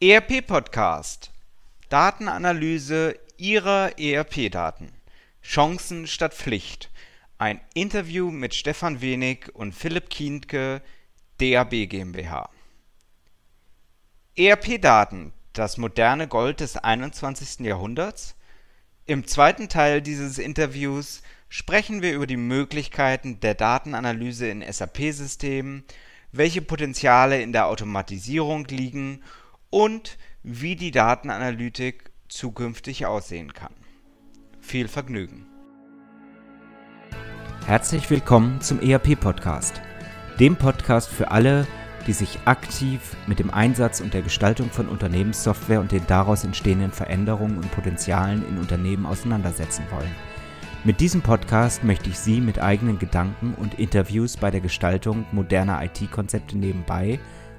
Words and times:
ERP 0.00 0.46
Podcast. 0.46 1.32
Datenanalyse 1.88 3.18
Ihrer 3.36 3.98
ERP-Daten. 3.98 4.92
Chancen 5.42 6.06
statt 6.06 6.34
Pflicht. 6.34 6.88
Ein 7.36 7.60
Interview 7.74 8.30
mit 8.30 8.54
Stefan 8.54 9.00
Wenig 9.00 9.52
und 9.54 9.74
Philipp 9.74 10.08
Kienke, 10.08 10.82
DAB 11.40 11.88
GmbH. 11.88 12.48
ERP-Daten, 14.36 15.32
das 15.52 15.78
moderne 15.78 16.28
Gold 16.28 16.60
des 16.60 16.76
21. 16.76 17.66
Jahrhunderts? 17.66 18.36
Im 19.04 19.26
zweiten 19.26 19.68
Teil 19.68 20.00
dieses 20.00 20.38
Interviews 20.38 21.22
sprechen 21.48 22.02
wir 22.02 22.14
über 22.14 22.28
die 22.28 22.36
Möglichkeiten 22.36 23.40
der 23.40 23.56
Datenanalyse 23.56 24.48
in 24.48 24.62
SAP-Systemen, 24.62 25.82
welche 26.30 26.62
Potenziale 26.62 27.42
in 27.42 27.52
der 27.52 27.66
Automatisierung 27.66 28.64
liegen 28.66 29.16
und 29.16 29.24
wie 30.42 30.76
die 30.76 30.90
Datenanalytik 30.90 32.10
zukünftig 32.28 33.04
aussehen 33.04 33.52
kann. 33.52 33.74
Viel 34.60 34.88
Vergnügen. 34.88 35.46
Herzlich 37.66 38.08
willkommen 38.08 38.62
zum 38.62 38.80
ERP-Podcast, 38.80 39.82
dem 40.40 40.56
Podcast 40.56 41.10
für 41.10 41.30
alle, 41.30 41.66
die 42.06 42.14
sich 42.14 42.38
aktiv 42.46 43.14
mit 43.26 43.40
dem 43.40 43.50
Einsatz 43.50 44.00
und 44.00 44.14
der 44.14 44.22
Gestaltung 44.22 44.70
von 44.70 44.88
Unternehmenssoftware 44.88 45.80
und 45.80 45.92
den 45.92 46.06
daraus 46.06 46.44
entstehenden 46.44 46.92
Veränderungen 46.92 47.58
und 47.58 47.70
Potenzialen 47.70 48.48
in 48.48 48.56
Unternehmen 48.56 49.04
auseinandersetzen 49.04 49.84
wollen. 49.90 50.14
Mit 50.84 51.00
diesem 51.00 51.20
Podcast 51.20 51.84
möchte 51.84 52.08
ich 52.08 52.18
Sie 52.18 52.40
mit 52.40 52.58
eigenen 52.58 52.98
Gedanken 52.98 53.52
und 53.52 53.78
Interviews 53.78 54.38
bei 54.38 54.50
der 54.50 54.62
Gestaltung 54.62 55.26
moderner 55.32 55.82
IT-Konzepte 55.84 56.56
nebenbei 56.56 57.18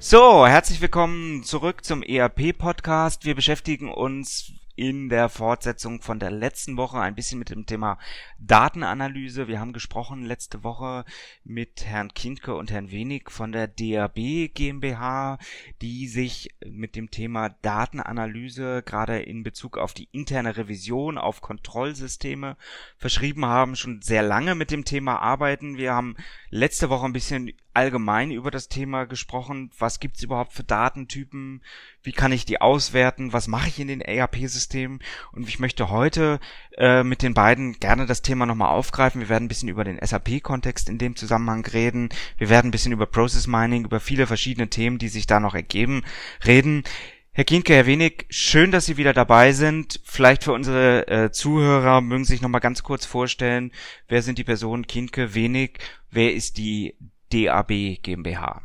So, 0.00 0.46
herzlich 0.46 0.80
willkommen 0.80 1.42
zurück 1.42 1.84
zum 1.84 2.04
ERP-Podcast. 2.04 3.24
Wir 3.24 3.34
beschäftigen 3.34 3.90
uns 3.90 4.52
in 4.78 5.08
der 5.08 5.28
Fortsetzung 5.28 6.02
von 6.02 6.20
der 6.20 6.30
letzten 6.30 6.76
Woche 6.76 7.00
ein 7.00 7.16
bisschen 7.16 7.40
mit 7.40 7.50
dem 7.50 7.66
Thema 7.66 7.98
Datenanalyse. 8.38 9.48
Wir 9.48 9.58
haben 9.58 9.72
gesprochen 9.72 10.22
letzte 10.22 10.62
Woche 10.62 11.04
mit 11.42 11.84
Herrn 11.84 12.14
Kindke 12.14 12.54
und 12.54 12.70
Herrn 12.70 12.92
Wenig 12.92 13.24
von 13.28 13.50
der 13.50 13.66
DAB 13.66 14.54
GmbH, 14.54 15.38
die 15.82 16.06
sich 16.06 16.54
mit 16.64 16.94
dem 16.94 17.10
Thema 17.10 17.48
Datenanalyse 17.48 18.84
gerade 18.86 19.18
in 19.18 19.42
Bezug 19.42 19.78
auf 19.78 19.94
die 19.94 20.08
interne 20.12 20.56
Revision, 20.56 21.18
auf 21.18 21.40
Kontrollsysteme 21.40 22.56
verschrieben 22.98 23.46
haben, 23.46 23.74
schon 23.74 24.00
sehr 24.00 24.22
lange 24.22 24.54
mit 24.54 24.70
dem 24.70 24.84
Thema 24.84 25.18
arbeiten. 25.18 25.76
Wir 25.76 25.92
haben 25.92 26.14
letzte 26.50 26.88
Woche 26.88 27.06
ein 27.06 27.12
bisschen 27.12 27.50
allgemein 27.74 28.30
über 28.30 28.50
das 28.50 28.68
Thema 28.68 29.06
gesprochen. 29.06 29.70
Was 29.78 29.98
gibt's 30.00 30.22
überhaupt 30.22 30.52
für 30.52 30.64
Datentypen? 30.64 31.62
Wie 32.02 32.12
kann 32.12 32.32
ich 32.32 32.44
die 32.44 32.60
auswerten? 32.60 33.32
Was 33.32 33.48
mache 33.48 33.68
ich 33.68 33.78
in 33.80 33.88
den 33.88 34.00
ERP-Systemen? 34.00 34.67
Und 34.74 35.48
ich 35.48 35.58
möchte 35.58 35.90
heute 35.90 36.40
äh, 36.76 37.02
mit 37.02 37.22
den 37.22 37.34
beiden 37.34 37.74
gerne 37.80 38.06
das 38.06 38.22
Thema 38.22 38.46
nochmal 38.46 38.70
aufgreifen. 38.70 39.20
Wir 39.20 39.28
werden 39.28 39.44
ein 39.44 39.48
bisschen 39.48 39.68
über 39.68 39.84
den 39.84 39.98
SAP-Kontext 40.00 40.88
in 40.88 40.98
dem 40.98 41.16
Zusammenhang 41.16 41.64
reden. 41.66 42.08
Wir 42.36 42.48
werden 42.48 42.68
ein 42.68 42.72
bisschen 42.72 42.92
über 42.92 43.06
Process 43.06 43.46
Mining, 43.46 43.84
über 43.84 44.00
viele 44.00 44.26
verschiedene 44.26 44.68
Themen, 44.68 44.98
die 44.98 45.08
sich 45.08 45.26
da 45.26 45.40
noch 45.40 45.54
ergeben, 45.54 46.02
reden. 46.46 46.84
Herr 47.32 47.44
Kienke, 47.44 47.72
Herr 47.72 47.86
Wenig, 47.86 48.26
schön, 48.30 48.72
dass 48.72 48.86
Sie 48.86 48.96
wieder 48.96 49.12
dabei 49.12 49.52
sind. 49.52 50.00
Vielleicht 50.02 50.42
für 50.42 50.52
unsere 50.52 51.06
äh, 51.06 51.30
Zuhörer 51.30 52.00
mögen 52.00 52.24
Sie 52.24 52.32
sich 52.32 52.42
nochmal 52.42 52.60
ganz 52.60 52.82
kurz 52.82 53.06
vorstellen, 53.06 53.70
wer 54.08 54.22
sind 54.22 54.38
die 54.38 54.44
Personen 54.44 54.88
Kienke, 54.88 55.34
Wenig, 55.34 55.78
wer 56.10 56.34
ist 56.34 56.58
die 56.58 56.96
DAB 57.32 58.02
GmbH? 58.02 58.62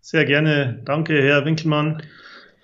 Sehr 0.00 0.24
gerne. 0.24 0.82
Danke, 0.84 1.20
Herr 1.20 1.44
Winkelmann. 1.44 2.02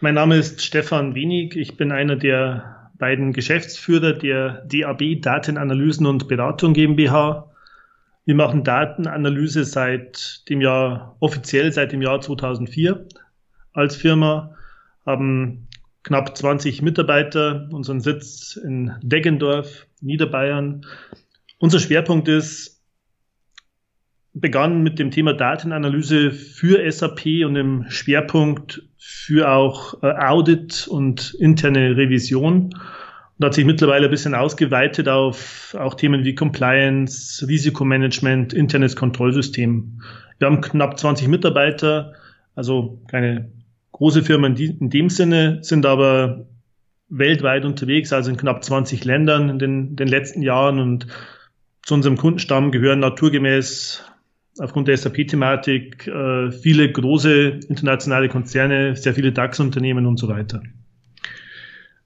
Mein 0.03 0.15
Name 0.15 0.37
ist 0.37 0.65
Stefan 0.65 1.15
Wenig. 1.15 1.57
Ich 1.57 1.77
bin 1.77 1.93
einer 1.93 2.17
der 2.17 2.91
beiden 2.97 3.35
Geschäftsführer 3.35 4.15
der 4.15 4.65
DAB 4.65 5.21
Datenanalysen 5.21 6.07
und 6.07 6.27
Beratung 6.27 6.73
GmbH. 6.73 7.51
Wir 8.25 8.35
machen 8.35 8.65
Datenanalyse 8.65 9.67
seit 9.67 10.49
dem 10.49 10.63
Jahr, 10.63 11.17
offiziell 11.21 11.71
seit 11.75 11.93
dem 11.93 12.01
Jahr 12.01 12.19
2004 12.19 13.09
als 13.75 13.95
Firma, 13.95 14.57
haben 15.05 15.69
knapp 16.03 16.35
20 16.35 16.81
Mitarbeiter, 16.81 17.69
unseren 17.71 18.01
Sitz 18.01 18.57
in 18.57 18.95
Deggendorf, 19.03 19.87
Niederbayern. 20.01 20.87
Unser 21.59 21.79
Schwerpunkt 21.79 22.27
ist 22.27 22.80
begann 24.33 24.83
mit 24.83 24.99
dem 24.99 25.11
Thema 25.11 25.33
Datenanalyse 25.33 26.31
für 26.31 26.91
SAP 26.91 27.45
und 27.45 27.57
im 27.57 27.87
Schwerpunkt 27.89 28.83
für 28.97 29.51
auch 29.51 30.03
äh, 30.03 30.13
Audit 30.13 30.87
und 30.89 31.35
interne 31.39 31.97
Revision 31.97 32.75
und 33.39 33.47
hat 33.47 33.55
sich 33.55 33.65
mittlerweile 33.65 34.07
ein 34.07 34.11
bisschen 34.11 34.35
ausgeweitet 34.35 35.09
auf 35.09 35.75
auch 35.79 35.95
Themen 35.95 36.25
wie 36.25 36.35
Compliance, 36.35 37.47
Risikomanagement, 37.49 38.53
internes 38.53 38.97
Kontrollsystem. 38.97 40.03
Wir 40.39 40.47
haben 40.47 40.61
knapp 40.61 40.99
20 40.99 41.27
Mitarbeiter, 41.29 42.13
also 42.55 43.03
keine 43.09 43.51
große 43.93 44.23
Firma 44.23 44.47
in, 44.47 44.91
dem 44.91 45.11
Sinne, 45.11 45.59
sind 45.63 45.87
aber 45.87 46.47
weltweit 47.09 47.65
unterwegs, 47.65 48.13
also 48.13 48.31
in 48.31 48.37
knapp 48.37 48.63
20 48.63 49.05
Ländern 49.05 49.49
in 49.49 49.59
den, 49.59 49.97
den 49.97 50.09
letzten 50.09 50.43
Jahren 50.43 50.79
und 50.79 51.07
zu 51.83 51.95
unserem 51.95 52.17
Kundenstamm 52.17 52.71
gehören 52.71 53.01
naturgemäß 53.01 54.05
aufgrund 54.59 54.89
der 54.89 54.97
SAP-Thematik 54.97 56.07
äh, 56.07 56.51
viele 56.51 56.91
große 56.91 57.61
internationale 57.69 58.29
Konzerne, 58.29 58.97
sehr 58.97 59.15
viele 59.15 59.33
DAX-Unternehmen 59.33 60.07
und 60.07 60.19
so 60.19 60.29
weiter. 60.29 60.63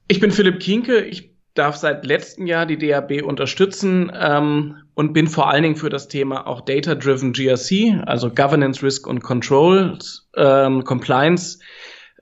Ich 0.08 0.20
bin 0.20 0.30
Philipp 0.30 0.60
Kienke. 0.60 1.00
Ich 1.00 1.34
darf 1.54 1.76
seit 1.76 2.04
letztem 2.04 2.46
Jahr 2.46 2.66
die 2.66 2.78
DAB 2.78 3.22
unterstützen 3.22 4.12
ähm, 4.14 4.76
und 4.94 5.12
bin 5.12 5.28
vor 5.28 5.50
allen 5.50 5.62
Dingen 5.62 5.76
für 5.76 5.88
das 5.88 6.08
Thema 6.08 6.46
auch 6.46 6.60
Data-Driven 6.60 7.32
GRC, 7.32 8.02
also 8.06 8.30
Governance, 8.30 8.82
Risk 8.82 9.06
und 9.06 9.22
Control, 9.22 9.98
ähm, 10.36 10.84
Compliance, 10.84 11.60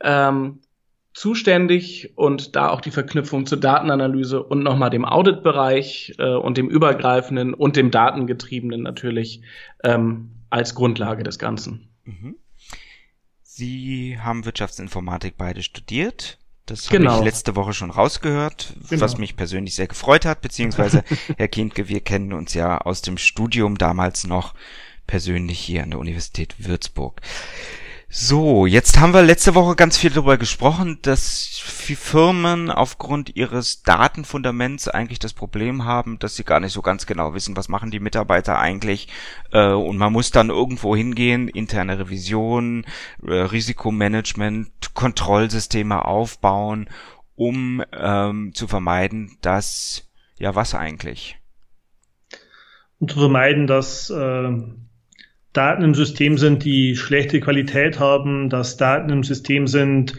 ähm, 0.02 0.60
zuständig 1.14 2.12
und 2.16 2.56
da 2.56 2.70
auch 2.70 2.80
die 2.80 2.90
Verknüpfung 2.90 3.46
zur 3.46 3.58
Datenanalyse 3.58 4.42
und 4.42 4.62
nochmal 4.62 4.90
dem 4.90 5.04
Auditbereich 5.04 6.14
äh, 6.18 6.34
und 6.34 6.56
dem 6.56 6.68
übergreifenden 6.68 7.54
und 7.54 7.76
dem 7.76 7.90
datengetriebenen 7.90 8.82
natürlich 8.82 9.42
ähm, 9.84 10.30
als 10.50 10.74
Grundlage 10.74 11.22
des 11.22 11.38
Ganzen. 11.38 11.88
Mhm. 12.04 12.36
Sie 13.42 14.18
haben 14.18 14.46
Wirtschaftsinformatik 14.46 15.34
beide 15.36 15.62
studiert. 15.62 16.38
Das 16.66 16.88
genau. 16.88 17.10
habe 17.10 17.20
ich 17.20 17.24
letzte 17.26 17.56
Woche 17.56 17.74
schon 17.74 17.90
rausgehört, 17.90 18.74
genau. 18.88 19.02
was 19.02 19.18
mich 19.18 19.36
persönlich 19.36 19.74
sehr 19.74 19.88
gefreut 19.88 20.24
hat, 20.24 20.40
beziehungsweise 20.40 21.04
Herr 21.36 21.48
Kindke, 21.48 21.88
wir 21.88 22.00
kennen 22.00 22.32
uns 22.32 22.54
ja 22.54 22.78
aus 22.78 23.02
dem 23.02 23.18
Studium 23.18 23.76
damals 23.76 24.24
noch 24.24 24.54
persönlich 25.06 25.58
hier 25.58 25.82
an 25.82 25.90
der 25.90 25.98
Universität 25.98 26.54
Würzburg. 26.58 27.20
So, 28.14 28.66
jetzt 28.66 29.00
haben 29.00 29.14
wir 29.14 29.22
letzte 29.22 29.54
Woche 29.54 29.74
ganz 29.74 29.96
viel 29.96 30.10
darüber 30.10 30.36
gesprochen, 30.36 30.98
dass 31.00 31.48
Firmen 31.96 32.70
aufgrund 32.70 33.37
ihres 33.37 33.84
Datenfundaments 33.84 34.87
eigentlich 34.87 35.19
das 35.19 35.32
Problem 35.32 35.87
haben, 35.87 36.19
dass 36.19 36.37
sie 36.37 36.44
gar 36.44 36.60
nicht 36.60 36.75
so 36.75 36.82
ganz 36.82 37.06
genau 37.06 37.32
wissen, 37.32 37.56
was 37.56 37.70
machen 37.70 37.90
die 37.90 38.00
Mitarbeiter 38.00 38.58
eigentlich. 38.58 39.08
Äh, 39.50 39.69
und 39.69 39.96
man 39.96 40.12
muss 40.12 40.31
dann 40.31 40.50
irgendwo 40.50 40.94
hingehen, 40.94 41.48
interne 41.48 42.00
Revision, 42.00 42.84
äh, 43.26 43.32
Risikomanagement, 43.32 44.92
Kontrollsysteme 44.92 46.04
aufbauen, 46.04 46.90
um 47.34 47.82
ähm, 47.94 48.52
zu 48.52 48.69
vermeiden, 48.69 49.38
dass, 49.40 50.06
ja, 50.37 50.54
was 50.54 50.75
eigentlich? 50.75 51.38
Und 52.98 53.10
zu 53.10 53.20
vermeiden, 53.20 53.66
dass 53.66 54.10
äh 54.10 54.50
Daten 55.52 55.82
im 55.82 55.94
System 55.94 56.38
sind, 56.38 56.64
die 56.64 56.96
schlechte 56.96 57.40
Qualität 57.40 58.00
haben, 58.00 58.49
dass 58.49 58.76
Daten 58.76 59.10
im 59.10 59.22
System 59.22 59.66
sind, 59.66 60.14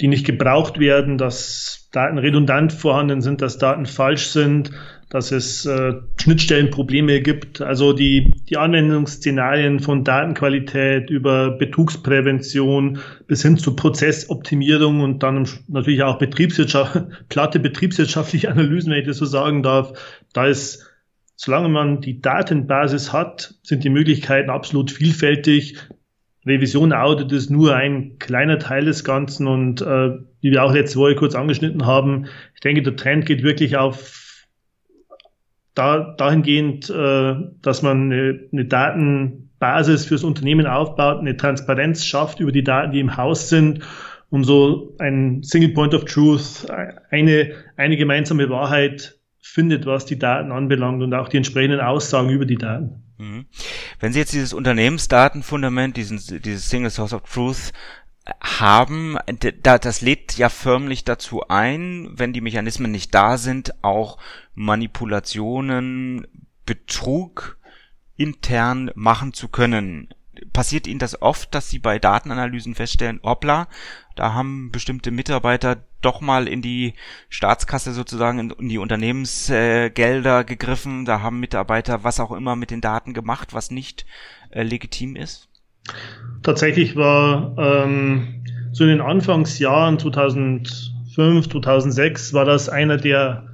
die 0.00 0.08
nicht 0.08 0.26
gebraucht 0.26 0.78
werden, 0.78 1.18
dass 1.18 1.88
Daten 1.92 2.18
redundant 2.18 2.72
vorhanden 2.72 3.22
sind, 3.22 3.40
dass 3.40 3.58
Daten 3.58 3.86
falsch 3.86 4.26
sind, 4.26 4.70
dass 5.08 5.32
es 5.32 5.64
äh, 5.64 5.94
Schnittstellenprobleme 6.20 7.22
gibt. 7.22 7.62
Also 7.62 7.94
die, 7.94 8.30
die 8.48 8.58
Anwendungsszenarien 8.58 9.80
von 9.80 10.04
Datenqualität 10.04 11.08
über 11.08 11.50
Betrugsprävention 11.52 12.98
bis 13.26 13.42
hin 13.42 13.56
zu 13.56 13.74
Prozessoptimierung 13.74 15.00
und 15.00 15.22
dann 15.22 15.48
natürlich 15.66 16.02
auch 16.02 16.18
Betriebswirtschaft, 16.18 17.00
platte 17.30 17.58
betriebswirtschaftliche 17.58 18.50
Analysen, 18.50 18.92
wenn 18.92 19.00
ich 19.00 19.06
das 19.06 19.16
so 19.16 19.24
sagen 19.24 19.62
darf. 19.62 19.98
Da 20.34 20.46
ist, 20.46 20.87
solange 21.38 21.68
man 21.68 22.00
die 22.00 22.20
Datenbasis 22.20 23.12
hat, 23.12 23.54
sind 23.62 23.84
die 23.84 23.90
Möglichkeiten 23.90 24.50
absolut 24.50 24.90
vielfältig. 24.90 25.78
Revision 26.44 26.92
Audit 26.92 27.30
ist 27.30 27.48
nur 27.48 27.76
ein 27.76 28.18
kleiner 28.18 28.58
Teil 28.58 28.84
des 28.84 29.04
Ganzen 29.04 29.46
und 29.46 29.80
äh, 29.80 30.10
wie 30.40 30.50
wir 30.50 30.64
auch 30.64 30.74
letzte 30.74 30.98
Woche 30.98 31.14
kurz 31.14 31.36
angeschnitten 31.36 31.86
haben, 31.86 32.26
ich 32.54 32.60
denke, 32.60 32.82
der 32.82 32.96
Trend 32.96 33.24
geht 33.24 33.44
wirklich 33.44 33.76
auf 33.76 34.46
da, 35.74 36.12
dahingehend, 36.18 36.90
äh, 36.90 37.34
dass 37.62 37.82
man 37.82 38.10
eine, 38.10 38.40
eine 38.52 38.64
Datenbasis 38.64 40.06
fürs 40.06 40.24
Unternehmen 40.24 40.66
aufbaut, 40.66 41.20
eine 41.20 41.36
Transparenz 41.36 42.04
schafft 42.04 42.40
über 42.40 42.50
die 42.50 42.64
Daten, 42.64 42.90
die 42.90 43.00
im 43.00 43.16
Haus 43.16 43.48
sind, 43.48 43.84
um 44.28 44.42
so 44.42 44.96
ein 44.98 45.44
Single 45.44 45.70
Point 45.70 45.94
of 45.94 46.04
Truth, 46.04 46.66
eine, 47.10 47.52
eine 47.76 47.96
gemeinsame 47.96 48.50
Wahrheit 48.50 49.17
findet, 49.40 49.86
was 49.86 50.06
die 50.06 50.18
Daten 50.18 50.52
anbelangt 50.52 51.02
und 51.02 51.14
auch 51.14 51.28
die 51.28 51.38
entsprechenden 51.38 51.80
Aussagen 51.80 52.30
über 52.30 52.46
die 52.46 52.56
Daten. 52.56 53.02
Mhm. 53.18 53.46
Wenn 54.00 54.12
Sie 54.12 54.18
jetzt 54.18 54.32
dieses 54.32 54.52
Unternehmensdatenfundament, 54.52 55.96
diesen, 55.96 56.20
dieses 56.42 56.68
Single 56.68 56.90
Source 56.90 57.12
of 57.12 57.22
Truth 57.22 57.72
haben, 58.40 59.16
das 59.62 60.00
lädt 60.00 60.36
ja 60.36 60.48
förmlich 60.48 61.04
dazu 61.04 61.48
ein, 61.48 62.10
wenn 62.12 62.32
die 62.32 62.40
Mechanismen 62.40 62.90
nicht 62.90 63.14
da 63.14 63.38
sind, 63.38 63.82
auch 63.82 64.18
Manipulationen, 64.54 66.26
Betrug 66.66 67.58
intern 68.16 68.90
machen 68.94 69.32
zu 69.32 69.48
können. 69.48 70.12
Passiert 70.52 70.86
Ihnen 70.86 70.98
das 70.98 71.20
oft, 71.20 71.54
dass 71.54 71.68
Sie 71.68 71.78
bei 71.78 71.98
Datenanalysen 71.98 72.74
feststellen, 72.74 73.20
hoppla, 73.22 73.68
da 74.16 74.34
haben 74.34 74.70
bestimmte 74.72 75.10
Mitarbeiter 75.10 75.76
doch 76.00 76.20
mal 76.20 76.48
in 76.48 76.62
die 76.62 76.94
Staatskasse 77.28 77.92
sozusagen, 77.92 78.50
in, 78.50 78.68
die 78.68 78.78
Unternehmensgelder 78.78 80.44
gegriffen, 80.44 81.04
da 81.04 81.22
haben 81.22 81.40
Mitarbeiter 81.40 82.04
was 82.04 82.20
auch 82.20 82.32
immer 82.32 82.56
mit 82.56 82.70
den 82.70 82.80
Daten 82.80 83.14
gemacht, 83.14 83.54
was 83.54 83.70
nicht 83.70 84.06
äh, 84.50 84.62
legitim 84.62 85.16
ist? 85.16 85.48
Tatsächlich 86.42 86.96
war 86.96 87.54
ähm, 87.58 88.44
so 88.72 88.84
in 88.84 88.90
den 88.90 89.00
Anfangsjahren 89.00 89.98
2005, 89.98 91.48
2006 91.48 92.32
war 92.32 92.44
das 92.44 92.68
einer 92.68 92.96
der, 92.96 93.48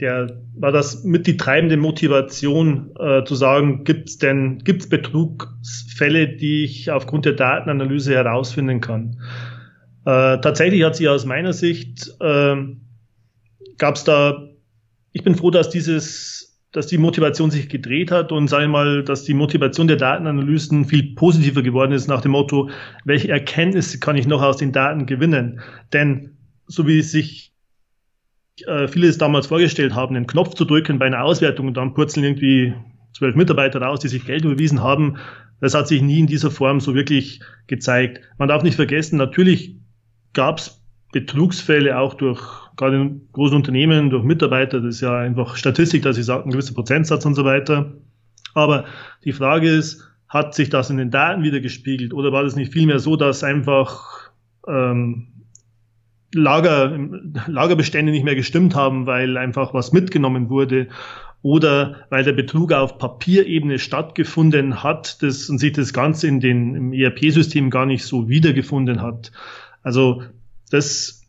der 0.00 0.42
war 0.54 0.72
das 0.72 1.04
mit 1.04 1.26
die 1.26 1.36
treibende 1.36 1.76
Motivation 1.76 2.90
äh, 2.98 3.24
zu 3.24 3.34
sagen, 3.34 3.84
gibt 3.84 4.08
es 4.08 4.18
denn 4.18 4.58
gibt's 4.64 4.88
Betrugsfälle, 4.88 6.28
die 6.28 6.64
ich 6.64 6.90
aufgrund 6.90 7.24
der 7.24 7.32
Datenanalyse 7.32 8.14
herausfinden 8.14 8.80
kann? 8.80 9.20
Äh, 10.04 10.40
tatsächlich 10.40 10.84
hat 10.84 10.96
sich 10.96 11.08
aus 11.08 11.24
meiner 11.24 11.52
Sicht 11.52 12.14
äh, 12.20 12.56
gab 13.78 13.96
es 13.96 14.04
da, 14.04 14.48
ich 15.12 15.24
bin 15.24 15.34
froh, 15.34 15.50
dass 15.50 15.70
dieses 15.70 16.46
dass 16.76 16.86
die 16.86 16.98
Motivation 16.98 17.50
sich 17.50 17.70
gedreht 17.70 18.10
hat 18.10 18.32
und 18.32 18.48
sage 18.48 18.68
mal, 18.68 19.02
dass 19.02 19.24
die 19.24 19.32
Motivation 19.32 19.88
der 19.88 19.96
Datenanalysten 19.96 20.84
viel 20.84 21.14
positiver 21.14 21.62
geworden 21.62 21.92
ist 21.92 22.06
nach 22.06 22.20
dem 22.20 22.32
Motto, 22.32 22.68
welche 23.06 23.30
Erkenntnisse 23.30 23.98
kann 23.98 24.16
ich 24.16 24.26
noch 24.26 24.42
aus 24.42 24.58
den 24.58 24.72
Daten 24.72 25.06
gewinnen? 25.06 25.60
Denn 25.94 26.36
so 26.66 26.86
wie 26.86 27.00
sich 27.00 27.54
äh, 28.66 28.88
viele 28.88 29.08
es 29.08 29.18
damals 29.18 29.46
vorgestellt 29.48 29.94
haben, 29.94 30.16
einen 30.16 30.26
Knopf 30.26 30.54
zu 30.54 30.64
drücken 30.64 30.98
bei 30.98 31.06
einer 31.06 31.22
Auswertung 31.22 31.68
und 31.68 31.76
dann 31.76 31.94
purzeln 31.94 32.24
irgendwie 32.24 32.74
zwölf 33.12 33.34
Mitarbeiter 33.34 33.80
raus, 33.80 34.00
die 34.00 34.08
sich 34.08 34.24
Geld 34.24 34.44
überwiesen 34.44 34.82
haben, 34.82 35.16
das 35.60 35.74
hat 35.74 35.88
sich 35.88 36.02
nie 36.02 36.20
in 36.20 36.26
dieser 36.26 36.50
Form 36.50 36.80
so 36.80 36.94
wirklich 36.94 37.40
gezeigt. 37.66 38.20
Man 38.38 38.48
darf 38.48 38.62
nicht 38.62 38.76
vergessen, 38.76 39.16
natürlich 39.16 39.76
gab 40.32 40.58
es 40.58 40.82
Betrugsfälle 41.12 41.98
auch 41.98 42.14
durch, 42.14 42.42
gerade 42.76 42.96
in 42.96 43.28
großen 43.32 43.56
Unternehmen, 43.56 44.10
durch 44.10 44.24
Mitarbeiter, 44.24 44.80
das 44.80 44.96
ist 44.96 45.00
ja 45.00 45.16
einfach 45.16 45.56
Statistik, 45.56 46.02
dass 46.02 46.18
ich 46.18 46.26
sage, 46.26 46.44
ein 46.44 46.50
gewisser 46.50 46.74
Prozentsatz 46.74 47.24
und 47.24 47.34
so 47.34 47.44
weiter. 47.44 47.94
Aber 48.54 48.84
die 49.24 49.32
Frage 49.32 49.68
ist, 49.68 50.02
hat 50.28 50.54
sich 50.54 50.68
das 50.68 50.90
in 50.90 50.98
den 50.98 51.10
Daten 51.10 51.42
wieder 51.42 51.60
gespiegelt 51.60 52.12
oder 52.12 52.32
war 52.32 52.42
das 52.42 52.56
nicht 52.56 52.72
vielmehr 52.72 52.98
so, 52.98 53.16
dass 53.16 53.44
einfach 53.44 54.30
ähm, 54.68 55.28
Lager, 56.36 56.98
Lagerbestände 57.46 58.12
nicht 58.12 58.24
mehr 58.24 58.36
gestimmt 58.36 58.74
haben, 58.74 59.06
weil 59.06 59.36
einfach 59.36 59.74
was 59.74 59.92
mitgenommen 59.92 60.50
wurde 60.50 60.88
oder 61.42 62.06
weil 62.10 62.24
der 62.24 62.32
Betrug 62.32 62.72
auf 62.72 62.98
Papierebene 62.98 63.78
stattgefunden 63.78 64.82
hat 64.82 65.22
das, 65.22 65.48
und 65.48 65.58
sich 65.58 65.72
das 65.72 65.92
Ganze 65.92 66.26
in 66.26 66.40
den, 66.40 66.74
im 66.74 66.92
ERP-System 66.92 67.70
gar 67.70 67.86
nicht 67.86 68.04
so 68.04 68.28
wiedergefunden 68.28 69.00
hat. 69.02 69.32
Also 69.82 70.22
das, 70.70 71.22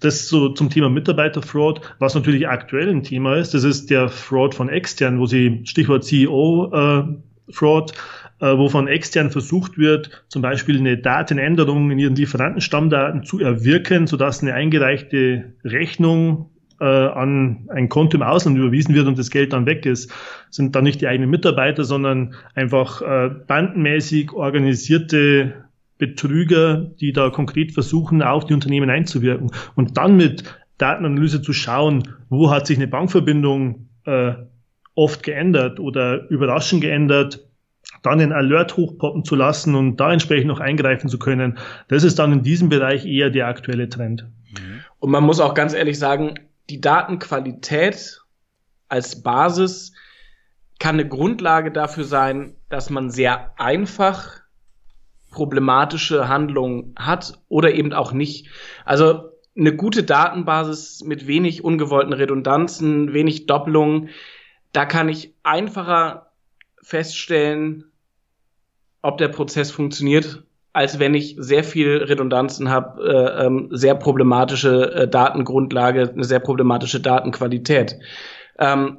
das 0.00 0.28
so 0.28 0.50
zum 0.50 0.70
Thema 0.70 0.88
Mitarbeiterfraud, 0.88 1.80
was 1.98 2.14
natürlich 2.14 2.48
aktuell 2.48 2.88
ein 2.88 3.02
Thema 3.02 3.36
ist, 3.36 3.54
das 3.54 3.64
ist 3.64 3.90
der 3.90 4.08
Fraud 4.08 4.54
von 4.54 4.68
extern, 4.68 5.18
wo 5.18 5.26
sie, 5.26 5.62
Stichwort 5.64 6.04
CEO, 6.04 6.70
äh, 6.72 7.52
Fraud, 7.52 7.92
äh, 8.40 8.56
wo 8.56 8.68
von 8.68 8.88
extern 8.88 9.30
versucht 9.30 9.78
wird, 9.78 10.24
zum 10.28 10.42
Beispiel 10.42 10.78
eine 10.78 10.98
Datenänderung 10.98 11.90
in 11.90 11.98
ihren 11.98 12.14
Lieferantenstammdaten 12.14 13.24
zu 13.24 13.40
erwirken, 13.40 14.06
sodass 14.06 14.42
eine 14.42 14.54
eingereichte 14.54 15.54
Rechnung 15.64 16.50
äh, 16.80 16.84
an 16.84 17.68
ein 17.68 17.88
Konto 17.88 18.16
im 18.16 18.22
Ausland 18.22 18.56
überwiesen 18.56 18.94
wird 18.94 19.08
und 19.08 19.18
das 19.18 19.30
Geld 19.30 19.52
dann 19.52 19.66
weg 19.66 19.86
ist, 19.86 20.12
sind 20.50 20.76
dann 20.76 20.84
nicht 20.84 21.00
die 21.00 21.08
eigenen 21.08 21.30
Mitarbeiter, 21.30 21.84
sondern 21.84 22.34
einfach 22.54 23.02
äh, 23.02 23.30
bandenmäßig 23.46 24.32
organisierte 24.32 25.64
Betrüger, 25.98 26.76
die 27.00 27.12
da 27.12 27.30
konkret 27.30 27.72
versuchen, 27.72 28.22
auf 28.22 28.46
die 28.46 28.54
Unternehmen 28.54 28.88
einzuwirken. 28.88 29.50
Und 29.74 29.96
dann 29.96 30.16
mit 30.16 30.44
Datenanalyse 30.78 31.42
zu 31.42 31.52
schauen, 31.52 32.14
wo 32.28 32.50
hat 32.50 32.68
sich 32.68 32.78
eine 32.78 32.86
Bankverbindung 32.86 33.88
äh, 34.04 34.34
oft 34.94 35.24
geändert 35.24 35.80
oder 35.80 36.28
überraschend 36.30 36.82
geändert, 36.82 37.47
dann 38.02 38.18
den 38.18 38.32
Alert 38.32 38.76
hochpoppen 38.76 39.24
zu 39.24 39.34
lassen 39.34 39.74
und 39.74 39.96
da 39.96 40.12
entsprechend 40.12 40.48
noch 40.48 40.60
eingreifen 40.60 41.08
zu 41.08 41.18
können. 41.18 41.58
Das 41.88 42.04
ist 42.04 42.18
dann 42.18 42.32
in 42.32 42.42
diesem 42.42 42.68
Bereich 42.68 43.06
eher 43.06 43.30
der 43.30 43.46
aktuelle 43.46 43.88
Trend. 43.88 44.26
Mhm. 44.52 44.80
Und 44.98 45.10
man 45.10 45.24
muss 45.24 45.40
auch 45.40 45.54
ganz 45.54 45.74
ehrlich 45.74 45.98
sagen, 45.98 46.34
die 46.70 46.80
Datenqualität 46.80 48.20
als 48.88 49.22
Basis 49.22 49.92
kann 50.78 50.96
eine 50.96 51.08
Grundlage 51.08 51.72
dafür 51.72 52.04
sein, 52.04 52.54
dass 52.68 52.90
man 52.90 53.10
sehr 53.10 53.52
einfach 53.58 54.40
problematische 55.30 56.28
Handlungen 56.28 56.94
hat 56.98 57.38
oder 57.48 57.74
eben 57.74 57.92
auch 57.92 58.12
nicht. 58.12 58.48
Also 58.84 59.30
eine 59.56 59.74
gute 59.74 60.04
Datenbasis 60.04 61.02
mit 61.04 61.26
wenig 61.26 61.64
ungewollten 61.64 62.12
Redundanzen, 62.12 63.12
wenig 63.12 63.46
Doppelungen, 63.46 64.10
da 64.72 64.86
kann 64.86 65.08
ich 65.08 65.34
einfacher 65.42 66.30
feststellen, 66.82 67.87
ob 69.02 69.18
der 69.18 69.28
Prozess 69.28 69.70
funktioniert, 69.70 70.42
als 70.72 70.98
wenn 70.98 71.14
ich 71.14 71.36
sehr 71.38 71.64
viel 71.64 71.96
Redundanzen 71.96 72.68
habe, 72.68 73.02
äh, 73.02 73.46
ähm, 73.46 73.68
sehr 73.70 73.94
problematische 73.94 74.92
äh, 74.92 75.08
Datengrundlage, 75.08 76.10
eine 76.10 76.24
sehr 76.24 76.40
problematische 76.40 77.00
Datenqualität. 77.00 77.98
Ähm, 78.58 78.98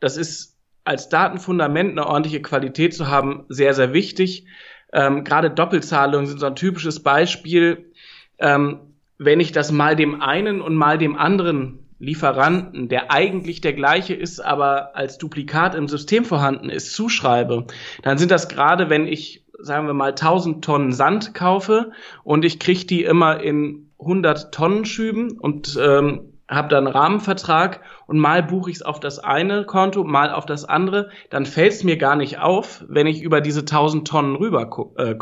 das 0.00 0.16
ist 0.16 0.56
als 0.84 1.08
Datenfundament 1.08 1.90
eine 1.90 2.06
ordentliche 2.06 2.40
Qualität 2.40 2.94
zu 2.94 3.08
haben 3.08 3.44
sehr, 3.48 3.74
sehr 3.74 3.92
wichtig. 3.92 4.46
Ähm, 4.92 5.24
Gerade 5.24 5.50
Doppelzahlungen 5.50 6.26
sind 6.26 6.38
so 6.38 6.46
ein 6.46 6.56
typisches 6.56 7.02
Beispiel. 7.02 7.92
Ähm, 8.38 8.80
wenn 9.18 9.40
ich 9.40 9.52
das 9.52 9.72
mal 9.72 9.96
dem 9.96 10.22
einen 10.22 10.62
und 10.62 10.76
mal 10.76 10.96
dem 10.96 11.16
anderen 11.16 11.87
Lieferanten, 11.98 12.88
der 12.88 13.10
eigentlich 13.10 13.60
der 13.60 13.72
gleiche 13.72 14.14
ist, 14.14 14.40
aber 14.40 14.96
als 14.96 15.18
Duplikat 15.18 15.74
im 15.74 15.88
System 15.88 16.24
vorhanden 16.24 16.70
ist, 16.70 16.92
zuschreibe, 16.92 17.66
dann 18.02 18.18
sind 18.18 18.30
das 18.30 18.48
gerade, 18.48 18.88
wenn 18.88 19.06
ich, 19.06 19.44
sagen 19.58 19.86
wir 19.86 19.94
mal, 19.94 20.10
1000 20.10 20.64
Tonnen 20.64 20.92
Sand 20.92 21.34
kaufe 21.34 21.92
und 22.22 22.44
ich 22.44 22.60
kriege 22.60 22.86
die 22.86 23.02
immer 23.04 23.40
in 23.40 23.90
100 23.98 24.52
Tonnen 24.54 24.84
Schüben 24.84 25.32
und 25.32 25.78
ähm, 25.80 26.32
habe 26.48 26.68
dann 26.68 26.86
einen 26.86 26.96
Rahmenvertrag 26.96 27.80
und 28.06 28.18
mal 28.18 28.42
buche 28.42 28.70
ich 28.70 28.76
es 28.76 28.82
auf 28.82 29.00
das 29.00 29.18
eine 29.18 29.64
Konto, 29.66 30.04
mal 30.04 30.30
auf 30.30 30.46
das 30.46 30.64
andere, 30.64 31.10
dann 31.30 31.44
fällt 31.44 31.72
es 31.72 31.84
mir 31.84 31.98
gar 31.98 32.16
nicht 32.16 32.38
auf, 32.38 32.84
wenn 32.88 33.06
ich 33.06 33.22
über 33.22 33.40
diese 33.40 33.60
1000 33.60 34.08
Tonnen 34.08 34.36
rüber 34.36 34.94
äh. 34.96 35.14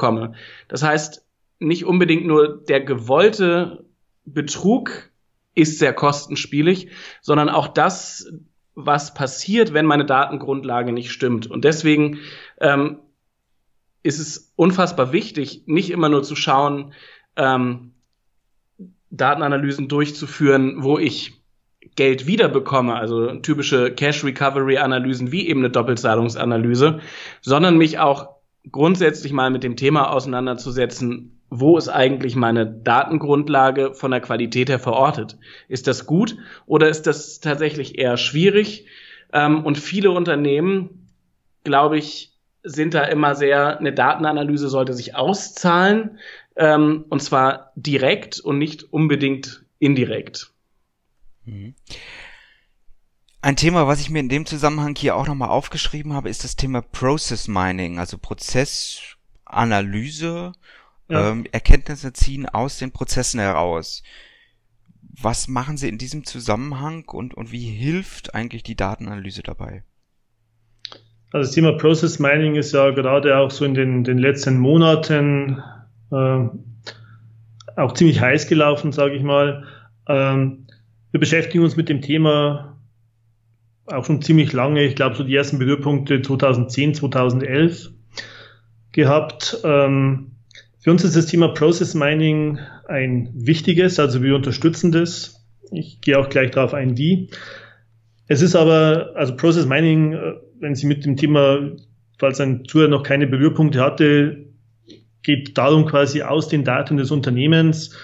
Das 0.68 0.82
heißt, 0.82 1.24
nicht 1.58 1.84
unbedingt 1.84 2.26
nur 2.26 2.62
der 2.64 2.80
gewollte 2.80 3.84
Betrug 4.24 5.10
ist 5.56 5.80
sehr 5.80 5.92
kostenspielig, 5.92 6.90
sondern 7.20 7.48
auch 7.48 7.66
das, 7.66 8.30
was 8.76 9.14
passiert, 9.14 9.72
wenn 9.72 9.86
meine 9.86 10.04
Datengrundlage 10.04 10.92
nicht 10.92 11.10
stimmt. 11.10 11.50
Und 11.50 11.64
deswegen 11.64 12.18
ähm, 12.60 13.00
ist 14.04 14.20
es 14.20 14.52
unfassbar 14.54 15.12
wichtig, 15.12 15.64
nicht 15.66 15.90
immer 15.90 16.08
nur 16.08 16.22
zu 16.22 16.36
schauen, 16.36 16.92
ähm, 17.34 17.94
Datenanalysen 19.10 19.88
durchzuführen, 19.88 20.82
wo 20.82 20.98
ich 20.98 21.42
Geld 21.94 22.26
wiederbekomme, 22.26 22.94
also 22.94 23.36
typische 23.36 23.92
Cash 23.92 24.24
Recovery 24.24 24.76
Analysen 24.78 25.32
wie 25.32 25.48
eben 25.48 25.60
eine 25.60 25.70
Doppelzahlungsanalyse, 25.70 27.00
sondern 27.40 27.78
mich 27.78 27.98
auch 27.98 28.36
grundsätzlich 28.70 29.32
mal 29.32 29.50
mit 29.50 29.62
dem 29.62 29.76
Thema 29.76 30.10
auseinanderzusetzen, 30.10 31.35
wo 31.50 31.78
ist 31.78 31.88
eigentlich 31.88 32.36
meine 32.36 32.66
Datengrundlage 32.66 33.94
von 33.94 34.10
der 34.10 34.20
Qualität 34.20 34.68
her 34.68 34.78
verortet? 34.78 35.38
Ist 35.68 35.86
das 35.86 36.06
gut 36.06 36.36
oder 36.66 36.88
ist 36.88 37.06
das 37.06 37.40
tatsächlich 37.40 37.98
eher 37.98 38.16
schwierig? 38.16 38.86
Ähm, 39.32 39.64
und 39.64 39.78
viele 39.78 40.10
Unternehmen, 40.10 41.08
glaube 41.64 41.98
ich, 41.98 42.32
sind 42.62 42.94
da 42.94 43.04
immer 43.04 43.34
sehr, 43.34 43.78
eine 43.78 43.92
Datenanalyse 43.92 44.68
sollte 44.68 44.92
sich 44.92 45.14
auszahlen, 45.14 46.18
ähm, 46.56 47.04
und 47.08 47.22
zwar 47.22 47.72
direkt 47.76 48.40
und 48.40 48.58
nicht 48.58 48.92
unbedingt 48.92 49.64
indirekt. 49.78 50.52
Mhm. 51.44 51.74
Ein 53.40 53.54
Thema, 53.54 53.86
was 53.86 54.00
ich 54.00 54.10
mir 54.10 54.18
in 54.18 54.28
dem 54.28 54.46
Zusammenhang 54.46 54.96
hier 54.96 55.14
auch 55.14 55.28
nochmal 55.28 55.50
aufgeschrieben 55.50 56.14
habe, 56.14 56.28
ist 56.28 56.42
das 56.42 56.56
Thema 56.56 56.82
Process 56.82 57.46
Mining, 57.46 58.00
also 58.00 58.18
Prozessanalyse, 58.18 60.50
ja. 61.08 61.30
ähm, 61.30 61.46
Erkenntnisse 61.52 62.12
ziehen 62.12 62.48
aus 62.48 62.78
den 62.78 62.92
Prozessen 62.92 63.40
heraus. 63.40 64.02
Was 65.20 65.48
machen 65.48 65.76
Sie 65.76 65.88
in 65.88 65.98
diesem 65.98 66.24
Zusammenhang 66.24 67.04
und, 67.06 67.34
und 67.34 67.52
wie 67.52 67.64
hilft 67.64 68.34
eigentlich 68.34 68.62
die 68.62 68.76
Datenanalyse 68.76 69.42
dabei? 69.42 69.82
Also 71.32 71.48
das 71.48 71.52
Thema 71.52 71.72
Process 71.72 72.18
Mining 72.18 72.54
ist 72.54 72.72
ja 72.72 72.90
gerade 72.90 73.36
auch 73.38 73.50
so 73.50 73.64
in 73.64 73.74
den, 73.74 74.04
den 74.04 74.18
letzten 74.18 74.58
Monaten 74.58 75.62
äh, 76.10 76.48
auch 77.76 77.94
ziemlich 77.94 78.20
heiß 78.20 78.46
gelaufen, 78.46 78.92
sage 78.92 79.14
ich 79.14 79.22
mal. 79.22 79.64
Ähm, 80.08 80.66
wir 81.10 81.20
beschäftigen 81.20 81.64
uns 81.64 81.76
mit 81.76 81.88
dem 81.88 82.02
Thema 82.02 82.76
auch 83.86 84.04
schon 84.04 84.22
ziemlich 84.22 84.52
lange, 84.52 84.82
ich 84.82 84.96
glaube 84.96 85.16
so 85.16 85.24
die 85.24 85.34
ersten 85.34 85.58
Berührpunkte 85.58 86.20
2010, 86.20 86.94
2011 86.94 87.90
gehabt. 88.92 89.58
Ähm, 89.64 90.35
für 90.86 90.92
uns 90.92 91.02
ist 91.02 91.16
das 91.16 91.26
Thema 91.26 91.48
Process 91.48 91.94
Mining 91.94 92.60
ein 92.86 93.28
wichtiges, 93.34 93.98
also 93.98 94.22
wir 94.22 94.36
unterstützen 94.36 94.92
das. 94.92 95.44
Ich 95.72 96.00
gehe 96.00 96.16
auch 96.16 96.28
gleich 96.28 96.52
darauf 96.52 96.74
ein, 96.74 96.96
wie. 96.96 97.28
Es 98.28 98.40
ist 98.40 98.54
aber, 98.54 99.10
also 99.16 99.34
Process 99.34 99.66
Mining, 99.66 100.12
äh, 100.12 100.34
wenn 100.60 100.76
Sie 100.76 100.86
mit 100.86 101.04
dem 101.04 101.16
Thema, 101.16 101.72
falls 102.20 102.40
ein 102.40 102.66
Zuhörer 102.66 102.88
noch 102.88 103.02
keine 103.02 103.26
Berührpunkte 103.26 103.80
hatte, 103.80 104.46
geht 105.24 105.58
darum 105.58 105.86
quasi 105.86 106.22
aus 106.22 106.46
den 106.46 106.62
Daten 106.62 106.98
des 106.98 107.10
Unternehmens 107.10 107.98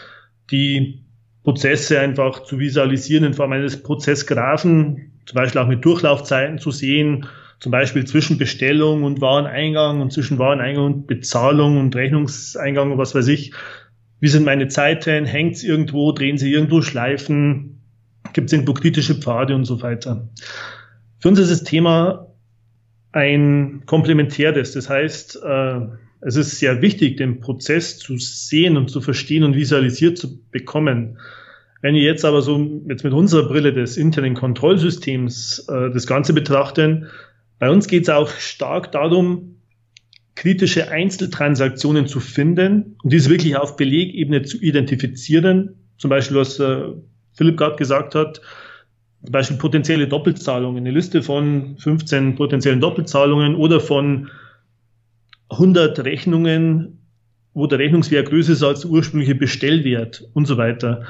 die 0.51 1.05
Prozesse 1.45 2.01
einfach 2.01 2.43
zu 2.43 2.59
visualisieren 2.59 3.23
in 3.23 3.35
Form 3.35 3.53
eines 3.53 3.81
Prozessgraphen, 3.81 5.13
zum 5.27 5.37
Beispiel 5.37 5.61
auch 5.61 5.69
mit 5.69 5.85
Durchlaufzeiten 5.85 6.59
zu 6.59 6.73
sehen, 6.73 7.29
zum 7.63 7.71
Beispiel 7.71 8.05
zwischen 8.05 8.39
Bestellung 8.39 9.05
und 9.05 9.21
Wareneingang 9.21 10.01
und 10.01 10.13
zwischen 10.13 10.41
Wareneingang 10.41 10.85
und 10.85 11.07
Bezahlung 11.07 11.79
und 11.79 11.95
Rechnungseingang 11.95 12.91
und 12.91 12.99
was 12.99 13.15
weiß 13.15 13.29
ich. 13.29 13.53
Wie 14.19 14.27
sind 14.27 14.45
meine 14.45 14.67
Zeiten? 14.67 15.27
Hängt 15.27 15.55
es 15.55 15.63
irgendwo? 15.63 16.11
Drehen 16.11 16.39
sie 16.39 16.53
irgendwo 16.53 16.83
Schleifen? 16.83 17.81
Gibt 18.33 18.49
es 18.49 18.53
irgendwo 18.53 18.73
kritische 18.73 19.15
Pfade 19.15 19.55
und 19.55 19.65
so 19.65 19.81
weiter? 19.81 20.29
Für 21.21 21.29
uns 21.29 21.39
ist 21.39 21.53
das 21.53 21.63
Thema 21.63 22.27
ein 23.13 23.85
komplementäres. 23.87 24.73
Das 24.73 24.91
heißt, 24.91 25.41
äh, 25.45 25.81
es 26.21 26.35
ist 26.35 26.59
sehr 26.59 26.83
wichtig, 26.83 27.17
den 27.17 27.39
Prozess 27.39 27.97
zu 27.97 28.19
sehen 28.19 28.77
und 28.77 28.91
zu 28.91 29.01
verstehen 29.01 29.45
und 29.45 29.55
visualisiert 29.55 30.19
zu 30.19 30.43
bekommen. 30.51 31.17
Wenn 31.81 31.95
wir 31.95 32.03
jetzt 32.03 32.25
aber 32.25 32.43
so 32.43 32.83
jetzt 32.89 33.05
mit 33.05 33.13
unserer 33.13 33.47
Brille 33.47 33.73
des 33.73 33.97
internen 33.97 34.35
Kontrollsystems 34.35 35.69
äh, 35.69 35.91
das 35.93 36.09
Ganze 36.09 36.33
betrachten, 36.33 37.07
bei 37.63 37.71
uns 37.71 37.87
geht 37.87 38.03
es 38.03 38.09
auch 38.09 38.29
stark 38.29 38.91
darum, 38.91 39.61
kritische 40.35 40.91
Einzeltransaktionen 40.91 42.09
zu 42.09 42.19
finden 42.19 42.97
und 43.05 43.13
diese 43.13 43.31
wirklich 43.31 43.57
auf 43.57 43.77
Belegebene 43.77 44.43
zu 44.43 44.61
identifizieren. 44.61 45.77
Zum 45.97 46.11
Beispiel, 46.11 46.39
was 46.39 46.59
äh, 46.59 46.89
Philipp 47.35 47.57
gerade 47.57 47.77
gesagt 47.77 48.17
hat, 48.17 48.41
zum 49.23 49.31
Beispiel 49.31 49.59
potenzielle 49.59 50.09
Doppelzahlungen, 50.09 50.79
eine 50.79 50.91
Liste 50.91 51.23
von 51.23 51.77
15 51.79 52.35
potenziellen 52.35 52.81
Doppelzahlungen 52.81 53.55
oder 53.55 53.79
von 53.79 54.29
100 55.51 56.01
Rechnungen, 56.01 56.99
wo 57.55 57.69
der 57.69 57.79
Rechnungswert 57.79 58.29
größer 58.29 58.55
ist 58.55 58.65
als 58.65 58.81
der 58.81 58.91
ursprüngliche 58.91 59.37
Bestellwert 59.37 60.29
und 60.33 60.47
so 60.47 60.57
weiter 60.57 61.05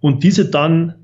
und 0.00 0.24
diese 0.24 0.50
dann 0.50 0.94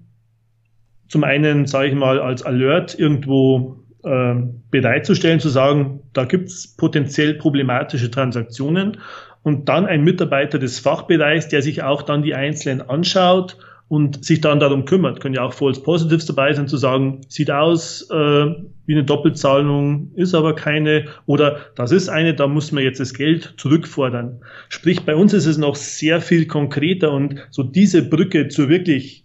zum 1.08 1.24
einen, 1.24 1.66
sage 1.66 1.88
ich 1.88 1.94
mal, 1.94 2.20
als 2.20 2.42
Alert 2.42 2.98
irgendwo 2.98 3.83
äh, 4.04 4.34
bereitzustellen, 4.70 5.40
zu 5.40 5.48
sagen, 5.48 6.00
da 6.12 6.24
gibt 6.24 6.48
es 6.48 6.76
potenziell 6.76 7.34
problematische 7.34 8.10
Transaktionen 8.10 8.98
und 9.42 9.68
dann 9.68 9.86
ein 9.86 10.04
Mitarbeiter 10.04 10.58
des 10.58 10.78
Fachbereichs, 10.78 11.48
der 11.48 11.62
sich 11.62 11.82
auch 11.82 12.02
dann 12.02 12.22
die 12.22 12.34
einzelnen 12.34 12.82
anschaut 12.82 13.56
und 13.88 14.24
sich 14.24 14.40
dann 14.40 14.60
darum 14.60 14.86
kümmert. 14.86 15.20
Können 15.20 15.34
ja 15.34 15.42
auch 15.42 15.52
False 15.52 15.82
Positives 15.82 16.26
dabei 16.26 16.52
sein, 16.52 16.68
zu 16.68 16.76
sagen, 16.76 17.20
sieht 17.28 17.50
aus 17.50 18.08
äh, 18.10 18.46
wie 18.86 18.92
eine 18.92 19.04
Doppelzahlung, 19.04 20.10
ist 20.14 20.34
aber 20.34 20.54
keine 20.54 21.06
oder 21.26 21.58
das 21.76 21.92
ist 21.92 22.08
eine, 22.08 22.34
da 22.34 22.46
muss 22.46 22.72
man 22.72 22.82
jetzt 22.82 23.00
das 23.00 23.14
Geld 23.14 23.54
zurückfordern. 23.56 24.40
Sprich, 24.68 25.04
bei 25.04 25.14
uns 25.14 25.32
ist 25.32 25.46
es 25.46 25.58
noch 25.58 25.76
sehr 25.76 26.20
viel 26.20 26.46
konkreter 26.46 27.12
und 27.12 27.36
so 27.50 27.62
diese 27.62 28.02
Brücke 28.02 28.48
zu 28.48 28.68
wirklich 28.68 29.23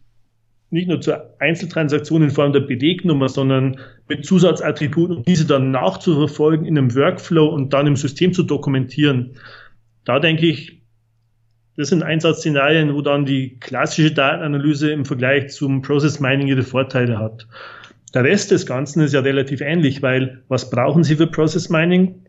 nicht 0.72 0.88
nur 0.88 1.02
zur 1.02 1.36
Einzeltransaktion 1.40 2.24
in 2.24 2.32
Form 2.32 2.54
der 2.54 2.60
Belegnummer, 2.62 3.30
sondern 3.30 3.80
mit 4.08 4.26
Zusatzattributen 4.26 5.18
und 5.18 5.28
diese 5.28 5.48
dann 5.48 5.72
nachzuverfolgen 5.72 6.66
in 6.66 6.78
einem 6.78 6.96
Workflow 6.96 7.48
und 7.48 7.74
dann 7.74 7.88
im 7.88 7.96
System 7.96 8.34
zu 8.34 8.44
dokumentieren. 8.44 9.32
Da 10.06 10.20
denke 10.20 10.46
ich, 10.48 10.80
das 11.76 11.90
sind 11.90 12.04
Einsatzszenarien, 12.04 12.94
wo 12.94 13.02
dann 13.02 13.26
die 13.26 13.58
klassische 13.60 14.12
Datenanalyse 14.12 14.92
im 14.92 15.06
Vergleich 15.06 15.50
zum 15.50 15.82
Process 15.82 16.20
Mining 16.20 16.48
ihre 16.48 16.64
Vorteile 16.64 17.18
hat. 17.18 17.48
Der 18.14 18.24
Rest 18.24 18.52
des 18.52 18.66
Ganzen 18.66 19.02
ist 19.02 19.14
ja 19.14 19.22
relativ 19.22 19.62
ähnlich, 19.62 20.02
weil 20.02 20.44
was 20.50 20.70
brauchen 20.70 21.04
Sie 21.04 21.16
für 21.16 21.28
Process 21.28 21.70
Mining? 21.70 22.26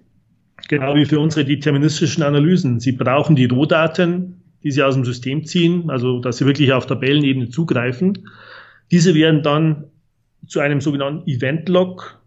Genau 0.68 0.94
wie 0.94 1.06
für 1.06 1.18
unsere 1.18 1.44
deterministischen 1.44 2.22
Analysen. 2.22 2.80
Sie 2.80 2.92
brauchen 2.92 3.34
die 3.34 3.46
Rohdaten, 3.46 4.39
die 4.62 4.70
Sie 4.70 4.82
aus 4.82 4.94
dem 4.94 5.04
System 5.04 5.44
ziehen, 5.44 5.90
also 5.90 6.20
dass 6.20 6.38
Sie 6.38 6.46
wirklich 6.46 6.72
auf 6.72 6.86
Tabellenebene 6.86 7.48
zugreifen. 7.48 8.28
Diese 8.90 9.14
werden 9.14 9.42
dann 9.42 9.84
zu 10.46 10.60
einem 10.60 10.80
sogenannten 10.80 11.28
Event-Log 11.28 12.20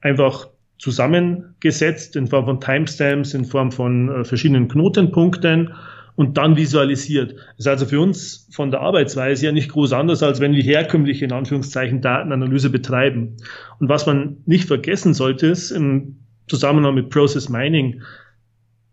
einfach 0.00 0.48
zusammengesetzt 0.78 2.16
in 2.16 2.26
Form 2.26 2.44
von 2.44 2.60
Timestamps, 2.60 3.34
in 3.34 3.44
Form 3.44 3.72
von 3.72 4.08
äh, 4.08 4.24
verschiedenen 4.24 4.68
Knotenpunkten 4.68 5.74
und 6.14 6.36
dann 6.36 6.56
visualisiert. 6.56 7.32
Das 7.32 7.58
ist 7.58 7.66
also 7.68 7.86
für 7.86 8.00
uns 8.00 8.48
von 8.52 8.70
der 8.70 8.80
Arbeitsweise 8.80 9.46
ja 9.46 9.52
nicht 9.52 9.70
groß 9.70 9.92
anders, 9.92 10.22
als 10.22 10.40
wenn 10.40 10.52
wir 10.52 10.62
herkömmliche, 10.62 11.24
in 11.24 11.32
Anführungszeichen, 11.32 12.00
Datenanalyse 12.00 12.70
betreiben. 12.70 13.36
Und 13.78 13.88
was 13.88 14.06
man 14.06 14.38
nicht 14.44 14.66
vergessen 14.66 15.14
sollte, 15.14 15.46
ist 15.46 15.70
im 15.70 16.16
Zusammenhang 16.48 16.94
mit 16.94 17.10
Process 17.10 17.48
Mining, 17.48 18.02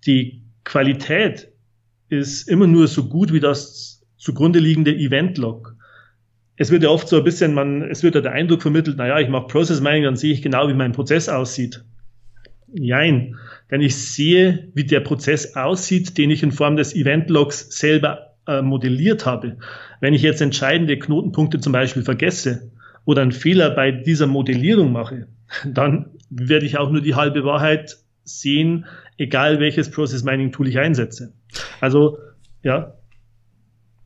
die 0.05 0.43
Qualität 0.65 1.51
ist 2.09 2.47
immer 2.47 2.67
nur 2.67 2.87
so 2.87 3.07
gut 3.07 3.33
wie 3.33 3.39
das 3.39 4.05
zugrunde 4.17 4.59
liegende 4.59 4.95
Event-Log. 4.95 5.75
Es 6.57 6.71
wird 6.71 6.83
ja 6.83 6.89
oft 6.89 7.07
so 7.07 7.17
ein 7.17 7.23
bisschen, 7.23 7.53
man, 7.53 7.81
es 7.81 8.03
wird 8.03 8.15
ja 8.15 8.21
der 8.21 8.31
Eindruck 8.31 8.61
vermittelt, 8.61 8.97
naja, 8.97 9.19
ich 9.19 9.29
mache 9.29 9.47
Process 9.47 9.81
Mining, 9.81 10.03
dann 10.03 10.15
sehe 10.15 10.33
ich 10.33 10.41
genau, 10.41 10.69
wie 10.69 10.73
mein 10.73 10.93
Prozess 10.93 11.27
aussieht. 11.27 11.83
Jein 12.73 13.35
denn 13.71 13.81
ich 13.81 13.95
sehe, 13.95 14.69
wie 14.73 14.83
der 14.83 14.99
Prozess 14.99 15.55
aussieht, 15.55 16.17
den 16.17 16.29
ich 16.29 16.43
in 16.43 16.51
Form 16.51 16.75
des 16.75 16.95
Event-Logs 16.95 17.77
selber 17.77 18.35
äh, 18.47 18.61
modelliert 18.61 19.25
habe. 19.25 19.57
Wenn 20.01 20.13
ich 20.13 20.21
jetzt 20.21 20.41
entscheidende 20.41 20.99
Knotenpunkte 20.99 21.59
zum 21.59 21.73
Beispiel 21.73 22.03
vergesse 22.03 22.71
oder 23.05 23.21
einen 23.21 23.31
Fehler 23.31 23.71
bei 23.71 23.91
dieser 23.91 24.27
Modellierung 24.27 24.91
mache, 24.91 25.27
dann 25.65 26.11
werde 26.29 26.65
ich 26.65 26.77
auch 26.77 26.91
nur 26.91 27.01
die 27.01 27.15
halbe 27.15 27.43
Wahrheit 27.43 27.97
sehen, 28.23 28.85
egal 29.17 29.59
welches 29.59 29.89
Process 29.91 30.23
Mining 30.23 30.51
Tool 30.51 30.67
ich 30.67 30.79
einsetze. 30.79 31.33
Also, 31.81 32.17
ja, 32.63 32.95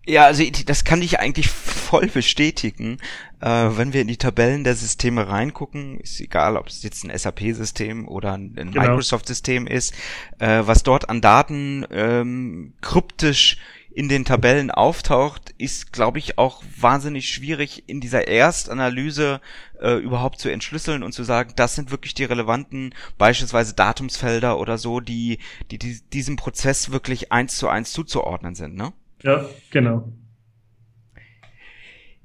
ja, 0.10 0.26
also 0.26 0.44
das 0.66 0.84
kann 0.86 1.04
ich 1.04 1.20
eigentlich 1.20 1.50
voll 1.50 2.08
bestätigen. 2.08 2.98
Äh, 3.42 3.48
wenn 3.48 3.94
wir 3.94 4.02
in 4.02 4.08
die 4.08 4.18
Tabellen 4.18 4.64
der 4.64 4.74
Systeme 4.74 5.30
reingucken, 5.30 6.00
ist 6.00 6.20
egal, 6.20 6.58
ob 6.58 6.68
es 6.68 6.82
jetzt 6.82 7.04
ein 7.04 7.16
SAP-System 7.16 8.08
oder 8.08 8.34
ein, 8.34 8.56
genau. 8.56 8.82
Microsoft-System 8.82 9.68
ist, 9.68 9.94
äh, 10.40 10.64
was 10.64 10.82
dort 10.82 11.10
an 11.10 11.22
Daten 11.22 11.86
ähm, 11.92 12.74
kryptisch 12.82 13.58
in 14.00 14.08
den 14.08 14.24
Tabellen 14.24 14.72
auftaucht, 14.72 15.54
ist, 15.58 15.92
glaube 15.92 16.20
ich, 16.20 16.38
auch 16.38 16.64
wahnsinnig 16.80 17.28
schwierig 17.28 17.84
in 17.88 18.00
dieser 18.00 18.30
Erstanalyse 18.30 19.42
äh, 19.82 19.96
überhaupt 19.96 20.40
zu 20.40 20.48
entschlüsseln 20.48 21.04
und 21.04 21.12
zu 21.12 21.26
sagen, 21.26 21.52
das 21.58 21.76
sind 21.76 21.92
wirklich 21.92 22.14
die 22.14 22.24
relevanten, 22.24 22.96
beispielsweise 23.18 23.74
Datumsfelder 23.74 24.58
oder 24.58 24.78
so, 24.78 25.02
die, 25.02 25.40
die, 25.70 25.78
die 25.78 26.00
diesem 26.14 26.38
Prozess 26.38 26.94
wirklich 26.94 27.34
eins 27.34 27.58
zu 27.58 27.68
eins 27.68 27.92
zuzuordnen 27.92 28.56
sind, 28.56 28.78
ne? 28.78 28.94
Ja, 29.22 29.46
genau. 29.70 30.08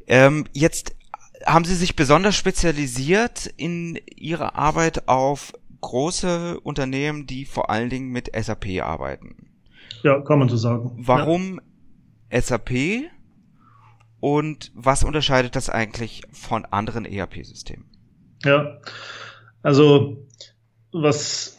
Ähm, 0.07 0.45
jetzt 0.53 0.95
haben 1.45 1.65
Sie 1.65 1.75
sich 1.75 1.97
besonders 1.97 2.37
spezialisiert 2.37 3.53
in 3.57 3.99
Ihrer 4.15 4.55
Arbeit 4.55 5.09
auf 5.09 5.53
große 5.81 6.61
Unternehmen, 6.61 7.27
die 7.27 7.45
vor 7.45 7.69
allen 7.69 7.91
Dingen 7.91 8.11
mit 8.11 8.31
SAP 8.33 8.81
arbeiten. 8.81 9.54
Ja, 10.05 10.21
kann 10.21 10.39
man 10.39 10.49
so 10.49 10.57
sagen. 10.57 10.93
Warum 10.99 11.61
ja. 12.31 12.41
SAP 12.41 12.71
und 14.21 14.71
was 14.75 15.03
unterscheidet 15.03 15.57
das 15.57 15.69
eigentlich 15.69 16.23
von 16.31 16.65
anderen 16.67 17.05
ERP-Systemen? 17.05 17.87
Ja, 18.45 18.79
also 19.63 20.29
was 20.93 21.59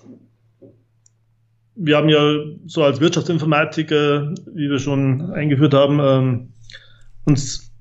wir 1.76 1.98
haben 1.98 2.10
ja 2.10 2.22
so 2.68 2.84
als 2.84 3.02
Wirtschaftsinformatiker, 3.02 4.34
wie 4.54 4.70
wir 4.70 4.80
schon 4.80 5.32
eingeführt 5.32 5.74
haben, 5.74 6.00
ähm, 6.00 6.54
uns 7.26 7.74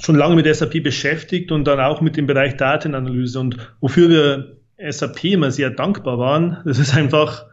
schon 0.00 0.16
lange 0.16 0.34
mit 0.34 0.52
SAP 0.52 0.82
beschäftigt 0.82 1.52
und 1.52 1.64
dann 1.64 1.78
auch 1.78 2.00
mit 2.00 2.16
dem 2.16 2.26
Bereich 2.26 2.56
Datenanalyse. 2.56 3.38
Und 3.38 3.56
wofür 3.80 4.08
wir 4.08 4.56
SAP 4.90 5.24
immer 5.24 5.50
sehr 5.50 5.70
dankbar 5.70 6.18
waren, 6.18 6.58
das 6.64 6.78
ist 6.78 6.96
einfach, 6.96 7.46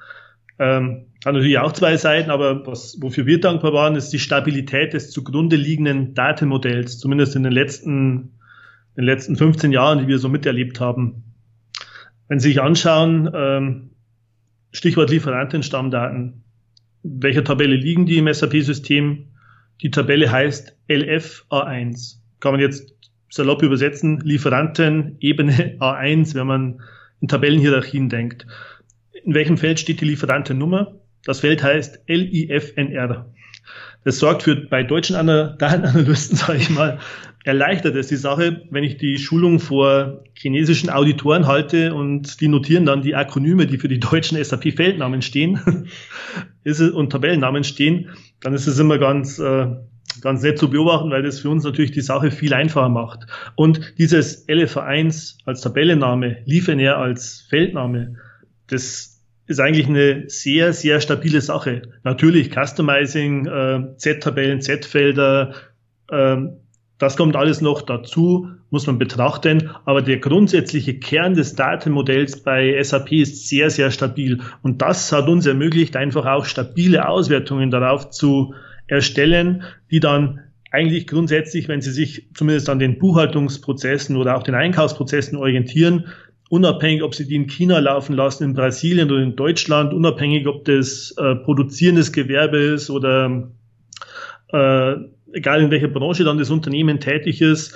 ähm, 0.60 1.07
hat 1.26 1.34
natürlich 1.34 1.58
auch 1.58 1.72
zwei 1.72 1.98
Seiten, 1.98 2.30
aber 2.30 2.66
was, 2.66 2.98
wofür 3.02 3.26
wir 3.26 3.40
dankbar 3.40 3.74
waren, 3.74 3.96
ist 3.96 4.10
die 4.12 4.20
Stabilität 4.20 4.94
des 4.94 5.12
zugrunde 5.12 5.56
liegenden 5.56 6.14
Datenmodells, 6.14 7.00
zumindest 7.00 7.36
in 7.36 7.44
den 7.44 7.52
letzten, 7.52 8.40
in 8.96 9.04
den 9.04 9.06
letzten 9.06 9.36
15 9.36 9.72
Jahren, 9.72 10.00
die 10.00 10.08
wir 10.08 10.20
so 10.20 10.30
miterlebt 10.30 10.80
haben. 10.80 11.24
Wenn 12.28 12.40
Sie 12.40 12.50
sich 12.50 12.62
anschauen, 12.62 13.30
ähm, 13.34 13.90
Stichwort 14.72 15.10
Lieferantenstammdaten. 15.10 16.44
In 17.04 17.24
welcher 17.24 17.44
Tabelle 17.44 17.76
liegen 17.76 18.06
die 18.06 18.18
im 18.18 18.32
SAP-System? 18.32 19.28
Die 19.82 19.92
Tabelle 19.92 20.32
heißt 20.32 20.78
LFA1. 20.90 22.18
Kann 22.40 22.52
man 22.52 22.62
jetzt 22.62 22.94
salopp 23.30 23.64
übersetzen, 23.64 24.20
Lieferanten 24.20 25.18
Ebene 25.20 25.78
A1, 25.80 26.36
wenn 26.36 26.48
man 26.48 26.82
in 27.22 27.28
Tabellenhierarchien 27.28 28.10
denkt. 28.10 28.46
In 29.24 29.34
welchem 29.34 29.58
Feld 29.58 29.80
steht 29.80 30.02
die 30.02 30.06
Lieferantennummer? 30.06 31.00
Das 31.28 31.42
Feld 31.42 31.62
heißt 31.62 32.00
LIFNR. 32.08 33.26
Das 34.06 34.20
sorgt 34.20 34.44
für 34.44 34.56
bei 34.56 34.84
deutschen 34.84 35.16
Datenanalysten, 35.16 36.38
sage 36.38 36.58
ich 36.58 36.70
mal, 36.70 37.00
erleichtert 37.44 37.98
es 37.98 38.08
die 38.08 38.16
Sache, 38.16 38.62
wenn 38.72 38.86
ich 38.86 38.96
die 38.96 39.18
Schulung 39.18 39.60
vor 39.60 40.24
chinesischen 40.36 40.90
Auditoren 40.90 41.46
halte 41.46 41.94
und 41.94 42.40
die 42.40 42.48
notieren 42.48 42.86
dann 42.86 43.02
die 43.02 43.14
Akronyme, 43.14 43.68
die 43.68 43.78
für 43.78 43.90
die 43.90 44.00
deutschen 44.00 44.42
SAP-Feldnamen 44.42 45.22
stehen 45.22 45.60
ist 46.64 46.80
es, 46.80 46.92
und 46.92 47.10
Tabellennamen 47.12 47.66
stehen, 47.66 48.10
dann 48.40 48.54
ist 48.54 48.66
es 48.66 48.80
immer 48.80 48.98
ganz, 48.98 49.38
äh, 49.38 49.68
ganz 50.22 50.44
nett 50.44 50.58
zu 50.58 50.70
beobachten, 50.70 51.10
weil 51.10 51.24
das 51.24 51.42
für 51.42 51.50
uns 51.50 51.66
natürlich 51.66 51.92
die 51.92 52.00
Sache 52.00 52.32
viel 52.32 52.54
einfacher 52.54 52.90
macht. 52.90 53.28
Und 53.56 53.96
dieses 53.98 54.48
LFA1 54.48 55.40
als 55.44 55.60
Tabellenname, 55.60 56.38
LiefNR 56.46 56.98
als 56.98 57.46
Feldname, 57.50 58.16
das 58.68 59.17
ist 59.48 59.60
eigentlich 59.60 59.88
eine 59.88 60.30
sehr, 60.30 60.74
sehr 60.74 61.02
stabile 61.02 61.42
Sache. 61.42 61.84
Natürlich 62.04 62.52
Customizing, 62.52 63.48
äh, 63.48 63.98
Z-Tabellen, 63.98 64.62
Z-Felder, 64.62 65.54
äh, 66.10 66.38
das 67.00 67.16
kommt 67.16 67.36
alles 67.36 67.62
noch 67.62 67.84
dazu, 67.84 68.50
muss 68.70 68.88
man 68.88 68.98
betrachten. 68.98 69.70
Aber 69.86 70.02
der 70.02 70.18
grundsätzliche 70.18 71.00
Kern 71.00 71.36
des 71.36 71.56
Datenmodells 71.56 72.44
bei 72.44 72.82
SAP 72.82 73.12
ist 73.14 73.48
sehr, 73.48 73.70
sehr 73.70 73.92
stabil. 73.92 74.40
Und 74.64 74.82
das 74.82 75.12
hat 75.12 75.28
uns 75.28 75.46
ermöglicht, 75.46 75.96
einfach 75.96 76.26
auch 76.26 76.46
stabile 76.46 77.08
Auswertungen 77.08 77.72
darauf 77.72 78.10
zu 78.10 78.54
erstellen, 78.88 79.64
die 79.92 80.00
dann 80.00 80.40
eigentlich 80.72 81.08
grundsätzlich, 81.08 81.68
wenn 81.68 81.82
Sie 81.82 81.92
sich 81.92 82.28
zumindest 82.34 82.70
an 82.70 82.80
den 82.80 82.98
Buchhaltungsprozessen 82.98 84.18
oder 84.18 84.36
auch 84.36 84.44
den 84.44 84.56
Einkaufsprozessen 84.56 85.38
orientieren, 85.38 86.08
unabhängig, 86.50 87.04
ob 87.04 87.16
Sie 87.16 87.28
die 87.28 87.36
in 87.36 87.48
China 87.48 87.80
laufen 87.80 88.16
lassen, 88.16 88.44
in 88.44 88.54
Brasilien 88.54 89.12
oder 89.12 89.22
in 89.22 89.36
Deutschland, 89.36 89.94
unabhängig, 89.94 90.48
ob 90.48 90.66
das 90.66 91.14
äh, 91.18 91.36
produzierendes 91.36 92.12
Gewerbe 92.12 92.58
ist 92.58 92.90
oder 92.90 93.52
äh, 94.52 94.96
egal 95.34 95.62
in 95.62 95.72
welcher 95.72 95.90
Branche 95.90 96.24
dann 96.24 96.38
das 96.38 96.50
Unternehmen 96.50 97.00
tätig 97.00 97.42
ist, 97.42 97.76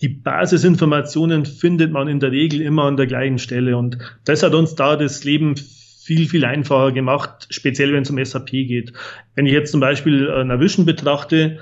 die 0.00 0.08
Basisinformationen 0.08 1.44
findet 1.44 1.92
man 1.92 2.08
in 2.08 2.20
der 2.20 2.32
Regel 2.32 2.62
immer 2.62 2.84
an 2.84 2.96
der 2.96 3.06
gleichen 3.06 3.38
Stelle. 3.38 3.76
Und 3.76 3.98
das 4.24 4.42
hat 4.42 4.54
uns 4.54 4.74
da 4.74 4.96
das 4.96 5.24
Leben 5.24 5.56
viel, 5.56 6.26
viel 6.26 6.44
einfacher 6.44 6.92
gemacht, 6.92 7.46
speziell 7.50 7.92
wenn 7.92 8.02
es 8.02 8.10
um 8.10 8.24
SAP 8.24 8.50
geht. 8.50 8.92
Wenn 9.34 9.46
ich 9.46 9.52
jetzt 9.52 9.70
zum 9.70 9.80
Beispiel 9.80 10.26
äh, 10.28 10.44
Navision 10.44 10.86
betrachte, 10.86 11.58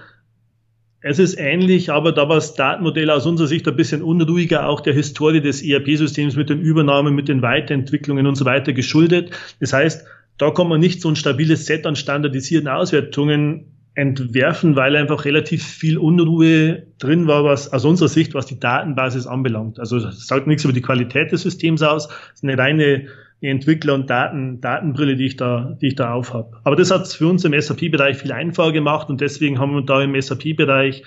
es 1.00 1.18
ist 1.18 1.38
ähnlich, 1.38 1.90
aber 1.90 2.12
da 2.12 2.28
war 2.28 2.36
das 2.36 2.54
Datenmodell 2.54 3.10
aus 3.10 3.24
unserer 3.26 3.46
Sicht 3.46 3.68
ein 3.68 3.76
bisschen 3.76 4.02
unruhiger, 4.02 4.68
auch 4.68 4.80
der 4.80 4.94
Historie 4.94 5.40
des 5.40 5.62
ERP-Systems 5.62 6.34
mit 6.34 6.50
den 6.50 6.60
Übernahmen, 6.60 7.14
mit 7.14 7.28
den 7.28 7.40
Weiterentwicklungen 7.40 8.26
und 8.26 8.34
so 8.34 8.44
weiter 8.44 8.72
geschuldet. 8.72 9.30
Das 9.60 9.72
heißt, 9.72 10.04
da 10.38 10.50
kommt 10.50 10.70
man 10.70 10.80
nicht 10.80 11.00
so 11.00 11.08
ein 11.08 11.16
stabiles 11.16 11.66
Set 11.66 11.86
an 11.86 11.94
standardisierten 11.94 12.68
Auswertungen 12.68 13.66
entwerfen, 13.94 14.76
weil 14.76 14.94
einfach 14.96 15.24
relativ 15.24 15.64
viel 15.64 15.98
Unruhe 15.98 16.84
drin 16.98 17.26
war, 17.26 17.44
was 17.44 17.72
aus 17.72 17.84
unserer 17.84 18.08
Sicht, 18.08 18.34
was 18.34 18.46
die 18.46 18.58
Datenbasis 18.58 19.26
anbelangt. 19.26 19.80
Also 19.80 19.98
das 19.98 20.26
sagt 20.26 20.46
nichts 20.46 20.64
über 20.64 20.72
die 20.72 20.82
Qualität 20.82 21.32
des 21.32 21.42
Systems 21.42 21.82
aus, 21.82 22.08
das 22.08 22.16
ist 22.34 22.44
eine 22.44 22.56
reine 22.56 23.08
Entwickler- 23.40 23.94
und 23.94 24.10
Daten, 24.10 24.60
Datenbrille, 24.60 25.16
die 25.16 25.26
ich 25.26 25.36
da, 25.36 25.76
die 25.80 25.88
ich 25.88 25.94
da 25.94 26.12
auf 26.12 26.34
habe. 26.34 26.58
Aber 26.64 26.76
das 26.76 26.90
hat 26.90 27.02
es 27.02 27.14
für 27.14 27.28
uns 27.28 27.44
im 27.44 27.58
SAP-Bereich 27.58 28.18
viel 28.18 28.32
einfacher 28.32 28.72
gemacht 28.72 29.08
und 29.08 29.20
deswegen 29.20 29.58
haben 29.58 29.74
wir 29.74 29.82
da 29.82 30.02
im 30.02 30.20
SAP-Bereich 30.20 31.04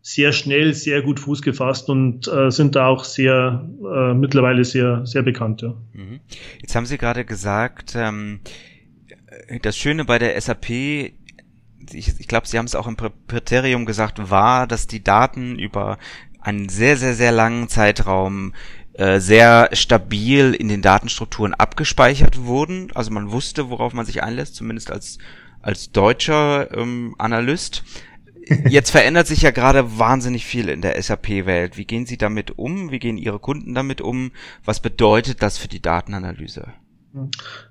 sehr 0.00 0.32
schnell, 0.32 0.74
sehr 0.74 1.02
gut 1.02 1.20
Fuß 1.20 1.42
gefasst 1.42 1.88
und 1.88 2.28
äh, 2.28 2.50
sind 2.50 2.76
da 2.76 2.86
auch 2.86 3.04
sehr 3.04 3.68
äh, 3.82 4.14
mittlerweile 4.14 4.64
sehr, 4.64 5.06
sehr 5.06 5.22
bekannt. 5.22 5.62
Ja. 5.62 5.74
Mhm. 5.92 6.20
Jetzt 6.60 6.74
haben 6.74 6.86
Sie 6.86 6.98
gerade 6.98 7.24
gesagt, 7.24 7.94
ähm, 7.96 8.40
das 9.62 9.76
Schöne 9.76 10.04
bei 10.04 10.18
der 10.18 10.40
SAP 10.40 10.70
ich, 11.92 12.20
ich 12.20 12.28
glaube, 12.28 12.46
Sie 12.46 12.58
haben 12.58 12.66
es 12.66 12.74
auch 12.74 12.86
im 12.86 12.96
Präterium 12.96 13.86
gesagt, 13.86 14.30
war, 14.30 14.66
dass 14.66 14.86
die 14.86 15.02
Daten 15.02 15.58
über 15.58 15.98
einen 16.40 16.68
sehr, 16.68 16.96
sehr, 16.96 17.14
sehr 17.14 17.32
langen 17.32 17.68
Zeitraum 17.68 18.54
äh, 18.98 19.20
sehr 19.20 19.70
stabil 19.74 20.54
in 20.54 20.68
den 20.68 20.82
Datenstrukturen 20.82 21.54
abgespeichert 21.54 22.44
wurden. 22.44 22.90
Also 22.94 23.12
man 23.12 23.30
wusste, 23.30 23.70
worauf 23.70 23.92
man 23.94 24.04
sich 24.04 24.24
einlässt, 24.24 24.56
zumindest 24.56 24.90
als, 24.90 25.18
als 25.62 25.92
deutscher 25.92 26.76
ähm, 26.76 27.14
Analyst. 27.16 27.84
Jetzt 28.68 28.90
verändert 28.90 29.28
sich 29.28 29.42
ja 29.42 29.52
gerade 29.52 29.98
wahnsinnig 30.00 30.44
viel 30.44 30.68
in 30.68 30.82
der 30.82 31.00
SAP-Welt. 31.00 31.76
Wie 31.76 31.84
gehen 31.84 32.06
Sie 32.06 32.18
damit 32.18 32.58
um? 32.58 32.90
Wie 32.90 32.98
gehen 32.98 33.18
Ihre 33.18 33.38
Kunden 33.38 33.72
damit 33.72 34.00
um? 34.00 34.32
Was 34.64 34.80
bedeutet 34.80 35.42
das 35.42 35.58
für 35.58 35.68
die 35.68 35.80
Datenanalyse? 35.80 36.72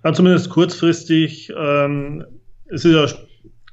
Ja, 0.04 0.13
zumindest 0.13 0.50
kurzfristig. 0.50 1.52
Ähm, 1.58 2.26
es 2.70 2.86
ist 2.86 2.94
ja 2.94 3.06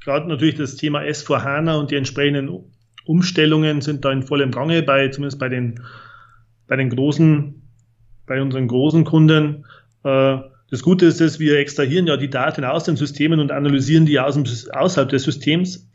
gerade 0.03 0.29
natürlich 0.29 0.57
das 0.57 0.75
Thema 0.75 1.03
S4HANA 1.03 1.79
und 1.79 1.93
die 1.93 1.97
entsprechenden 1.97 2.51
Umstellungen 3.05 3.81
sind 3.81 4.05
da 4.05 4.11
in 4.11 4.25
vollem 4.25 4.51
Gange, 4.51 4.83
bei, 4.83 5.09
zumindest 5.09 5.39
bei 5.39 5.49
den, 5.49 5.81
bei 6.67 6.77
den 6.77 6.91
großen, 6.91 7.63
bei 8.27 8.41
unseren 8.41 8.69
großen 8.69 9.05
Kunden. 9.05 9.65
Äh, 10.05 10.39
das 10.71 10.83
Gute 10.83 11.07
ist, 11.07 11.21
dass 11.21 11.39
wir 11.39 11.59
extrahieren 11.59 12.07
ja 12.07 12.17
die 12.17 12.31
Daten 12.31 12.65
aus 12.65 12.85
den 12.85 12.97
Systemen 12.97 13.41
und 13.41 13.53
analysieren 13.53 14.07
die 14.07 14.19
aus 14.19 14.35
dem, 14.35 14.45
außerhalb 14.73 15.09
des 15.09 15.23
Systems. 15.23 15.89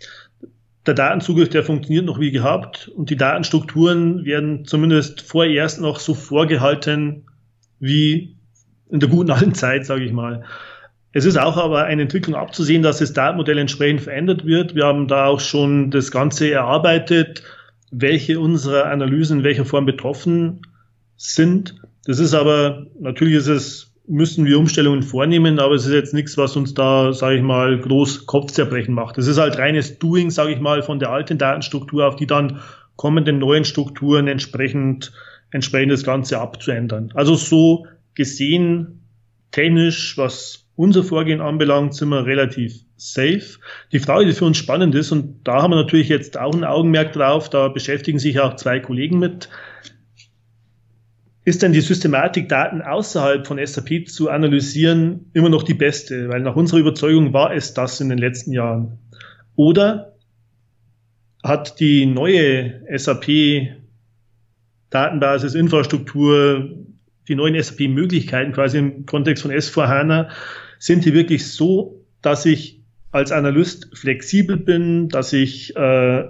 Der 0.85 0.93
Datenzugriff, 0.93 1.49
der 1.49 1.63
funktioniert 1.63 2.05
noch 2.05 2.19
wie 2.19 2.31
gehabt 2.31 2.87
und 2.87 3.09
die 3.09 3.17
Datenstrukturen 3.17 4.25
werden 4.25 4.65
zumindest 4.65 5.21
vorerst 5.21 5.81
noch 5.81 5.99
so 5.99 6.13
vorgehalten 6.13 7.25
wie 7.79 8.35
in 8.89 8.99
der 8.99 9.09
guten 9.09 9.31
alten 9.31 9.53
Zeit, 9.53 9.85
sage 9.85 10.05
ich 10.05 10.13
mal. 10.13 10.43
Es 11.11 11.25
ist 11.25 11.37
auch 11.37 11.57
aber 11.57 11.85
eine 11.85 12.03
Entwicklung 12.03 12.35
abzusehen, 12.35 12.83
dass 12.83 12.99
das 12.99 13.13
Datenmodell 13.13 13.57
entsprechend 13.57 14.01
verändert 14.01 14.45
wird. 14.45 14.75
Wir 14.75 14.85
haben 14.85 15.07
da 15.07 15.25
auch 15.25 15.39
schon 15.39 15.89
das 15.91 16.11
Ganze 16.11 16.51
erarbeitet, 16.51 17.43
welche 17.91 18.39
unserer 18.39 18.85
Analysen 18.85 19.39
in 19.39 19.43
welcher 19.43 19.65
Form 19.65 19.85
betroffen 19.85 20.61
sind. 21.17 21.75
Das 22.05 22.19
ist 22.19 22.33
aber, 22.33 22.87
natürlich 22.99 23.35
ist 23.35 23.47
es, 23.47 23.93
müssen 24.07 24.45
wir 24.45 24.57
Umstellungen 24.57 25.03
vornehmen, 25.03 25.59
aber 25.59 25.75
es 25.75 25.85
ist 25.85 25.93
jetzt 25.93 26.13
nichts, 26.13 26.37
was 26.37 26.55
uns 26.55 26.73
da, 26.73 27.13
sage 27.13 27.37
ich 27.37 27.43
mal, 27.43 27.79
groß 27.79 28.25
Kopfzerbrechen 28.25 28.93
macht. 28.93 29.17
Es 29.17 29.27
ist 29.27 29.37
halt 29.37 29.57
reines 29.57 29.99
Doing, 29.99 30.31
sage 30.31 30.51
ich 30.51 30.59
mal, 30.59 30.81
von 30.81 30.99
der 30.99 31.11
alten 31.11 31.37
Datenstruktur 31.37 32.07
auf 32.07 32.15
die 32.15 32.25
dann 32.25 32.59
kommenden 32.95 33.39
neuen 33.39 33.65
Strukturen 33.65 34.27
entsprechend, 34.27 35.13
entsprechend 35.51 35.91
das 35.91 36.03
Ganze 36.03 36.39
abzuändern. 36.39 37.11
Also 37.13 37.35
so 37.35 37.85
gesehen, 38.15 39.03
technisch, 39.51 40.17
was 40.17 40.65
unser 40.75 41.03
Vorgehen 41.03 41.41
anbelangt, 41.41 41.93
sind 41.93 42.09
wir 42.09 42.25
relativ 42.25 42.83
safe. 43.01 43.59
Die 43.91 43.99
Frage, 43.99 44.25
die 44.25 44.33
für 44.33 44.45
uns 44.45 44.57
spannend 44.57 44.95
ist, 44.95 45.11
und 45.11 45.47
da 45.47 45.61
haben 45.61 45.71
wir 45.71 45.77
natürlich 45.77 46.09
jetzt 46.09 46.37
auch 46.37 46.53
ein 46.53 46.63
Augenmerk 46.63 47.13
drauf, 47.13 47.49
da 47.49 47.67
beschäftigen 47.67 48.19
sich 48.19 48.39
auch 48.39 48.55
zwei 48.55 48.79
Kollegen 48.79 49.19
mit, 49.19 49.49
ist 51.45 51.63
denn 51.63 51.73
die 51.73 51.81
Systematik, 51.81 52.49
Daten 52.49 52.81
außerhalb 52.81 53.47
von 53.47 53.65
SAP 53.65 54.07
zu 54.07 54.29
analysieren, 54.29 55.31
immer 55.33 55.49
noch 55.49 55.63
die 55.63 55.73
beste? 55.73 56.29
Weil 56.29 56.41
nach 56.41 56.55
unserer 56.55 56.79
Überzeugung 56.79 57.33
war 57.33 57.53
es 57.53 57.73
das 57.73 57.99
in 58.01 58.09
den 58.09 58.19
letzten 58.19 58.51
Jahren. 58.51 58.99
Oder 59.55 60.13
hat 61.41 61.79
die 61.79 62.05
neue 62.05 62.81
SAP 62.95 63.79
Datenbasis, 64.89 65.55
Infrastruktur, 65.55 66.69
die 67.27 67.35
neuen 67.35 67.61
SAP-Möglichkeiten 67.61 68.51
quasi 68.51 68.79
im 68.79 69.05
Kontext 69.05 69.43
von 69.43 69.51
S4HANA, 69.51 70.29
sind 70.77 71.05
die 71.05 71.13
wirklich 71.13 71.51
so, 71.51 72.05
dass 72.21 72.45
ich 72.45 72.78
als 73.11 73.31
Analyst 73.31 73.89
flexibel 73.97 74.57
bin, 74.57 75.09
dass 75.09 75.33
ich 75.33 75.75
äh, 75.75 76.25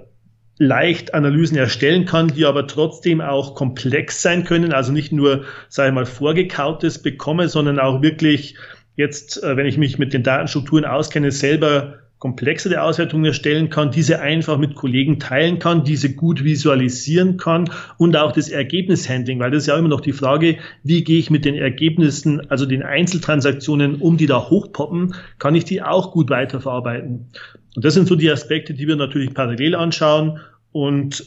leicht 0.58 1.14
Analysen 1.14 1.58
erstellen 1.58 2.06
kann, 2.06 2.28
die 2.28 2.46
aber 2.46 2.68
trotzdem 2.68 3.22
auch 3.22 3.56
komplex 3.56 4.22
sein 4.22 4.44
können, 4.44 4.74
also 4.74 4.92
nicht 4.92 5.12
nur, 5.12 5.46
sage 5.70 5.90
ich 5.90 5.96
mal, 5.96 6.06
vorgekautes 6.06 7.02
bekomme, 7.02 7.48
sondern 7.48 7.80
auch 7.80 8.02
wirklich 8.02 8.56
jetzt, 8.96 9.42
äh, 9.42 9.56
wenn 9.56 9.66
ich 9.66 9.78
mich 9.78 9.98
mit 9.98 10.14
den 10.14 10.24
Datenstrukturen 10.24 10.86
auskenne, 10.86 11.32
selber 11.32 12.00
komplexere 12.20 12.84
Auswertungen 12.84 13.26
erstellen 13.26 13.70
kann, 13.70 13.92
diese 13.92 14.20
einfach 14.20 14.58
mit 14.58 14.76
Kollegen 14.76 15.20
teilen 15.20 15.58
kann, 15.58 15.86
diese 15.86 16.14
gut 16.14 16.44
visualisieren 16.44 17.38
kann 17.38 17.70
und 17.98 18.18
auch 18.18 18.34
das 18.34 18.50
Ergebnishandling, 18.50 19.40
weil 19.40 19.52
das 19.52 19.64
ist 19.64 19.68
ja 19.68 19.78
immer 19.78 19.88
noch 19.88 20.02
die 20.02 20.12
Frage, 20.12 20.58
wie 20.84 21.04
gehe 21.06 21.18
ich 21.18 21.30
mit 21.30 21.46
den 21.46 21.56
Ergebnissen, 21.56 22.50
also 22.52 22.66
den 22.66 22.84
Einzeltransaktionen 22.84 23.96
um, 23.96 24.18
die 24.18 24.26
da 24.26 24.50
hochpoppen, 24.50 25.16
kann 25.40 25.56
ich 25.56 25.64
die 25.64 25.82
auch 25.82 26.12
gut 26.12 26.30
weiterverarbeiten. 26.30 27.28
Und 27.76 27.86
das 27.86 27.94
sind 27.94 28.08
so 28.08 28.16
die 28.16 28.30
Aspekte, 28.30 28.74
die 28.74 28.88
wir 28.88 28.98
natürlich 28.98 29.34
parallel 29.34 29.76
anschauen 29.76 30.40
und 30.74 31.24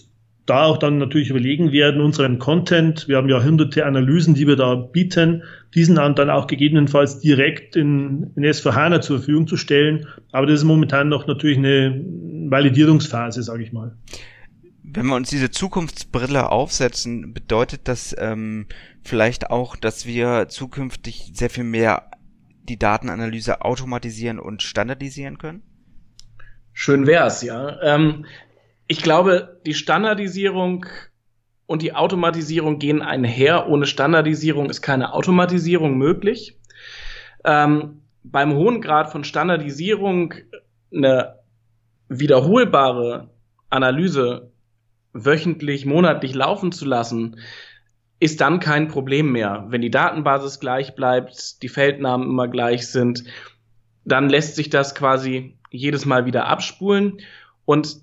da 0.47 0.65
auch 0.65 0.79
dann 0.79 0.99
natürlich 0.99 1.31
überlegen 1.31 1.71
werden, 1.71 2.01
unseren 2.01 2.39
Content, 2.39 3.07
wir 3.07 3.17
haben 3.17 3.29
ja 3.29 3.43
hunderte 3.43 3.87
Analysen, 3.87 4.35
die 4.35 4.47
wir 4.47 4.57
da 4.57 4.75
bieten, 4.75 5.45
diesen 5.75 5.95
dann 5.95 6.31
auch 6.31 6.47
gegebenenfalls 6.47 7.21
direkt 7.21 7.77
in, 7.77 8.33
in 8.35 8.45
S4HANA 8.45 9.01
zur 9.01 9.19
Verfügung 9.19 9.47
zu 9.47 9.57
stellen. 9.57 10.07
Aber 10.33 10.47
das 10.47 10.61
ist 10.61 10.65
momentan 10.65 11.09
noch 11.09 11.27
natürlich 11.27 11.59
eine 11.59 12.05
Validierungsphase, 12.49 13.43
sage 13.43 13.63
ich 13.63 13.73
mal. 13.73 13.97
Wenn 14.83 15.07
wir 15.07 15.17
uns 15.17 15.31
diese 15.31 15.51
Zukunftsbrille 15.51 16.51
aufsetzen, 16.51 17.33
bedeutet 17.33 17.83
das 17.85 18.15
ähm, 18.19 18.67
vielleicht 19.03 19.51
auch, 19.51 19.77
dass 19.77 20.07
wir 20.07 20.49
zukünftig 20.49 21.31
sehr 21.35 21.51
viel 21.51 21.65
mehr 21.65 22.11
die 22.69 22.79
Datenanalyse 22.79 23.63
automatisieren 23.63 24.39
und 24.39 24.63
standardisieren 24.63 25.39
können? 25.39 25.63
Schön 26.73 27.07
wär's, 27.07 27.43
ja. 27.43 27.81
Ähm, 27.83 28.27
ich 28.93 29.01
glaube, 29.01 29.59
die 29.65 29.73
Standardisierung 29.73 30.85
und 31.65 31.81
die 31.81 31.95
Automatisierung 31.95 32.79
gehen 32.79 33.01
einher. 33.01 33.67
Ohne 33.71 33.87
Standardisierung 33.87 34.69
ist 34.69 34.83
keine 34.83 35.15
Automatisierung 35.15 35.97
möglich. 35.97 36.59
Ähm, 37.43 38.03
beim 38.23 38.53
hohen 38.53 38.83
Grad 38.83 39.11
von 39.11 39.25
Standardisierung 39.25 40.35
eine 40.95 41.37
wiederholbare 42.11 43.31
Analyse 43.71 44.53
wöchentlich, 45.15 45.87
monatlich 45.87 46.35
laufen 46.35 46.71
zu 46.71 46.85
lassen, 46.85 47.41
ist 48.21 48.43
dann 48.43 48.61
kein 48.61 48.89
Problem 48.89 49.33
mehr. 49.33 49.65
Wenn 49.71 49.81
die 49.81 49.91
Datenbasis 49.91 50.61
gleich 50.61 50.95
bleibt, 50.95 51.63
die 51.63 51.71
Feldnamen 51.71 52.29
immer 52.29 52.47
gleich 52.47 52.89
sind, 52.89 53.25
dann 54.05 54.29
lässt 54.29 54.55
sich 54.55 54.69
das 54.69 54.95
quasi 54.95 55.57
jedes 55.71 56.05
Mal 56.05 56.27
wieder 56.27 56.47
abspulen 56.47 57.23
und 57.65 58.03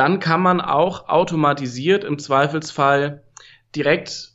dann 0.00 0.18
kann 0.18 0.40
man 0.40 0.62
auch 0.62 1.10
automatisiert 1.10 2.04
im 2.04 2.18
Zweifelsfall 2.18 3.22
direkt, 3.76 4.30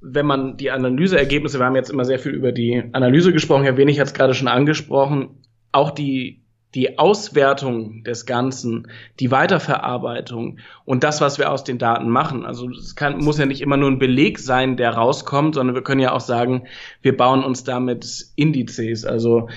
wenn 0.00 0.26
man 0.26 0.56
die 0.56 0.72
Analyseergebnisse, 0.72 1.60
wir 1.60 1.66
haben 1.66 1.76
jetzt 1.76 1.90
immer 1.90 2.04
sehr 2.04 2.18
viel 2.18 2.32
über 2.32 2.50
die 2.50 2.82
Analyse 2.92 3.32
gesprochen, 3.32 3.62
Herr 3.62 3.76
Wenig 3.76 4.00
hat 4.00 4.08
es 4.08 4.14
gerade 4.14 4.34
schon 4.34 4.48
angesprochen, 4.48 5.44
auch 5.70 5.92
die 5.92 6.42
die 6.74 6.98
Auswertung 6.98 8.02
des 8.04 8.26
Ganzen, 8.26 8.88
die 9.20 9.30
Weiterverarbeitung 9.30 10.58
und 10.84 11.02
das, 11.02 11.20
was 11.20 11.38
wir 11.38 11.50
aus 11.50 11.64
den 11.64 11.78
Daten 11.78 12.10
machen. 12.10 12.44
Also 12.44 12.68
es 12.68 12.94
kann, 12.94 13.18
muss 13.18 13.38
ja 13.38 13.46
nicht 13.46 13.62
immer 13.62 13.78
nur 13.78 13.90
ein 13.90 13.98
Beleg 13.98 14.38
sein, 14.38 14.76
der 14.76 14.90
rauskommt, 14.90 15.54
sondern 15.54 15.74
wir 15.74 15.82
können 15.82 16.00
ja 16.00 16.12
auch 16.12 16.20
sagen, 16.20 16.66
wir 17.00 17.16
bauen 17.16 17.42
uns 17.42 17.64
damit 17.64 18.26
Indizes. 18.36 19.06
Also 19.06 19.48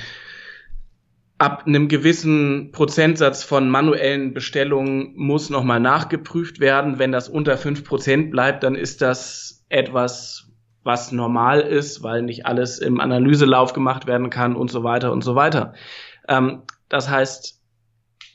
ab 1.42 1.64
einem 1.66 1.88
gewissen 1.88 2.72
Prozentsatz 2.72 3.44
von 3.44 3.68
manuellen 3.68 4.32
Bestellungen 4.32 5.14
muss 5.16 5.50
nochmal 5.50 5.80
nachgeprüft 5.80 6.60
werden. 6.60 7.00
Wenn 7.00 7.12
das 7.12 7.30
unter 7.30 7.58
fünf 7.58 7.84
Prozent 7.84 8.30
bleibt, 8.30 8.62
dann 8.62 8.76
ist 8.76 9.02
das 9.02 9.66
etwas, 9.68 10.52
was 10.84 11.12
normal 11.12 11.62
ist, 11.62 12.04
weil 12.04 12.22
nicht 12.22 12.46
alles 12.46 12.78
im 12.78 13.00
Analyselauf 13.00 13.74
gemacht 13.74 14.06
werden 14.06 14.30
kann 14.30 14.56
und 14.56 14.70
so 14.70 14.84
weiter 14.84 15.12
und 15.12 15.24
so 15.24 15.34
weiter. 15.34 15.74
Ähm, 16.28 16.62
das 16.90 17.10
heißt, 17.10 17.60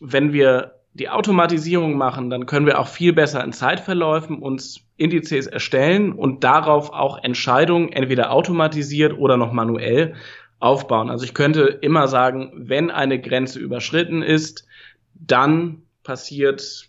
wenn 0.00 0.32
wir 0.32 0.72
die 0.92 1.08
Automatisierung 1.08 1.96
machen, 1.96 2.28
dann 2.28 2.46
können 2.46 2.66
wir 2.66 2.80
auch 2.80 2.88
viel 2.88 3.12
besser 3.12 3.44
in 3.44 3.52
Zeitverläufen 3.52 4.38
uns 4.38 4.80
Indizes 4.96 5.46
erstellen 5.46 6.12
und 6.12 6.42
darauf 6.42 6.90
auch 6.90 7.22
Entscheidungen 7.22 7.92
entweder 7.92 8.32
automatisiert 8.32 9.16
oder 9.16 9.36
noch 9.36 9.52
manuell 9.52 10.14
aufbauen. 10.58 11.10
Also 11.10 11.24
ich 11.24 11.34
könnte 11.34 11.62
immer 11.62 12.08
sagen, 12.08 12.52
wenn 12.54 12.90
eine 12.90 13.20
Grenze 13.20 13.58
überschritten 13.58 14.22
ist, 14.22 14.66
dann 15.14 15.82
passiert 16.02 16.88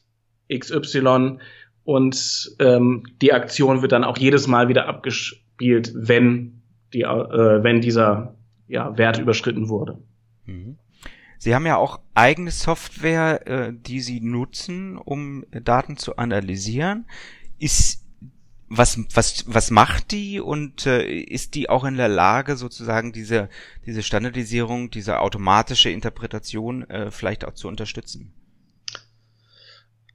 XY 0.54 1.40
und 1.84 2.56
ähm, 2.60 3.04
die 3.22 3.34
Aktion 3.34 3.82
wird 3.82 3.92
dann 3.92 4.04
auch 4.04 4.18
jedes 4.18 4.48
Mal 4.48 4.68
wieder 4.68 4.88
abgespielt, 4.88 5.92
wenn 5.96 6.62
die, 6.94 7.02
äh, 7.02 7.64
wenn 7.64 7.82
dieser 7.82 8.36
ja, 8.68 8.98
Wert 8.98 9.20
überschritten 9.20 9.70
wurde. 9.70 9.98
Mhm. 10.46 10.78
Sie 11.40 11.54
haben 11.54 11.66
ja 11.66 11.78
auch 11.78 12.00
eigene 12.16 12.52
Software, 12.52 13.48
äh, 13.48 13.74
die 13.74 14.00
Sie 14.00 14.22
nutzen, 14.22 14.98
um 14.98 15.46
Daten 15.52 15.98
zu 15.98 16.18
analysieren. 16.18 17.06
Ist 17.60 18.07
was, 18.70 19.00
was, 19.14 19.46
was 19.48 19.72
macht 19.72 20.12
die 20.12 20.40
und 20.40 20.86
äh, 20.86 21.06
ist 21.06 21.56
die 21.56 21.70
auch 21.70 21.86
in 21.86 21.96
der 21.96 22.10
Lage, 22.10 22.58
sozusagen 22.58 23.14
diese, 23.14 23.50
diese 23.86 24.04
Standardisierung, 24.04 24.92
diese 24.92 25.20
automatische 25.20 25.90
Interpretation 25.90 26.90
äh, 26.90 27.12
vielleicht 27.12 27.46
auch 27.46 27.54
zu 27.54 27.68
unterstützen? 27.68 28.34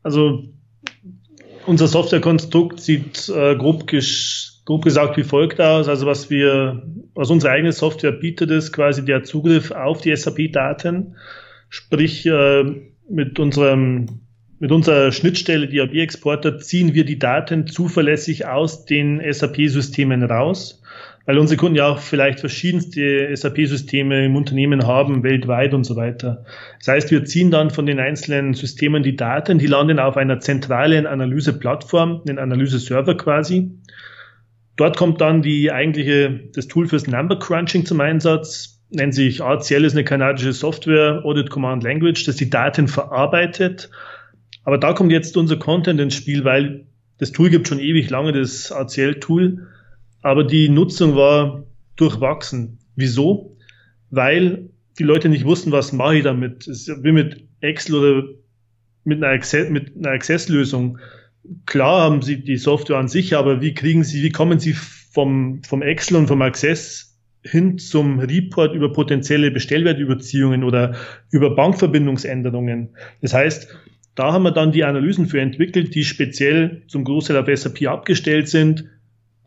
Also 0.02 0.44
unser 1.66 1.86
Softwarekonstrukt 1.86 2.80
sieht 2.80 3.28
äh, 3.28 3.56
grob, 3.56 3.86
grob 4.64 4.84
gesagt 4.84 5.16
wie 5.16 5.24
folgt 5.24 5.60
aus. 5.60 5.88
Also 5.88 6.06
was 6.06 6.28
wir, 6.28 6.82
was 7.14 7.30
unsere 7.30 7.52
eigene 7.52 7.72
Software 7.72 8.12
bietet, 8.12 8.50
ist 8.50 8.72
quasi 8.72 9.04
der 9.04 9.22
Zugriff 9.22 9.70
auf 9.70 10.00
die 10.00 10.14
SAP-Daten. 10.14 11.16
Sprich, 11.68 12.26
äh, 12.26 12.64
mit 13.08 13.38
unserem 13.38 14.21
mit 14.62 14.70
unserer 14.70 15.10
Schnittstelle 15.10 15.66
DAB-Exporter 15.66 16.60
ziehen 16.60 16.94
wir 16.94 17.04
die 17.04 17.18
Daten 17.18 17.66
zuverlässig 17.66 18.46
aus 18.46 18.84
den 18.84 19.20
SAP-Systemen 19.20 20.22
raus, 20.22 20.80
weil 21.26 21.38
unsere 21.38 21.58
Kunden 21.58 21.74
ja 21.74 21.88
auch 21.88 21.98
vielleicht 21.98 22.38
verschiedenste 22.38 23.28
SAP-Systeme 23.34 24.24
im 24.24 24.36
Unternehmen 24.36 24.86
haben, 24.86 25.24
weltweit 25.24 25.74
und 25.74 25.82
so 25.82 25.96
weiter. 25.96 26.44
Das 26.78 26.86
heißt, 26.86 27.10
wir 27.10 27.24
ziehen 27.24 27.50
dann 27.50 27.70
von 27.70 27.86
den 27.86 27.98
einzelnen 27.98 28.54
Systemen 28.54 29.02
die 29.02 29.16
Daten, 29.16 29.58
die 29.58 29.66
landen 29.66 29.98
auf 29.98 30.16
einer 30.16 30.38
zentralen 30.38 31.08
Analyseplattform, 31.08 32.22
einen 32.28 32.38
Analyse-Server 32.38 33.16
quasi. 33.16 33.72
Dort 34.76 34.96
kommt 34.96 35.20
dann 35.20 35.42
die 35.42 35.72
eigentliche, 35.72 36.38
das 36.54 36.68
Tool 36.68 36.86
fürs 36.86 37.08
Number 37.08 37.36
Crunching 37.36 37.84
zum 37.84 38.00
Einsatz, 38.00 38.80
nennt 38.90 39.12
sich 39.12 39.40
RCL, 39.40 39.84
ist 39.84 39.94
eine 39.94 40.04
kanadische 40.04 40.52
Software, 40.52 41.22
Audit 41.24 41.50
Command 41.50 41.82
Language, 41.82 42.22
das 42.26 42.36
die 42.36 42.48
Daten 42.48 42.86
verarbeitet 42.86 43.90
aber 44.64 44.78
da 44.78 44.92
kommt 44.92 45.12
jetzt 45.12 45.36
unser 45.36 45.56
Content 45.56 46.00
ins 46.00 46.14
Spiel, 46.14 46.44
weil 46.44 46.86
das 47.18 47.32
Tool 47.32 47.50
gibt 47.50 47.68
schon 47.68 47.78
ewig 47.78 48.10
lange, 48.10 48.32
das 48.32 48.72
ACL-Tool, 48.72 49.66
aber 50.22 50.44
die 50.44 50.68
Nutzung 50.68 51.16
war 51.16 51.64
durchwachsen. 51.96 52.78
Wieso? 52.96 53.56
Weil 54.10 54.70
die 54.98 55.04
Leute 55.04 55.28
nicht 55.28 55.44
wussten, 55.44 55.72
was 55.72 55.92
mache 55.92 56.16
ich 56.16 56.24
damit. 56.24 56.66
Ist 56.66 56.88
wie 57.02 57.12
mit 57.12 57.48
Excel 57.60 57.94
oder 57.96 58.28
mit 59.04 59.22
einer 59.22 60.12
Access-Lösung. 60.12 60.98
Klar 61.66 62.02
haben 62.02 62.22
sie 62.22 62.42
die 62.42 62.56
Software 62.56 62.98
an 62.98 63.08
sich, 63.08 63.34
aber 63.34 63.60
wie 63.60 63.74
kriegen 63.74 64.04
sie, 64.04 64.22
wie 64.22 64.30
kommen 64.30 64.60
sie 64.60 64.74
vom, 64.74 65.62
vom 65.64 65.82
Excel 65.82 66.16
und 66.18 66.28
vom 66.28 66.42
Access 66.42 67.18
hin 67.44 67.78
zum 67.78 68.20
Report 68.20 68.74
über 68.74 68.92
potenzielle 68.92 69.50
Bestellwertüberziehungen 69.50 70.62
oder 70.62 70.94
über 71.30 71.56
Bankverbindungsänderungen? 71.56 72.90
Das 73.20 73.34
heißt, 73.34 73.68
da 74.14 74.32
haben 74.32 74.42
wir 74.42 74.50
dann 74.50 74.72
die 74.72 74.84
Analysen 74.84 75.26
für 75.26 75.40
entwickelt, 75.40 75.94
die 75.94 76.04
speziell 76.04 76.82
zum 76.86 77.04
Großteil 77.04 77.38
auf 77.38 77.48
SAP 77.52 77.86
abgestellt 77.86 78.48
sind. 78.48 78.84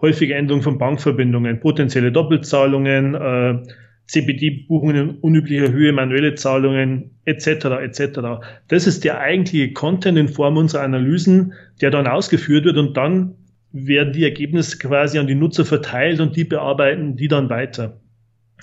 Häufige 0.01 0.35
Änderungen 0.35 0.63
von 0.63 0.77
Bankverbindungen, 0.77 1.59
potenzielle 1.59 2.11
Doppelzahlungen, 2.11 3.15
äh, 3.15 3.63
CBD-Buchungen 4.07 4.95
in 4.95 5.09
unüblicher 5.15 5.71
Höhe, 5.71 5.91
manuelle 5.91 6.35
Zahlungen 6.35 7.11
etc. 7.25 7.47
etc. 7.81 8.19
Das 8.67 8.87
ist 8.87 9.03
der 9.03 9.19
eigentliche 9.19 9.73
Content 9.73 10.17
in 10.17 10.27
Form 10.27 10.57
unserer 10.57 10.83
Analysen, 10.83 11.53
der 11.81 11.91
dann 11.91 12.07
ausgeführt 12.07 12.65
wird 12.65 12.77
und 12.77 12.97
dann 12.97 13.35
werden 13.71 14.13
die 14.13 14.23
Ergebnisse 14.23 14.77
quasi 14.77 15.17
an 15.17 15.27
die 15.27 15.35
Nutzer 15.35 15.65
verteilt 15.65 16.19
und 16.19 16.35
die 16.35 16.43
bearbeiten 16.43 17.15
die 17.15 17.27
dann 17.27 17.49
weiter. 17.49 17.99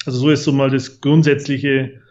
Also 0.06 0.18
so 0.18 0.30
ist 0.30 0.44
so 0.44 0.52
mal 0.52 0.70
das 0.70 1.00
grundsätzliche 1.00 2.01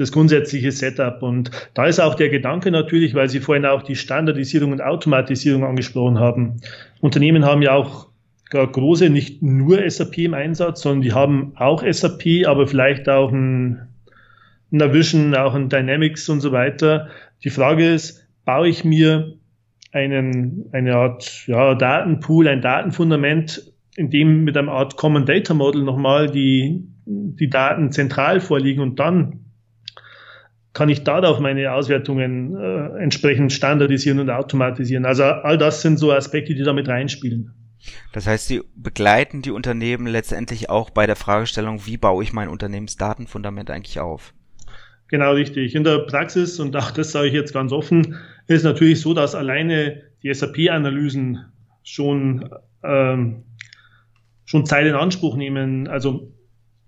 das 0.00 0.12
grundsätzliche 0.12 0.72
Setup. 0.72 1.22
Und 1.22 1.50
da 1.74 1.86
ist 1.86 2.00
auch 2.00 2.14
der 2.14 2.28
Gedanke 2.28 2.70
natürlich, 2.70 3.14
weil 3.14 3.28
Sie 3.28 3.40
vorhin 3.40 3.66
auch 3.66 3.82
die 3.82 3.96
Standardisierung 3.96 4.72
und 4.72 4.80
Automatisierung 4.80 5.64
angesprochen 5.64 6.18
haben. 6.18 6.60
Unternehmen 7.00 7.44
haben 7.44 7.62
ja 7.62 7.74
auch 7.74 8.08
große 8.50 9.10
nicht 9.10 9.42
nur 9.42 9.88
SAP 9.88 10.18
im 10.18 10.34
Einsatz, 10.34 10.82
sondern 10.82 11.02
die 11.02 11.12
haben 11.12 11.52
auch 11.56 11.84
SAP, 11.88 12.46
aber 12.46 12.66
vielleicht 12.66 13.08
auch 13.08 13.30
ein, 13.30 13.88
ein 14.72 14.92
Vision, 14.92 15.34
auch 15.34 15.54
ein 15.54 15.68
Dynamics 15.68 16.28
und 16.28 16.40
so 16.40 16.50
weiter. 16.52 17.08
Die 17.44 17.50
Frage 17.50 17.88
ist, 17.92 18.26
baue 18.44 18.68
ich 18.68 18.84
mir 18.84 19.34
einen, 19.92 20.66
eine 20.72 20.96
Art 20.96 21.46
ja, 21.46 21.74
Datenpool, 21.74 22.48
ein 22.48 22.60
Datenfundament, 22.60 23.72
in 23.96 24.10
dem 24.10 24.44
mit 24.44 24.56
einer 24.56 24.72
Art 24.72 24.96
Common 24.96 25.26
Data 25.26 25.54
Model 25.54 25.82
nochmal 25.82 26.30
die, 26.30 26.84
die 27.06 27.50
Daten 27.50 27.92
zentral 27.92 28.40
vorliegen 28.40 28.82
und 28.82 28.98
dann 28.98 29.39
kann 30.72 30.88
ich 30.88 31.02
darauf 31.02 31.40
meine 31.40 31.72
Auswertungen 31.72 32.56
äh, 32.56 33.02
entsprechend 33.02 33.52
standardisieren 33.52 34.20
und 34.20 34.30
automatisieren. 34.30 35.04
Also 35.04 35.24
all 35.24 35.58
das 35.58 35.82
sind 35.82 35.98
so 35.98 36.12
Aspekte, 36.12 36.54
die 36.54 36.62
damit 36.62 36.88
reinspielen. 36.88 37.52
Das 38.12 38.26
heißt, 38.26 38.46
Sie 38.46 38.62
begleiten 38.76 39.42
die 39.42 39.50
Unternehmen 39.50 40.06
letztendlich 40.06 40.68
auch 40.68 40.90
bei 40.90 41.06
der 41.06 41.16
Fragestellung, 41.16 41.86
wie 41.86 41.96
baue 41.96 42.22
ich 42.22 42.32
mein 42.32 42.48
Unternehmensdatenfundament 42.48 43.70
eigentlich 43.70 44.00
auf? 44.00 44.34
Genau 45.08 45.32
richtig. 45.32 45.74
In 45.74 45.82
der 45.82 45.98
Praxis, 46.00 46.60
und 46.60 46.76
auch 46.76 46.92
das 46.92 47.10
sage 47.10 47.28
ich 47.28 47.34
jetzt 47.34 47.52
ganz 47.52 47.72
offen, 47.72 48.16
ist 48.46 48.62
natürlich 48.62 49.00
so, 49.00 49.12
dass 49.12 49.34
alleine 49.34 50.02
die 50.22 50.32
SAP-Analysen 50.32 51.46
schon, 51.82 52.48
ähm, 52.84 53.42
schon 54.44 54.66
Zeit 54.66 54.86
in 54.86 54.94
Anspruch 54.94 55.36
nehmen. 55.36 55.88
Also 55.88 56.32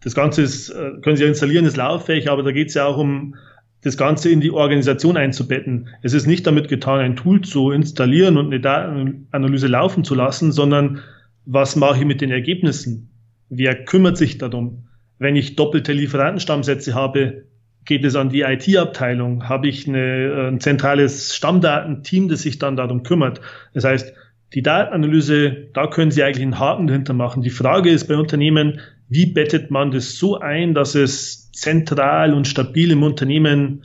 das 0.04 0.14
Ganze 0.14 0.42
ist, 0.42 0.68
äh, 0.70 0.92
können 1.02 1.16
Sie 1.16 1.24
ja 1.24 1.28
installieren, 1.28 1.64
ist 1.64 1.76
lauffähig, 1.76 2.30
aber 2.30 2.42
da 2.44 2.52
geht 2.52 2.68
es 2.68 2.74
ja 2.74 2.86
auch 2.86 2.98
um 2.98 3.34
das 3.82 3.96
Ganze 3.96 4.30
in 4.30 4.40
die 4.40 4.52
Organisation 4.52 5.16
einzubetten. 5.16 5.88
Es 6.02 6.14
ist 6.14 6.26
nicht 6.26 6.46
damit 6.46 6.68
getan, 6.68 7.00
ein 7.00 7.16
Tool 7.16 7.40
zu 7.40 7.72
installieren 7.72 8.36
und 8.36 8.46
eine 8.46 8.60
Datenanalyse 8.60 9.66
laufen 9.66 10.04
zu 10.04 10.14
lassen, 10.14 10.52
sondern 10.52 11.00
was 11.44 11.76
mache 11.76 11.98
ich 11.98 12.04
mit 12.04 12.20
den 12.20 12.30
Ergebnissen? 12.30 13.10
Wer 13.48 13.84
kümmert 13.84 14.16
sich 14.16 14.38
darum? 14.38 14.84
Wenn 15.18 15.36
ich 15.36 15.56
doppelte 15.56 15.92
Lieferantenstammsätze 15.92 16.94
habe, 16.94 17.44
geht 17.84 18.04
es 18.04 18.14
an 18.14 18.30
die 18.30 18.42
IT-Abteilung? 18.42 19.48
Habe 19.48 19.68
ich 19.68 19.88
eine, 19.88 20.48
ein 20.48 20.60
zentrales 20.60 21.34
Stammdatenteam, 21.34 22.28
das 22.28 22.42
sich 22.42 22.58
dann 22.58 22.76
darum 22.76 23.02
kümmert? 23.02 23.40
Das 23.74 23.84
heißt, 23.84 24.14
die 24.54 24.62
Datenanalyse, 24.62 25.68
da 25.72 25.88
können 25.88 26.10
Sie 26.10 26.22
eigentlich 26.22 26.42
einen 26.42 26.58
Haken 26.58 26.86
dahinter 26.86 27.14
machen. 27.14 27.42
Die 27.42 27.50
Frage 27.50 27.90
ist 27.90 28.06
bei 28.06 28.16
Unternehmen, 28.16 28.80
wie 29.08 29.26
bettet 29.26 29.70
man 29.70 29.90
das 29.90 30.16
so 30.16 30.38
ein, 30.38 30.74
dass 30.74 30.94
es 30.94 31.41
zentral 31.52 32.34
und 32.34 32.48
stabil 32.48 32.90
im 32.90 33.02
Unternehmen 33.02 33.84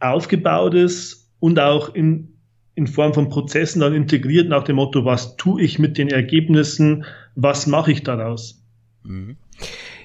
aufgebaut 0.00 0.74
ist 0.74 1.30
und 1.40 1.58
auch 1.58 1.94
in, 1.94 2.36
in 2.74 2.86
Form 2.86 3.14
von 3.14 3.28
Prozessen 3.28 3.80
dann 3.80 3.94
integriert 3.94 4.48
nach 4.48 4.64
dem 4.64 4.76
Motto, 4.76 5.04
was 5.04 5.36
tue 5.36 5.62
ich 5.62 5.78
mit 5.78 5.98
den 5.98 6.08
Ergebnissen, 6.08 7.04
was 7.34 7.66
mache 7.66 7.92
ich 7.92 8.02
daraus? 8.02 8.62
Mhm. 9.02 9.36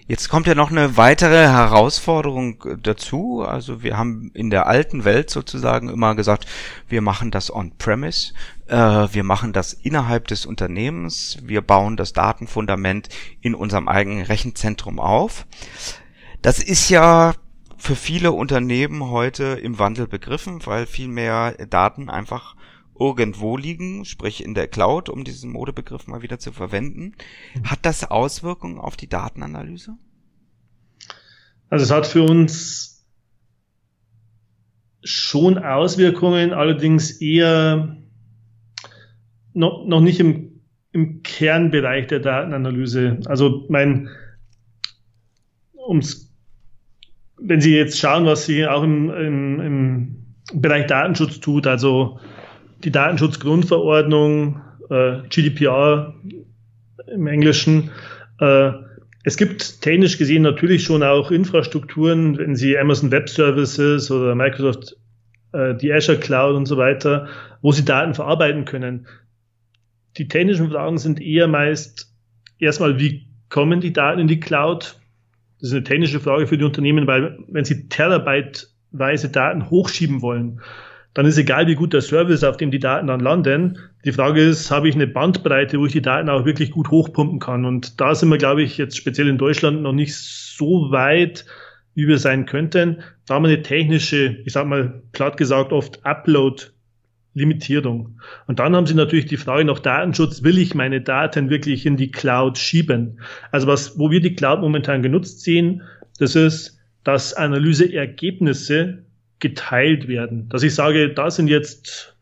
Jetzt 0.07 0.29
kommt 0.29 0.45
ja 0.45 0.53
noch 0.53 0.69
eine 0.69 0.97
weitere 0.97 1.47
Herausforderung 1.47 2.63
dazu. 2.83 3.41
Also 3.41 3.81
wir 3.81 3.97
haben 3.97 4.29
in 4.35 4.51
der 4.51 4.67
alten 4.67 5.03
Welt 5.03 5.31
sozusagen 5.31 5.89
immer 5.89 6.13
gesagt, 6.13 6.45
wir 6.87 7.01
machen 7.01 7.31
das 7.31 7.51
on-premise, 7.51 8.33
äh, 8.67 8.75
wir 8.75 9.23
machen 9.23 9.51
das 9.51 9.73
innerhalb 9.73 10.27
des 10.27 10.45
Unternehmens, 10.45 11.39
wir 11.41 11.63
bauen 11.63 11.97
das 11.97 12.13
Datenfundament 12.13 13.09
in 13.41 13.55
unserem 13.55 13.87
eigenen 13.87 14.21
Rechenzentrum 14.21 14.99
auf. 14.99 15.47
Das 16.45 16.61
ist 16.61 16.91
ja 16.91 17.33
für 17.75 17.95
viele 17.95 18.31
Unternehmen 18.31 19.09
heute 19.09 19.59
im 19.63 19.79
Wandel 19.79 20.07
begriffen, 20.07 20.63
weil 20.67 20.85
viel 20.85 21.07
mehr 21.07 21.53
Daten 21.71 22.07
einfach 22.07 22.55
irgendwo 22.99 23.57
liegen, 23.57 24.05
sprich 24.05 24.45
in 24.45 24.53
der 24.53 24.67
Cloud, 24.67 25.09
um 25.09 25.23
diesen 25.23 25.51
Modebegriff 25.51 26.05
mal 26.05 26.21
wieder 26.21 26.37
zu 26.37 26.51
verwenden. 26.51 27.13
Hat 27.63 27.79
das 27.81 28.11
Auswirkungen 28.11 28.77
auf 28.77 28.95
die 28.95 29.09
Datenanalyse? 29.09 29.97
Also 31.69 31.83
es 31.83 31.89
hat 31.89 32.05
für 32.05 32.21
uns 32.21 33.07
schon 35.03 35.57
Auswirkungen, 35.57 36.53
allerdings 36.53 37.21
eher 37.21 37.97
noch, 39.53 39.83
noch 39.87 40.01
nicht 40.01 40.19
im, 40.19 40.61
im 40.91 41.23
Kernbereich 41.23 42.05
der 42.05 42.19
Datenanalyse. 42.19 43.21
Also 43.25 43.65
mein, 43.67 44.09
ums, 45.75 46.24
wenn 47.37 47.61
Sie 47.61 47.75
jetzt 47.75 47.99
schauen, 47.99 48.25
was 48.25 48.45
Sie 48.45 48.65
auch 48.65 48.83
im, 48.83 49.09
im, 49.09 49.59
im 49.59 50.15
Bereich 50.53 50.87
Datenschutz 50.87 51.39
tut, 51.39 51.67
also 51.67 52.19
die 52.83 52.91
Datenschutzgrundverordnung, 52.91 54.61
äh, 54.89 55.17
GDPR 55.29 56.13
im 57.07 57.27
Englischen. 57.27 57.91
Äh, 58.39 58.71
es 59.23 59.37
gibt 59.37 59.81
technisch 59.81 60.17
gesehen 60.17 60.43
natürlich 60.43 60.83
schon 60.83 61.01
auch 61.01 61.31
Infrastrukturen, 61.31 62.37
wenn 62.37 62.55
Sie 62.55 62.77
Amazon 62.77 63.11
Web 63.11 63.27
Services 63.29 64.11
oder 64.11 64.35
Microsoft 64.35 64.95
äh, 65.51 65.75
die 65.75 65.91
Azure 65.91 66.19
Cloud 66.19 66.55
und 66.55 66.67
so 66.67 66.77
weiter, 66.77 67.27
wo 67.61 67.71
Sie 67.71 67.85
Daten 67.85 68.13
verarbeiten 68.13 68.65
können. 68.65 69.07
Die 70.17 70.27
technischen 70.27 70.69
Fragen 70.69 70.97
sind 70.97 71.19
eher 71.19 71.47
meist 71.47 72.13
erstmal, 72.59 72.99
wie 72.99 73.27
kommen 73.49 73.81
die 73.81 73.93
Daten 73.93 74.19
in 74.19 74.27
die 74.27 74.39
Cloud? 74.39 74.99
Das 75.65 75.71
ist 75.71 75.77
eine 75.77 75.83
technische 75.83 76.19
Frage 76.19 76.45
für 76.45 76.59
die 76.59 76.63
Unternehmen, 76.63 77.07
weil 77.07 77.39
wenn 77.47 77.65
Sie 77.65 77.89
terabyteweise 77.89 79.29
Daten 79.29 79.71
hochschieben 79.71 80.21
wollen, 80.21 80.61
dann 81.15 81.25
ist 81.25 81.39
egal, 81.39 81.65
wie 81.65 81.73
gut 81.73 81.91
der 81.91 82.01
Service, 82.01 82.43
auf 82.43 82.57
dem 82.57 82.69
die 82.69 82.77
Daten 82.77 83.07
dann 83.07 83.19
landen. 83.19 83.79
Die 84.05 84.11
Frage 84.11 84.43
ist, 84.43 84.69
habe 84.69 84.87
ich 84.87 84.93
eine 84.93 85.07
Bandbreite, 85.07 85.79
wo 85.79 85.87
ich 85.87 85.91
die 85.91 86.03
Daten 86.03 86.29
auch 86.29 86.45
wirklich 86.45 86.69
gut 86.69 86.91
hochpumpen 86.91 87.39
kann? 87.39 87.65
Und 87.65 87.99
da 87.99 88.13
sind 88.13 88.29
wir, 88.29 88.37
glaube 88.37 88.61
ich, 88.61 88.77
jetzt 88.77 88.95
speziell 88.95 89.27
in 89.27 89.39
Deutschland 89.39 89.81
noch 89.81 89.91
nicht 89.91 90.15
so 90.15 90.91
weit, 90.91 91.47
wie 91.95 92.07
wir 92.07 92.19
sein 92.19 92.45
könnten. 92.45 93.01
Da 93.25 93.33
haben 93.33 93.45
wir 93.45 93.49
eine 93.49 93.63
technische, 93.63 94.37
ich 94.45 94.53
sag 94.53 94.67
mal 94.67 95.01
platt 95.13 95.35
gesagt, 95.35 95.73
oft 95.73 96.05
Upload 96.05 96.61
Limitierung. 97.35 98.19
Und 98.47 98.59
dann 98.59 98.75
haben 98.75 98.87
Sie 98.87 98.95
natürlich 98.95 99.25
die 99.25 99.37
Frage 99.37 99.65
nach 99.65 99.79
Datenschutz, 99.79 100.41
will 100.41 100.57
ich 100.57 100.73
meine 100.73 101.01
Daten 101.01 101.49
wirklich 101.49 101.85
in 101.85 101.97
die 101.97 102.09
Cloud 102.09 102.57
schieben? 102.57 103.19
Also 103.51 103.67
was, 103.67 103.99
wo 103.99 104.09
wir 104.09 104.21
die 104.21 104.35
Cloud 104.35 104.61
momentan 104.61 105.03
genutzt 105.03 105.41
sehen, 105.41 105.83
das 106.17 106.35
ist, 106.35 106.79
dass 107.03 107.33
Analyseergebnisse 107.33 109.03
geteilt 109.39 110.07
werden. 110.07 110.47
Dass 110.47 110.63
ich 110.63 110.73
sage, 110.73 111.13
da 111.13 111.29
sind 111.29 111.49
jetzt 111.49 112.15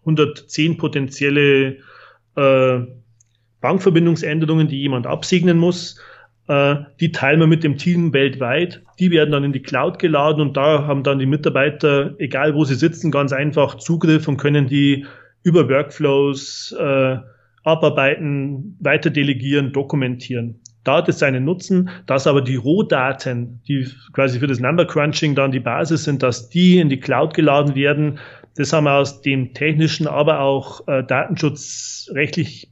110 0.00 0.78
potenzielle 0.78 1.76
äh, 2.34 2.80
Bankverbindungsänderungen, 3.60 4.68
die 4.68 4.80
jemand 4.80 5.06
absegnen 5.06 5.58
muss. 5.58 6.00
Äh, 6.50 6.84
die 6.98 7.12
teilen 7.12 7.38
wir 7.38 7.46
mit 7.46 7.62
dem 7.62 7.76
Team 7.76 8.12
weltweit. 8.12 8.82
Die 8.98 9.12
werden 9.12 9.30
dann 9.30 9.44
in 9.44 9.52
die 9.52 9.62
Cloud 9.62 10.00
geladen 10.00 10.40
und 10.42 10.56
da 10.56 10.84
haben 10.84 11.04
dann 11.04 11.20
die 11.20 11.26
Mitarbeiter, 11.26 12.16
egal 12.18 12.56
wo 12.56 12.64
sie 12.64 12.74
sitzen, 12.74 13.12
ganz 13.12 13.32
einfach 13.32 13.76
Zugriff 13.76 14.26
und 14.26 14.36
können 14.36 14.66
die 14.66 15.06
über 15.44 15.68
Workflows 15.68 16.74
äh, 16.76 17.18
abarbeiten, 17.62 18.76
weiter 18.80 19.10
delegieren, 19.10 19.72
dokumentieren. 19.72 20.58
Da 20.82 20.96
hat 20.96 21.08
es 21.08 21.20
seinen 21.20 21.44
Nutzen, 21.44 21.90
dass 22.06 22.26
aber 22.26 22.42
die 22.42 22.56
Rohdaten, 22.56 23.60
die 23.68 23.86
quasi 24.12 24.40
für 24.40 24.48
das 24.48 24.58
Number 24.58 24.86
Crunching 24.86 25.36
dann 25.36 25.52
die 25.52 25.60
Basis 25.60 26.02
sind, 26.02 26.24
dass 26.24 26.48
die 26.48 26.78
in 26.78 26.88
die 26.88 26.98
Cloud 26.98 27.32
geladen 27.32 27.76
werden. 27.76 28.18
Das 28.56 28.72
haben 28.72 28.84
wir 28.84 28.94
aus 28.94 29.22
dem 29.22 29.54
technischen, 29.54 30.08
aber 30.08 30.40
auch 30.40 30.88
äh, 30.88 31.04
datenschutzrechtlichen 31.04 32.70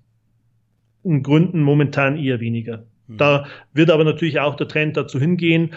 Gründen 1.23 1.63
momentan 1.63 2.17
eher 2.17 2.41
weniger. 2.41 2.83
Da 3.17 3.47
wird 3.73 3.91
aber 3.91 4.05
natürlich 4.05 4.39
auch 4.41 4.57
der 4.57 4.69
Trend 4.69 4.97
dazu 4.97 5.19
hingehen, 5.19 5.75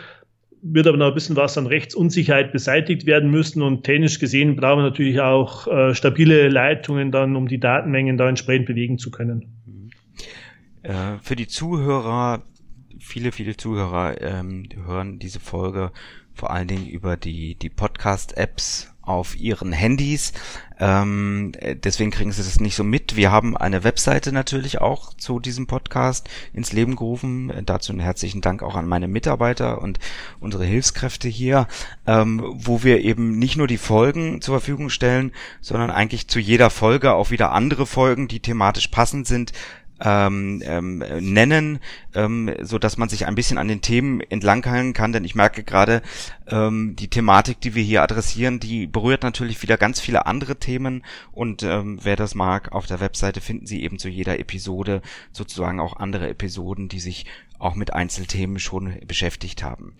wird 0.61 0.85
aber 0.87 0.97
noch 0.97 1.07
ein 1.07 1.13
bisschen 1.13 1.35
was 1.35 1.57
an 1.57 1.65
Rechtsunsicherheit 1.65 2.51
beseitigt 2.51 3.05
werden 3.05 3.31
müssen 3.31 3.61
und 3.61 3.83
technisch 3.83 4.19
gesehen 4.19 4.55
brauchen 4.55 4.79
wir 4.79 4.89
natürlich 4.89 5.19
auch 5.21 5.67
äh, 5.67 5.95
stabile 5.95 6.49
Leitungen 6.49 7.11
dann, 7.11 7.35
um 7.35 7.47
die 7.47 7.59
Datenmengen 7.59 8.17
da 8.17 8.29
entsprechend 8.29 8.67
bewegen 8.67 8.97
zu 8.97 9.09
können. 9.11 9.45
Äh, 10.83 11.17
für 11.21 11.35
die 11.35 11.47
Zuhörer, 11.47 12.43
viele, 12.99 13.31
viele 13.31 13.57
Zuhörer 13.57 14.21
ähm, 14.21 14.67
hören 14.85 15.19
diese 15.19 15.39
Folge 15.39 15.91
vor 16.33 16.51
allen 16.51 16.67
Dingen 16.67 16.87
über 16.87 17.17
die, 17.17 17.55
die 17.55 17.69
Podcast-Apps 17.69 18.90
auf 19.01 19.35
ihren 19.35 19.71
Handys. 19.71 20.33
Ähm, 20.79 21.51
deswegen 21.83 22.09
kriegen 22.09 22.31
sie 22.31 22.43
das 22.43 22.59
nicht 22.59 22.75
so 22.75 22.83
mit. 22.83 23.15
Wir 23.15 23.31
haben 23.31 23.55
eine 23.55 23.83
Webseite 23.83 24.31
natürlich 24.31 24.81
auch 24.81 25.13
zu 25.13 25.39
diesem 25.39 25.67
Podcast 25.67 26.27
ins 26.53 26.73
Leben 26.73 26.95
gerufen. 26.95 27.51
Dazu 27.65 27.91
einen 27.91 28.01
herzlichen 28.01 28.41
Dank 28.41 28.63
auch 28.63 28.75
an 28.75 28.87
meine 28.87 29.07
Mitarbeiter 29.07 29.81
und 29.81 29.99
unsere 30.39 30.65
Hilfskräfte 30.65 31.27
hier, 31.27 31.67
ähm, 32.07 32.41
wo 32.55 32.83
wir 32.83 33.01
eben 33.01 33.37
nicht 33.37 33.57
nur 33.57 33.67
die 33.67 33.77
Folgen 33.77 34.41
zur 34.41 34.55
Verfügung 34.55 34.89
stellen, 34.89 35.31
sondern 35.61 35.91
eigentlich 35.91 36.27
zu 36.27 36.39
jeder 36.39 36.71
Folge 36.71 37.13
auch 37.13 37.29
wieder 37.29 37.51
andere 37.51 37.85
Folgen, 37.85 38.27
die 38.27 38.39
thematisch 38.39 38.87
passend 38.87 39.27
sind, 39.27 39.53
ähm, 40.03 40.61
ähm, 40.65 40.97
nennen, 41.19 41.79
ähm, 42.15 42.53
so 42.61 42.79
dass 42.79 42.97
man 42.97 43.09
sich 43.09 43.27
ein 43.27 43.35
bisschen 43.35 43.57
an 43.57 43.67
den 43.67 43.81
Themen 43.81 44.21
entlanghalten 44.21 44.93
kann. 44.93 45.11
Denn 45.11 45.23
ich 45.23 45.35
merke 45.35 45.63
gerade, 45.63 46.01
ähm, 46.47 46.95
die 46.97 47.07
Thematik, 47.07 47.61
die 47.61 47.75
wir 47.75 47.83
hier 47.83 48.01
adressieren, 48.01 48.59
die 48.59 48.87
berührt 48.87 49.23
natürlich 49.23 49.61
wieder 49.61 49.77
ganz 49.77 49.99
viele 49.99 50.25
andere 50.25 50.57
Themen. 50.57 51.03
Und 51.31 51.63
ähm, 51.63 51.99
wer 52.01 52.15
das 52.15 52.35
mag, 52.35 52.71
auf 52.71 52.87
der 52.87 52.99
Webseite 52.99 53.41
finden 53.41 53.67
Sie 53.67 53.83
eben 53.83 53.99
zu 53.99 54.09
jeder 54.09 54.39
Episode 54.39 55.01
sozusagen 55.31 55.79
auch 55.79 55.97
andere 55.97 56.29
Episoden, 56.29 56.89
die 56.89 56.99
sich 56.99 57.25
auch 57.59 57.75
mit 57.75 57.93
Einzelthemen 57.93 58.59
schon 58.59 58.95
beschäftigt 59.05 59.63
haben. 59.63 59.93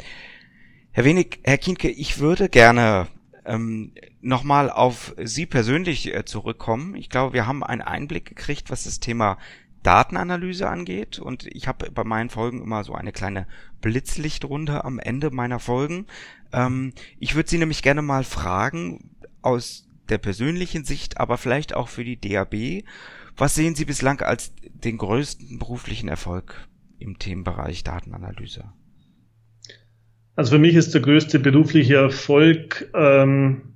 Herr 0.92 1.06
Wenig, 1.06 1.40
Herr 1.44 1.58
Kienke, 1.58 1.90
ich 1.90 2.20
würde 2.20 2.50
gerne 2.50 3.08
ähm, 3.46 3.94
nochmal 4.20 4.70
auf 4.70 5.14
Sie 5.24 5.46
persönlich 5.46 6.14
äh, 6.14 6.26
zurückkommen. 6.26 6.96
Ich 6.96 7.10
glaube, 7.10 7.34
wir 7.34 7.48
haben 7.48 7.64
einen 7.64 7.82
Einblick 7.82 8.26
gekriegt, 8.26 8.70
was 8.70 8.84
das 8.84 9.00
Thema 9.00 9.38
Datenanalyse 9.84 10.70
angeht. 10.70 11.20
Und 11.20 11.48
ich 11.48 11.67
habe 11.67 11.91
bei 11.91 12.04
meinen 12.04 12.30
Folgen 12.30 12.62
immer 12.62 12.84
so 12.84 12.94
eine 12.94 13.12
kleine 13.12 13.48
Blitzlichtrunde 13.82 14.84
am 14.86 15.00
Ende 15.00 15.32
meiner 15.32 15.60
Folgen. 15.60 16.08
Ähm, 16.54 16.94
ich 17.20 17.36
würde 17.36 17.50
Sie 17.50 17.58
nämlich 17.58 17.82
gerne 17.82 18.02
mal 18.02 18.24
fragen, 18.24 19.12
aus 19.41 19.88
der 20.10 20.17
persönlichen 20.17 20.84
Sicht, 20.84 21.20
aber 21.20 21.38
vielleicht 21.38 21.76
auch 21.76 21.88
für 21.88 22.04
die 22.04 22.20
DAB, 22.20 22.84
was 23.38 23.56
sehen 23.56 23.76
Sie 23.76 23.86
bislang 23.86 24.22
als 24.22 24.54
den 24.62 24.98
größten 24.98 25.58
beruflichen 25.58 26.10
Erfolg 26.10 26.67
im 27.00 27.17
Themenbereich 27.17 27.84
Datenanalyse? 27.84 28.65
Also 30.36 30.52
für 30.52 30.60
mich 30.60 30.76
ist 30.76 30.94
der 30.94 31.02
größte 31.02 31.39
berufliche 31.39 31.96
Erfolg, 31.96 32.89
ähm, 32.94 33.71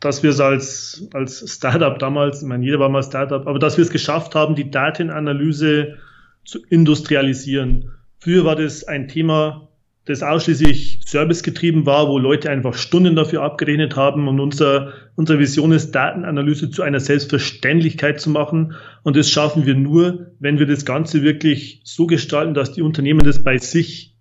dass 0.00 0.22
wir 0.22 0.30
es 0.30 0.40
als, 0.40 1.08
als 1.12 1.44
Startup 1.50 1.98
damals, 1.98 2.42
ich 2.42 2.48
meine, 2.48 2.64
jeder 2.64 2.78
war 2.78 2.88
mal 2.88 3.02
Startup, 3.02 3.46
aber 3.46 3.58
dass 3.58 3.76
wir 3.76 3.82
es 3.82 3.90
geschafft 3.90 4.34
haben, 4.34 4.54
die 4.54 4.70
Datenanalyse 4.70 5.96
zu 6.44 6.62
industrialisieren. 6.68 7.92
Früher 8.18 8.44
war 8.44 8.56
das 8.56 8.84
ein 8.84 9.08
Thema, 9.08 9.68
das 10.06 10.22
ausschließlich 10.22 11.00
servicegetrieben 11.04 11.84
war, 11.84 12.08
wo 12.08 12.18
Leute 12.18 12.48
einfach 12.48 12.74
Stunden 12.74 13.16
dafür 13.16 13.42
abgerechnet 13.42 13.96
haben 13.96 14.28
und 14.28 14.38
unser, 14.38 14.92
unsere 15.16 15.40
Vision 15.40 15.72
ist, 15.72 15.90
Datenanalyse 15.92 16.70
zu 16.70 16.82
einer 16.82 17.00
Selbstverständlichkeit 17.00 18.20
zu 18.20 18.30
machen. 18.30 18.74
Und 19.02 19.16
das 19.16 19.28
schaffen 19.28 19.66
wir 19.66 19.74
nur, 19.74 20.30
wenn 20.38 20.60
wir 20.60 20.66
das 20.66 20.84
Ganze 20.84 21.22
wirklich 21.22 21.80
so 21.82 22.06
gestalten, 22.06 22.54
dass 22.54 22.72
die 22.72 22.82
Unternehmen 22.82 23.24
das 23.24 23.42
bei 23.42 23.58
sich 23.58 24.15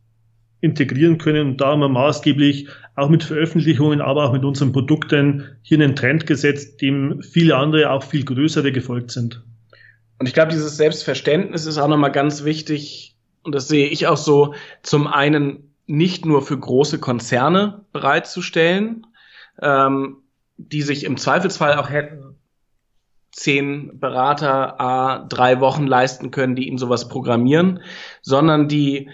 integrieren 0.66 1.18
können. 1.18 1.52
Und 1.52 1.62
da 1.62 1.68
haben 1.68 1.80
wir 1.80 1.90
maßgeblich 1.90 2.68
auch 2.96 3.10
mit 3.10 3.24
Veröffentlichungen, 3.24 4.02
aber 4.02 4.26
auch 4.26 4.34
mit 4.34 4.44
unseren 4.44 4.72
Produkten 4.72 5.58
hier 5.62 5.80
einen 5.80 5.96
Trend 5.96 6.28
gesetzt, 6.28 6.82
dem 6.82 7.22
viele 7.22 7.56
andere, 7.56 7.92
auch 7.92 8.04
viel 8.04 8.26
größere 8.26 8.72
gefolgt 8.72 9.12
sind. 9.12 9.44
Und 10.20 10.28
ich 10.28 10.34
glaube, 10.34 10.52
dieses 10.52 10.78
Selbstverständnis 10.78 11.66
ist 11.66 11.78
auch 11.78 11.88
nochmal 11.88 12.12
ganz 12.12 12.44
wichtig. 12.44 13.16
Und 13.44 13.54
das 13.54 13.68
sehe 13.68 13.88
ich 13.88 14.08
auch 14.08 14.18
so. 14.18 14.56
Zum 14.82 15.08
einen 15.08 15.74
nicht 15.88 16.26
nur 16.26 16.42
für 16.42 16.58
große 16.58 17.00
Konzerne 17.00 17.86
bereitzustellen, 17.94 19.06
ähm, 19.62 20.18
die 20.58 20.82
sich 20.82 21.04
im 21.04 21.18
Zweifelsfall 21.18 21.76
auch 21.76 21.90
hätten 21.90 22.36
zehn 23.36 24.00
Berater 24.00 24.80
a 24.80 25.26
drei 25.28 25.60
Wochen 25.60 25.86
leisten 25.86 26.32
können, 26.32 26.56
die 26.56 26.70
ihnen 26.70 26.78
sowas 26.78 27.10
programmieren, 27.10 27.82
sondern 28.22 28.70
die 28.70 29.10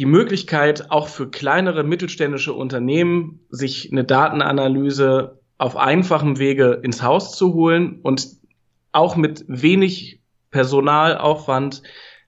die 0.00 0.06
Möglichkeit, 0.06 0.90
auch 0.90 1.08
für 1.08 1.30
kleinere 1.30 1.84
mittelständische 1.84 2.54
Unternehmen, 2.54 3.40
sich 3.50 3.92
eine 3.92 4.02
Datenanalyse 4.02 5.38
auf 5.58 5.76
einfachem 5.76 6.38
Wege 6.38 6.80
ins 6.82 7.02
Haus 7.02 7.36
zu 7.36 7.52
holen 7.52 8.00
und 8.00 8.26
auch 8.92 9.16
mit 9.16 9.44
wenig 9.46 10.22
Personalaufwand 10.50 11.82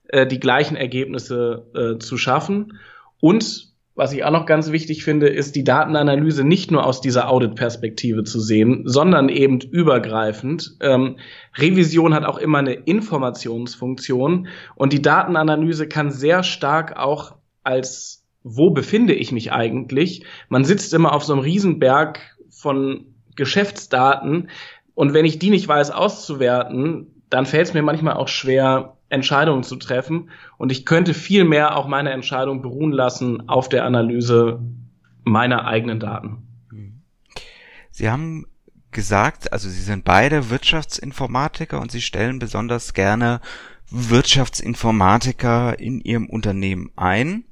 äh, 0.09 0.27
die 0.27 0.39
gleichen 0.39 0.75
Ergebnisse 0.75 1.65
äh, 1.73 1.97
zu 1.97 2.15
schaffen. 2.15 2.77
Und 3.19 3.73
was 3.95 4.13
ich 4.13 4.23
auch 4.23 4.29
noch 4.29 4.45
ganz 4.45 4.71
wichtig 4.71 5.03
finde, 5.03 5.29
ist 5.29 5.55
die 5.55 5.63
Datenanalyse 5.63 6.43
nicht 6.43 6.69
nur 6.69 6.85
aus 6.85 7.01
dieser 7.01 7.27
Audit-Perspektive 7.27 8.23
zu 8.23 8.39
sehen, 8.39 8.83
sondern 8.85 9.29
eben 9.29 9.59
übergreifend. 9.61 10.77
Ähm, 10.79 11.17
Revision 11.57 12.13
hat 12.13 12.25
auch 12.25 12.37
immer 12.37 12.59
eine 12.59 12.73
Informationsfunktion 12.73 14.47
und 14.75 14.93
die 14.93 15.01
Datenanalyse 15.01 15.87
kann 15.87 16.11
sehr 16.11 16.43
stark 16.43 16.97
auch 16.97 17.33
als 17.63 18.23
wo 18.43 18.71
befinde 18.71 19.13
ich 19.13 19.31
mich 19.31 19.53
eigentlich? 19.53 20.25
Man 20.49 20.65
sitzt 20.65 20.93
immer 20.93 21.13
auf 21.13 21.23
so 21.23 21.33
einem 21.33 21.41
Riesenberg 21.41 22.19
von 22.49 23.05
Geschäftsdaten 23.35 24.49
und 24.95 25.13
wenn 25.13 25.25
ich 25.25 25.39
die 25.39 25.49
nicht 25.49 25.67
weiß 25.67 25.91
auszuwerten, 25.91 27.23
dann 27.29 27.45
fällt 27.45 27.67
es 27.67 27.73
mir 27.73 27.81
manchmal 27.81 28.13
auch 28.13 28.27
schwer, 28.27 28.97
Entscheidungen 29.09 29.63
zu 29.63 29.75
treffen 29.75 30.29
und 30.57 30.71
ich 30.71 30.85
könnte 30.85 31.13
viel 31.13 31.45
mehr 31.45 31.77
auch 31.77 31.87
meine 31.87 32.11
Entscheidung 32.11 32.61
beruhen 32.61 32.91
lassen 32.91 33.47
auf 33.47 33.69
der 33.69 33.85
Analyse 33.85 34.59
meiner 35.23 35.65
eigenen 35.65 35.99
Daten. 35.99 36.47
Sie 37.91 38.09
haben 38.09 38.47
gesagt, 38.91 39.53
also 39.53 39.69
Sie 39.69 39.81
sind 39.81 40.03
beide 40.03 40.49
Wirtschaftsinformatiker 40.49 41.79
und 41.79 41.91
Sie 41.91 42.01
stellen 42.01 42.39
besonders 42.39 42.93
gerne 42.93 43.39
Wirtschaftsinformatiker 43.89 45.79
in 45.79 46.01
Ihrem 46.01 46.27
Unternehmen 46.27 46.91
ein. 46.95 47.45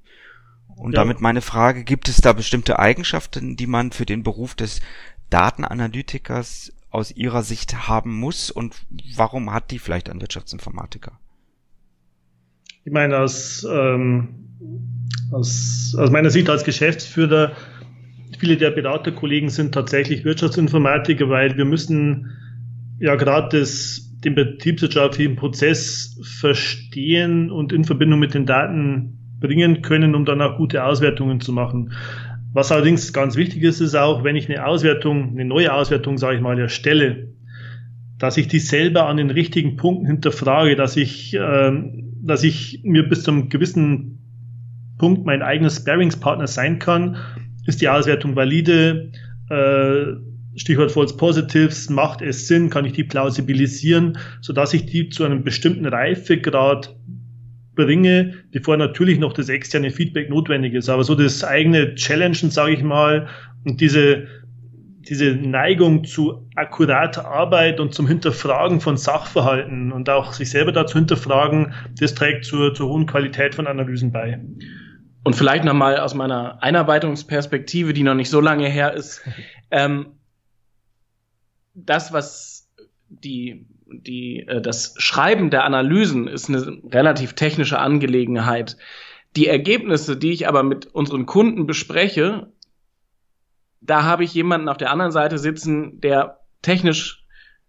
Und 0.82 0.94
ja. 0.94 1.02
damit 1.02 1.22
meine 1.22 1.42
Frage, 1.42 1.84
gibt 1.84 2.10
es 2.10 2.22
da 2.22 2.34
bestimmte 2.34 2.80
Eigenschaften, 2.80 3.56
die 3.56 3.68
man 3.68 3.92
für 3.92 4.08
den 4.08 4.24
Beruf 4.24 4.56
des 4.56 4.82
Datenanalytikers 5.30 6.74
aus 6.90 7.16
Ihrer 7.16 7.44
Sicht 7.44 7.88
haben 7.88 8.20
muss 8.20 8.50
und 8.50 8.76
warum 9.16 9.54
hat 9.54 9.70
die 9.70 9.78
vielleicht 9.78 10.10
ein 10.10 10.20
Wirtschaftsinformatiker? 10.20 11.20
Ich 12.84 12.92
meine, 12.92 13.20
aus, 13.20 13.64
ähm, 13.72 14.30
aus, 15.32 15.96
aus 15.96 16.10
meiner 16.10 16.32
Sicht 16.32 16.50
als 16.50 16.64
Geschäftsführer, 16.64 17.52
viele 18.40 18.58
der 18.58 18.72
Beraterkollegen 18.72 19.52
sind 19.52 19.76
tatsächlich 19.76 20.26
Wirtschaftsinformatiker, 20.26 21.30
weil 21.30 21.58
wir 21.58 21.66
müssen 21.66 22.32
ja 23.00 23.14
gerade 23.16 23.60
das 23.60 24.08
den 24.22 24.34
betriebswirtschaftlichen 24.34 25.36
Prozess 25.36 26.20
verstehen 26.24 27.52
und 27.52 27.72
in 27.72 27.84
Verbindung 27.84 28.20
mit 28.20 28.34
den 28.34 28.48
Daten 28.48 29.21
bringen 29.42 29.82
können, 29.82 30.16
um 30.16 30.24
dann 30.24 30.42
auch 30.42 30.58
gute 30.58 30.86
Auswertungen 30.86 31.42
zu 31.42 31.52
machen. 31.52 31.92
Was 32.54 32.72
allerdings 32.72 33.12
ganz 33.12 33.36
wichtig 33.36 33.64
ist, 33.64 33.82
ist 33.82 33.96
auch, 33.96 34.24
wenn 34.24 34.38
ich 34.38 34.50
eine 34.50 34.66
Auswertung, 34.66 35.32
eine 35.32 35.46
neue 35.46 35.74
Auswertung, 35.74 36.18
sage 36.18 36.38
ich 36.38 36.42
mal, 36.42 36.58
erstelle, 36.58 37.30
dass 38.18 38.38
ich 38.38 38.48
die 38.48 38.60
selber 38.60 39.08
an 39.08 39.18
den 39.18 39.32
richtigen 39.32 39.78
Punkten 39.78 40.06
hinterfrage, 40.06 40.76
dass 40.76 40.96
ich, 40.96 41.34
äh, 41.34 41.72
dass 42.22 42.44
ich 42.44 42.82
mir 42.84 43.08
bis 43.08 43.24
zum 43.24 43.50
gewissen 43.50 44.20
Punkt 44.98 45.26
mein 45.26 45.42
eigenes 45.42 45.78
Sparringspartner 45.78 46.48
sein 46.48 46.78
kann. 46.78 47.18
Ist 47.66 47.82
die 47.82 47.90
Auswertung 47.90 48.36
valide? 48.36 49.12
Äh, 49.50 50.04
Stichwort 50.56 50.92
False 50.92 51.16
Positives, 51.16 51.90
macht 51.90 52.22
es 52.22 52.48
Sinn? 52.48 52.70
Kann 52.70 52.86
ich 52.86 52.94
die 52.94 53.06
plausibilisieren, 53.06 54.18
sodass 54.42 54.74
ich 54.74 54.86
die 54.86 55.10
zu 55.10 55.24
einem 55.24 55.44
bestimmten 55.44 55.86
Reifegrad 55.86 56.96
bringe, 57.86 58.34
bevor 58.52 58.78
natürlich 58.78 59.20
noch 59.20 59.34
das 59.34 59.50
externe 59.50 59.92
Feedback 59.92 60.30
notwendig 60.30 60.74
ist. 60.74 60.90
Aber 60.90 61.04
so 61.04 61.16
das 61.16 61.44
eigene 61.44 61.96
Challengen, 61.96 62.52
sage 62.52 62.74
ich 62.74 62.84
mal, 62.84 63.28
und 63.66 63.82
diese, 63.82 64.28
diese 65.00 65.36
Neigung 65.36 66.04
zu 66.04 66.48
akkurater 66.56 67.28
Arbeit 67.28 67.80
und 67.80 67.94
zum 67.94 68.08
Hinterfragen 68.08 68.82
von 68.82 68.98
Sachverhalten 68.98 69.92
und 69.92 70.10
auch 70.10 70.34
sich 70.34 70.50
selber 70.50 70.72
dazu 70.72 70.98
hinterfragen, 70.98 71.74
das 72.00 72.16
trägt 72.16 72.46
zur, 72.46 72.74
zur 72.74 72.90
hohen 72.90 73.06
Qualität 73.06 73.56
von 73.56 73.68
Analysen 73.68 74.12
bei. 74.12 74.40
Und 75.24 75.36
vielleicht 75.36 75.64
nochmal 75.64 76.00
aus 76.00 76.16
meiner 76.16 76.62
Einarbeitungsperspektive, 76.64 77.94
die 77.94 78.04
noch 78.04 78.16
nicht 78.16 78.30
so 78.30 78.42
lange 78.42 78.68
her 78.68 78.94
ist, 78.94 79.22
ähm, 79.72 80.08
das, 81.74 82.12
was 82.12 82.70
die 83.10 83.66
die, 83.94 84.46
äh, 84.48 84.62
das 84.62 84.94
Schreiben 84.98 85.50
der 85.50 85.64
Analysen 85.64 86.28
ist 86.28 86.50
eine 86.50 86.82
relativ 86.92 87.34
technische 87.34 87.80
Angelegenheit. 87.80 88.78
Die 89.36 89.48
Ergebnisse, 89.48 90.18
die 90.18 90.32
ich 90.32 90.48
aber 90.48 90.64
mit 90.64 90.88
unseren 90.88 91.26
Kunden 91.26 91.66
bespreche, 91.66 92.52
da 93.82 94.04
habe 94.04 94.24
ich 94.24 94.34
jemanden 94.34 94.70
auf 94.70 94.78
der 94.78 94.92
anderen 94.92 95.12
Seite 95.12 95.38
sitzen, 95.38 96.00
der 96.02 96.40
technisch 96.62 97.26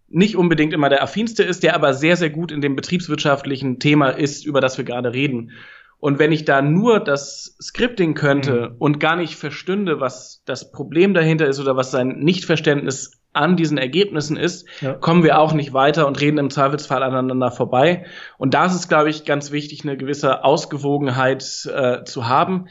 nicht 0.08 0.36
unbedingt 0.36 0.74
immer 0.74 0.90
der 0.90 1.02
affinste 1.02 1.42
ist, 1.42 1.62
der 1.62 1.74
aber 1.74 1.94
sehr, 1.94 2.16
sehr 2.16 2.30
gut 2.30 2.52
in 2.52 2.60
dem 2.60 2.76
betriebswirtschaftlichen 2.76 3.78
Thema 3.78 4.10
ist, 4.10 4.44
über 4.44 4.60
das 4.60 4.76
wir 4.76 4.84
gerade 4.84 5.14
reden. 5.14 5.52
Und 5.98 6.18
wenn 6.18 6.32
ich 6.32 6.44
da 6.44 6.60
nur 6.60 7.00
das 7.00 7.56
Scripting 7.62 8.14
könnte 8.14 8.70
mhm. 8.70 8.76
und 8.78 9.00
gar 9.00 9.16
nicht 9.16 9.36
verstünde, 9.36 10.00
was 10.00 10.42
das 10.44 10.70
Problem 10.72 11.14
dahinter 11.14 11.46
ist 11.46 11.60
oder 11.60 11.76
was 11.76 11.90
sein 11.90 12.18
Nichtverständnis 12.18 13.21
an 13.32 13.56
diesen 13.56 13.78
Ergebnissen 13.78 14.36
ist, 14.36 14.66
ja. 14.80 14.94
kommen 14.94 15.22
wir 15.22 15.38
auch 15.38 15.52
nicht 15.52 15.72
weiter 15.72 16.06
und 16.06 16.20
reden 16.20 16.38
im 16.38 16.50
Zweifelsfall 16.50 17.02
aneinander 17.02 17.50
vorbei. 17.50 18.04
Und 18.38 18.54
da 18.54 18.66
ist 18.66 18.74
es, 18.74 18.88
glaube 18.88 19.10
ich, 19.10 19.24
ganz 19.24 19.52
wichtig, 19.52 19.82
eine 19.84 19.96
gewisse 19.96 20.44
Ausgewogenheit 20.44 21.42
äh, 21.72 22.04
zu 22.04 22.28
haben. 22.28 22.68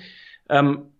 Ähm, 0.49 0.91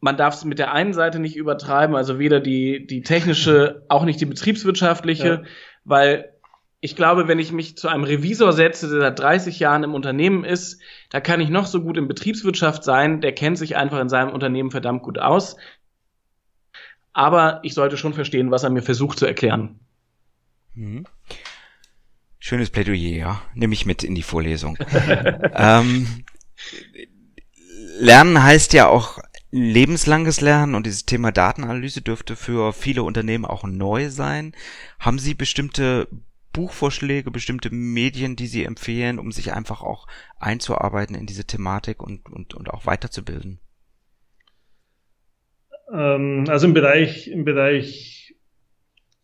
man 0.00 0.16
darf 0.16 0.34
es 0.34 0.44
mit 0.44 0.58
der 0.58 0.72
einen 0.72 0.92
Seite 0.92 1.18
nicht 1.18 1.36
übertreiben, 1.36 1.96
also 1.96 2.18
weder 2.18 2.40
die, 2.40 2.86
die 2.86 3.02
technische, 3.02 3.84
auch 3.88 4.04
nicht 4.04 4.20
die 4.20 4.26
betriebswirtschaftliche, 4.26 5.28
ja. 5.28 5.42
weil 5.84 6.32
ich 6.80 6.94
glaube, 6.94 7.26
wenn 7.26 7.40
ich 7.40 7.50
mich 7.50 7.76
zu 7.76 7.88
einem 7.88 8.04
Revisor 8.04 8.52
setze, 8.52 8.88
der 8.88 9.00
seit 9.00 9.18
30 9.18 9.58
Jahren 9.58 9.82
im 9.82 9.94
Unternehmen 9.94 10.44
ist, 10.44 10.80
da 11.10 11.20
kann 11.20 11.40
ich 11.40 11.48
noch 11.48 11.66
so 11.66 11.82
gut 11.82 11.96
in 11.96 12.06
Betriebswirtschaft 12.06 12.84
sein, 12.84 13.20
der 13.20 13.32
kennt 13.32 13.58
sich 13.58 13.76
einfach 13.76 13.98
in 13.98 14.08
seinem 14.08 14.30
Unternehmen 14.30 14.70
verdammt 14.70 15.02
gut 15.02 15.18
aus. 15.18 15.56
Aber 17.18 17.58
ich 17.64 17.74
sollte 17.74 17.96
schon 17.96 18.14
verstehen, 18.14 18.52
was 18.52 18.62
er 18.62 18.70
mir 18.70 18.80
versucht 18.80 19.18
zu 19.18 19.26
erklären. 19.26 19.80
Mhm. 20.74 21.04
Schönes 22.38 22.70
Plädoyer, 22.70 23.16
ja. 23.16 23.42
Nehme 23.54 23.74
ich 23.74 23.86
mit 23.86 24.04
in 24.04 24.14
die 24.14 24.22
Vorlesung. 24.22 24.78
ähm, 25.52 26.24
Lernen 27.98 28.40
heißt 28.40 28.72
ja 28.72 28.86
auch 28.86 29.18
lebenslanges 29.50 30.40
Lernen 30.40 30.76
und 30.76 30.86
dieses 30.86 31.06
Thema 31.06 31.32
Datenanalyse 31.32 32.02
dürfte 32.02 32.36
für 32.36 32.72
viele 32.72 33.02
Unternehmen 33.02 33.46
auch 33.46 33.64
neu 33.64 34.10
sein. 34.10 34.54
Haben 35.00 35.18
Sie 35.18 35.34
bestimmte 35.34 36.06
Buchvorschläge, 36.52 37.32
bestimmte 37.32 37.74
Medien, 37.74 38.36
die 38.36 38.46
Sie 38.46 38.64
empfehlen, 38.64 39.18
um 39.18 39.32
sich 39.32 39.52
einfach 39.52 39.82
auch 39.82 40.06
einzuarbeiten 40.38 41.16
in 41.16 41.26
diese 41.26 41.46
Thematik 41.46 42.00
und, 42.00 42.30
und, 42.30 42.54
und 42.54 42.70
auch 42.70 42.86
weiterzubilden? 42.86 43.58
Ähm, 45.92 46.44
also 46.48 46.66
im 46.66 46.74
Bereich, 46.74 47.28
im 47.28 47.44
Bereich 47.44 48.34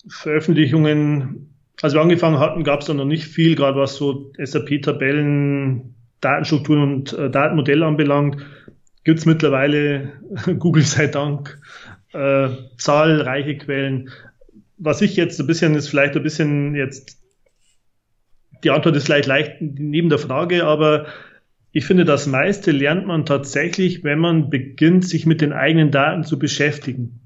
Veröffentlichungen, 0.08 1.54
als 1.82 1.94
wir 1.94 2.00
angefangen 2.00 2.38
hatten, 2.38 2.64
gab 2.64 2.80
es 2.80 2.86
da 2.86 2.94
noch 2.94 3.04
nicht 3.04 3.24
viel, 3.24 3.56
gerade 3.56 3.78
was 3.78 3.96
so 3.96 4.32
SAP-Tabellen, 4.38 5.94
Datenstrukturen 6.20 6.82
und 6.82 7.12
äh, 7.12 7.30
Datenmodelle 7.30 7.84
anbelangt. 7.84 8.44
Gibt 9.04 9.18
es 9.18 9.26
mittlerweile, 9.26 10.12
Google 10.58 10.82
sei 10.82 11.06
Dank, 11.06 11.60
äh, 12.12 12.48
zahlreiche 12.78 13.58
Quellen. 13.58 14.10
Was 14.78 15.02
ich 15.02 15.16
jetzt 15.16 15.40
ein 15.40 15.46
bisschen 15.46 15.74
ist 15.74 15.88
vielleicht 15.88 16.16
ein 16.16 16.22
bisschen 16.22 16.74
jetzt, 16.74 17.18
die 18.62 18.70
Antwort 18.70 18.96
ist 18.96 19.04
vielleicht 19.04 19.26
leicht 19.26 19.60
neben 19.60 20.08
der 20.08 20.18
Frage, 20.18 20.64
aber 20.64 21.06
ich 21.76 21.86
finde, 21.86 22.04
das 22.04 22.28
meiste 22.28 22.70
lernt 22.70 23.04
man 23.04 23.26
tatsächlich, 23.26 24.04
wenn 24.04 24.20
man 24.20 24.48
beginnt, 24.48 25.04
sich 25.04 25.26
mit 25.26 25.40
den 25.40 25.52
eigenen 25.52 25.90
Daten 25.90 26.22
zu 26.22 26.38
beschäftigen. 26.38 27.20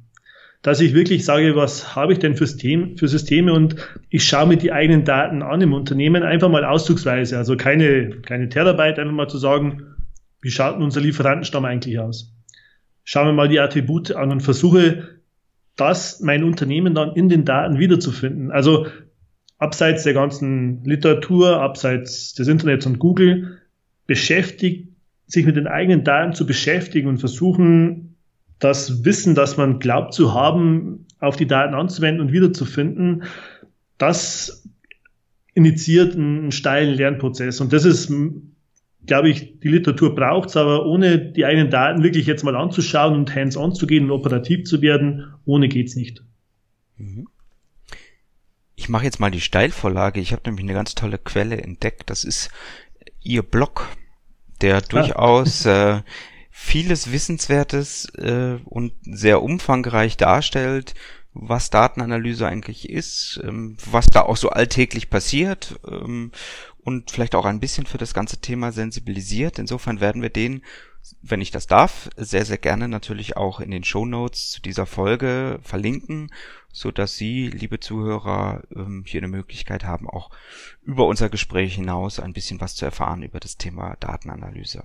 Dass 0.63 0.81
ich 0.81 0.95
wirklich 0.95 1.27
sage, 1.27 1.55
was 1.55 1.95
habe 1.95 2.15
ich 2.15 2.19
denn 2.19 2.35
für, 2.35 2.47
System, 2.47 2.97
für 2.97 3.09
Systeme 3.09 3.53
und 3.53 3.77
ich 4.09 4.25
schaue 4.25 4.49
mir 4.49 4.57
die 4.57 4.73
eigenen 4.73 5.05
Daten 5.05 5.43
an 5.43 5.61
im 5.61 5.75
Unternehmen, 5.75 6.23
einfach 6.23 6.49
mal 6.49 6.65
auszugsweise, 6.65 7.37
also 7.37 7.59
keine, 7.59 8.23
keine 8.23 8.49
Terabyte, 8.49 8.99
einfach 8.99 9.13
mal 9.13 9.29
zu 9.29 9.37
sagen, 9.37 9.83
wie 10.41 10.51
schaut 10.51 10.77
denn 10.77 10.83
unser 10.83 11.03
Lieferantenstamm 11.03 11.67
eigentlich 11.67 11.99
aus? 11.99 12.35
Schauen 13.05 13.27
wir 13.27 13.35
mal 13.35 13.49
die 13.49 13.61
Attribute 13.61 14.13
an 14.13 14.33
und 14.33 14.41
versuche, 14.41 15.21
das 15.77 16.21
mein 16.21 16.43
Unternehmen 16.43 16.95
dann 16.95 17.15
in 17.15 17.29
den 17.29 17.45
Daten 17.45 17.79
wiederzufinden. 17.79 18.51
Also 18.51 18.87
abseits 19.59 20.05
der 20.05 20.15
ganzen 20.15 20.85
Literatur, 20.85 21.61
abseits 21.61 22.33
des 22.33 22.49
Internets 22.49 22.87
und 22.87 22.99
Google, 22.99 23.58
beschäftigt, 24.09 24.89
sich 25.27 25.47
mit 25.47 25.55
den 25.55 25.69
eigenen 25.69 26.03
Daten 26.03 26.33
zu 26.33 26.47
beschäftigen 26.47 27.07
und 27.07 27.19
versuchen, 27.19 28.17
das 28.59 29.05
Wissen, 29.05 29.37
das 29.37 29.57
man 29.57 29.79
glaubt 29.79 30.15
zu 30.15 30.35
haben, 30.35 31.07
auf 31.21 31.37
die 31.37 31.47
Daten 31.47 31.75
anzuwenden 31.75 32.23
und 32.23 32.33
wiederzufinden, 32.33 33.23
das 33.99 34.69
initiiert 35.55 36.15
einen 36.15 36.51
steilen 36.51 36.95
Lernprozess. 36.95 37.61
Und 37.61 37.73
das 37.73 37.85
ist, 37.85 38.13
glaube 39.07 39.29
ich, 39.29 39.61
die 39.61 39.69
Literatur 39.69 40.15
braucht 40.15 40.49
es, 40.49 40.57
aber 40.57 40.87
ohne 40.87 41.19
die 41.19 41.45
eigenen 41.45 41.71
Daten 41.71 42.03
wirklich 42.03 42.27
jetzt 42.27 42.45
mal 42.45 42.57
anzuschauen 42.57 43.15
und 43.15 43.35
hands-on 43.35 43.75
zu 43.75 43.87
gehen 43.87 44.05
und 44.05 44.11
operativ 44.13 44.65
zu 44.65 44.81
werden, 44.81 45.35
ohne 45.45 45.69
geht's 45.69 45.95
nicht. 45.97 46.25
Mhm. 46.97 47.27
Ich 48.77 48.89
mache 48.89 49.05
jetzt 49.05 49.19
mal 49.19 49.33
die 49.33 49.41
Steilvorlage. 49.41 50.21
Ich 50.21 50.33
habe 50.33 50.43
nämlich 50.47 50.65
eine 50.65 50.75
ganz 50.75 50.95
tolle 50.95 51.19
Quelle 51.19 51.61
entdeckt. 51.61 52.09
Das 52.11 52.23
ist 52.23 52.51
ihr 53.23 53.43
Blog, 53.43 53.89
der 54.61 54.77
ah. 54.77 54.81
durchaus 54.81 55.65
äh, 55.67 56.03
vieles 56.51 57.13
Wissenswertes 57.13 58.07
äh, 58.17 58.59
und 58.65 58.93
sehr 59.03 59.43
umfangreich 59.43 60.17
darstellt, 60.17 60.95
was 61.33 61.71
Datenanalyse 61.71 62.47
eigentlich 62.47 62.91
ist, 62.91 63.41
ähm, 63.45 63.77
was 63.85 64.07
da 64.07 64.23
auch 64.23 64.37
so 64.37 64.51
alltäglich 64.51 65.09
passiert 65.09 65.79
ähm, 65.89 66.33
und 66.83 67.11
vielleicht 67.11 67.35
auch 67.35 67.45
ein 67.45 67.61
bisschen 67.61 67.87
für 67.87 67.99
das 67.99 68.13
ganze 68.15 68.39
Thema 68.39 68.73
sensibilisiert. 68.73 69.59
Insofern 69.59 70.01
werden 70.01 70.23
wir 70.23 70.31
den 70.31 70.63
wenn 71.23 71.41
ich 71.41 71.51
das 71.51 71.67
darf, 71.67 72.11
sehr, 72.17 72.45
sehr 72.45 72.59
gerne 72.59 72.89
natürlich 72.89 73.37
auch 73.37 73.61
in 73.61 73.71
den 73.71 73.85
Show 73.85 74.05
Notes 74.05 74.51
zu 74.51 74.63
dieser 74.63 74.87
Folge 74.87 75.59
verlinken, 75.63 76.31
so 76.73 76.91
dass 76.91 77.17
Sie, 77.17 77.49
liebe 77.49 77.81
Zuhörer, 77.81 78.63
ähm, 78.75 79.05
hier 79.07 79.21
eine 79.21 79.29
Möglichkeit 79.29 79.85
haben, 79.85 80.09
auch 80.09 80.31
über 80.85 81.07
unser 81.07 81.29
Gespräch 81.29 81.75
hinaus 81.75 82.21
ein 82.21 82.33
bisschen 82.33 82.61
was 82.61 82.75
zu 82.75 82.85
erfahren 82.85 83.23
über 83.23 83.41
das 83.41 83.57
Thema 83.57 83.97
Datenanalyse. 84.01 84.85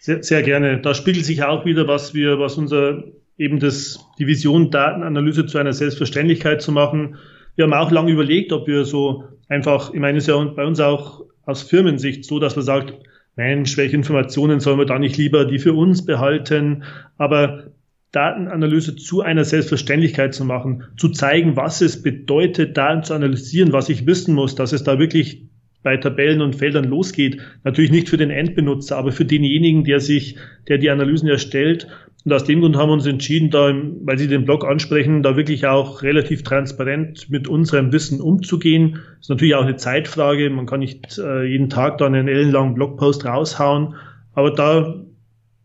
Sehr, 0.00 0.22
sehr 0.22 0.42
gerne. 0.42 0.80
Da 0.80 0.94
spiegelt 0.94 1.24
sich 1.24 1.42
auch 1.42 1.64
wieder, 1.64 1.88
was 1.88 2.14
wir, 2.14 2.38
was 2.38 2.56
unser 2.56 3.02
eben 3.36 3.60
das, 3.60 4.04
die 4.18 4.26
Vision 4.26 4.70
Datenanalyse 4.70 5.46
zu 5.46 5.58
einer 5.58 5.72
Selbstverständlichkeit 5.72 6.60
zu 6.60 6.72
machen. 6.72 7.16
Wir 7.56 7.64
haben 7.64 7.72
auch 7.72 7.90
lange 7.90 8.12
überlegt, 8.12 8.52
ob 8.52 8.66
wir 8.66 8.84
so 8.84 9.24
einfach, 9.48 9.92
ich 9.94 10.00
meine, 10.00 10.18
es 10.18 10.24
ist 10.24 10.28
ja 10.28 10.42
bei 10.44 10.64
uns 10.64 10.80
auch 10.80 11.24
aus 11.46 11.62
Firmensicht 11.62 12.24
so, 12.24 12.38
dass 12.38 12.56
man 12.56 12.64
sagt, 12.64 12.94
Mensch, 13.38 13.76
welche 13.76 13.94
Informationen 13.94 14.58
sollen 14.58 14.80
wir 14.80 14.84
da 14.84 14.98
nicht 14.98 15.16
lieber 15.16 15.44
die 15.44 15.60
für 15.60 15.72
uns 15.72 16.04
behalten? 16.04 16.82
Aber 17.18 17.68
Datenanalyse 18.10 18.96
zu 18.96 19.22
einer 19.22 19.44
Selbstverständlichkeit 19.44 20.34
zu 20.34 20.44
machen, 20.44 20.82
zu 20.96 21.10
zeigen, 21.10 21.54
was 21.54 21.80
es 21.80 22.02
bedeutet, 22.02 22.76
Daten 22.76 23.04
zu 23.04 23.14
analysieren, 23.14 23.72
was 23.72 23.90
ich 23.90 24.06
wissen 24.06 24.34
muss, 24.34 24.56
dass 24.56 24.72
es 24.72 24.82
da 24.82 24.98
wirklich 24.98 25.46
bei 25.84 25.96
Tabellen 25.96 26.40
und 26.40 26.56
Feldern 26.56 26.86
losgeht. 26.86 27.40
Natürlich 27.62 27.92
nicht 27.92 28.08
für 28.08 28.16
den 28.16 28.30
Endbenutzer, 28.30 28.96
aber 28.96 29.12
für 29.12 29.24
denjenigen, 29.24 29.84
der 29.84 30.00
sich, 30.00 30.36
der 30.66 30.78
die 30.78 30.90
Analysen 30.90 31.28
erstellt 31.28 31.86
und 32.28 32.34
aus 32.34 32.44
dem 32.44 32.60
Grund 32.60 32.76
haben 32.76 32.90
wir 32.90 32.92
uns 32.92 33.06
entschieden, 33.06 33.48
da, 33.48 33.72
weil 34.04 34.18
Sie 34.18 34.28
den 34.28 34.44
Blog 34.44 34.66
ansprechen, 34.66 35.22
da 35.22 35.38
wirklich 35.38 35.66
auch 35.66 36.02
relativ 36.02 36.42
transparent 36.42 37.30
mit 37.30 37.48
unserem 37.48 37.90
Wissen 37.90 38.20
umzugehen. 38.20 38.98
Das 39.16 39.20
ist 39.22 39.30
natürlich 39.30 39.54
auch 39.54 39.62
eine 39.62 39.76
Zeitfrage. 39.76 40.50
Man 40.50 40.66
kann 40.66 40.80
nicht 40.80 41.16
äh, 41.16 41.44
jeden 41.44 41.70
Tag 41.70 41.96
da 41.96 42.04
einen 42.04 42.28
ellenlangen 42.28 42.74
Blogpost 42.74 43.24
raushauen. 43.24 43.94
Aber 44.34 44.50
da 44.50 44.96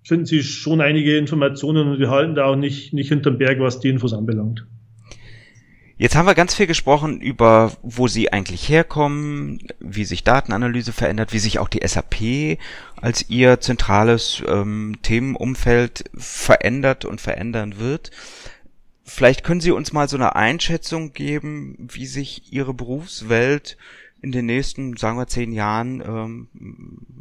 finden 0.04 0.26
Sie 0.26 0.42
schon 0.42 0.80
einige 0.80 1.18
Informationen 1.18 1.90
und 1.90 2.00
wir 2.00 2.10
halten 2.10 2.36
da 2.36 2.46
auch 2.46 2.56
nicht, 2.56 2.94
nicht 2.94 3.10
hinterm 3.10 3.38
Berg, 3.38 3.60
was 3.60 3.82
die 3.82 3.90
Infos 3.90 4.14
anbelangt. 4.14 4.66
Jetzt 5.98 6.16
haben 6.16 6.26
wir 6.26 6.34
ganz 6.34 6.56
viel 6.56 6.66
gesprochen 6.66 7.22
über, 7.22 7.72
wo 7.84 8.08
sie 8.08 8.34
eigentlich 8.34 8.68
herkommen, 8.68 9.60
wie 9.80 10.06
sich 10.06 10.24
Datenanalyse 10.24 10.92
verändert, 10.92 11.34
wie 11.34 11.40
sich 11.40 11.60
auch 11.60 11.70
die 11.70 11.86
SAP 11.86 12.58
als 13.00 13.30
ihr 13.30 13.60
zentrales 13.60 14.42
ähm, 14.48 14.98
Themenumfeld 15.04 16.06
verändert 16.16 17.06
und 17.06 17.22
verändern 17.22 17.78
wird. 17.78 18.12
Vielleicht 19.04 19.44
können 19.44 19.62
Sie 19.62 19.72
uns 19.72 19.94
mal 19.94 20.08
so 20.08 20.16
eine 20.16 20.36
Einschätzung 20.36 21.14
geben, 21.14 21.76
wie 21.78 22.06
sich 22.06 22.52
Ihre 22.52 22.74
Berufswelt 22.74 23.78
in 24.22 24.32
den 24.32 24.46
nächsten, 24.46 24.96
sagen 24.96 25.18
wir, 25.18 25.28
zehn 25.28 25.52
Jahren 25.52 26.02
ähm, 26.02 26.48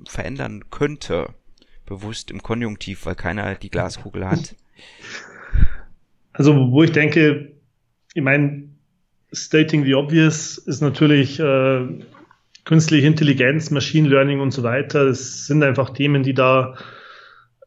verändern 0.08 0.64
könnte. 0.70 1.30
Bewusst 1.84 2.30
im 2.30 2.42
Konjunktiv, 2.42 3.04
weil 3.04 3.16
keiner 3.16 3.56
die 3.56 3.68
Glaskugel 3.68 4.26
hat. 4.26 4.54
Also, 6.32 6.54
wo 6.54 6.82
ich 6.84 6.92
denke, 6.92 7.51
ich 8.14 8.22
meine, 8.22 8.68
stating 9.32 9.84
the 9.84 9.94
obvious 9.94 10.58
ist 10.58 10.82
natürlich 10.82 11.40
äh, 11.40 11.86
künstliche 12.64 13.06
Intelligenz, 13.06 13.70
Machine 13.70 14.08
Learning 14.08 14.40
und 14.40 14.52
so 14.52 14.62
weiter. 14.62 15.06
Das 15.06 15.46
sind 15.46 15.62
einfach 15.62 15.90
Themen, 15.90 16.22
die 16.22 16.34
da, 16.34 16.76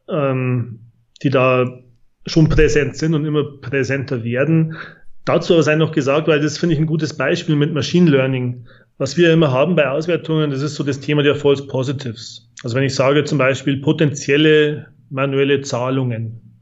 ähm, 0.08 0.80
die 1.22 1.30
da 1.30 1.80
schon 2.26 2.48
präsent 2.48 2.96
sind 2.96 3.14
und 3.14 3.24
immer 3.24 3.44
präsenter 3.60 4.24
werden. 4.24 4.76
Dazu 5.24 5.54
aber 5.54 5.62
sei 5.62 5.74
noch 5.74 5.92
gesagt, 5.92 6.28
weil 6.28 6.40
das 6.40 6.58
finde 6.58 6.74
ich 6.74 6.80
ein 6.80 6.86
gutes 6.86 7.16
Beispiel 7.16 7.56
mit 7.56 7.74
Machine 7.74 8.10
Learning. 8.10 8.66
Was 8.98 9.16
wir 9.16 9.32
immer 9.32 9.50
haben 9.50 9.76
bei 9.76 9.88
Auswertungen, 9.88 10.50
das 10.50 10.62
ist 10.62 10.76
so 10.76 10.84
das 10.84 11.00
Thema 11.00 11.22
der 11.22 11.34
False 11.34 11.66
Positives. 11.66 12.48
Also 12.62 12.76
wenn 12.76 12.84
ich 12.84 12.94
sage 12.94 13.24
zum 13.24 13.36
Beispiel 13.36 13.80
potenzielle 13.80 14.86
manuelle 15.10 15.60
Zahlungen, 15.60 16.55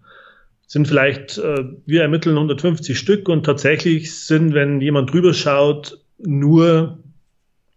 sind 0.67 0.89
vielleicht, 0.89 1.39
äh, 1.39 1.65
wir 1.87 2.03
ermitteln 2.03 2.37
150 2.37 2.99
Stück 2.99 3.29
und 3.29 3.45
tatsächlich 3.45 4.15
sind, 4.15 4.55
wenn 4.55 4.81
jemand 4.81 5.12
drüber 5.12 5.35
schaut, 5.35 5.99
nur 6.19 6.99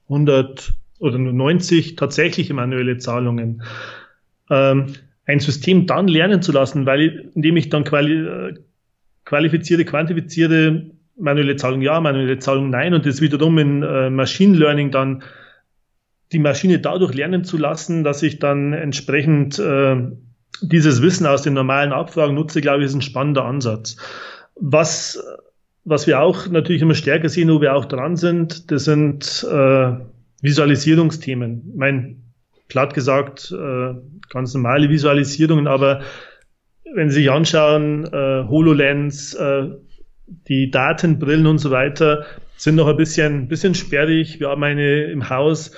100 0.10 0.74
oder 1.00 1.18
nur 1.18 1.34
90 1.34 1.96
tatsächliche 1.96 2.54
manuelle 2.54 2.98
Zahlungen. 2.98 3.64
Ähm, 4.50 4.94
ein 5.26 5.40
System 5.40 5.86
dann 5.86 6.08
lernen 6.08 6.42
zu 6.42 6.52
lassen, 6.52 6.86
weil 6.86 7.30
indem 7.36 7.58
ich 7.58 7.70
dann 7.70 7.84
quali 7.84 8.16
äh, 8.16 8.54
qualifizierte, 9.26 9.84
quantifizierte 9.84 10.92
manuelle 11.18 11.58
Zahlung 11.58 11.82
ja, 11.82 12.00
manuelle 12.00 12.40
Zahlung 12.40 12.70
nein 12.70 12.94
und 12.94 13.06
das 13.06 13.22
wiederum 13.22 13.58
in 13.58 13.84
äh, 13.84 14.10
Machine 14.10 14.58
Learning 14.58 14.92
dann 14.92 15.24
die 16.32 16.40
Maschine 16.40 16.80
dadurch 16.80 17.14
lernen 17.14 17.44
zu 17.44 17.58
lassen, 17.58 18.04
dass 18.04 18.24
ich 18.24 18.40
dann 18.40 18.74
entsprechend 18.74 19.60
äh, 19.60 19.96
dieses 20.62 21.02
Wissen 21.02 21.26
aus 21.26 21.42
den 21.42 21.54
normalen 21.54 21.92
Abfragen 21.92 22.36
nutze, 22.36 22.62
glaube 22.62 22.80
ich, 22.80 22.88
ist 22.88 22.96
ein 22.96 23.02
spannender 23.02 23.46
Ansatz. 23.46 23.98
Was 24.56 25.22
was 25.88 26.06
wir 26.06 26.20
auch 26.20 26.48
natürlich 26.48 26.82
immer 26.82 26.96
stärker 26.96 27.30
sehen, 27.30 27.50
wo 27.50 27.62
wir 27.62 27.74
auch 27.74 27.86
dran 27.86 28.18
sind, 28.18 28.70
das 28.72 28.84
sind 28.84 29.48
äh, 29.50 29.92
Visualisierungsthemen. 30.42 31.70
Ich 31.72 31.78
meine, 31.78 32.18
platt 32.68 32.94
gesagt, 32.94 33.54
äh, 33.58 33.94
ganz 34.30 34.54
normale 34.54 34.90
Visualisierungen, 34.90 35.66
aber 35.66 36.02
wenn 36.94 37.10
Sie 37.10 37.22
sich 37.22 37.32
anschauen, 37.32 38.04
äh, 38.04 38.44
HoloLens, 38.50 39.34
äh, 39.36 39.70
die 40.50 40.72
Datenbrillen 40.72 41.48
und 41.48 41.60
so 41.60 41.72
weiter, 41.72 42.26
sind 42.58 42.76
noch 42.76 42.88
ein 42.88 42.98
bisschen, 42.98 43.48
bisschen 43.48 43.74
sperrig. 43.74 44.42
Wir 44.42 44.50
haben 44.50 44.64
eine 44.64 45.06
im 45.06 45.30
Haus, 45.30 45.72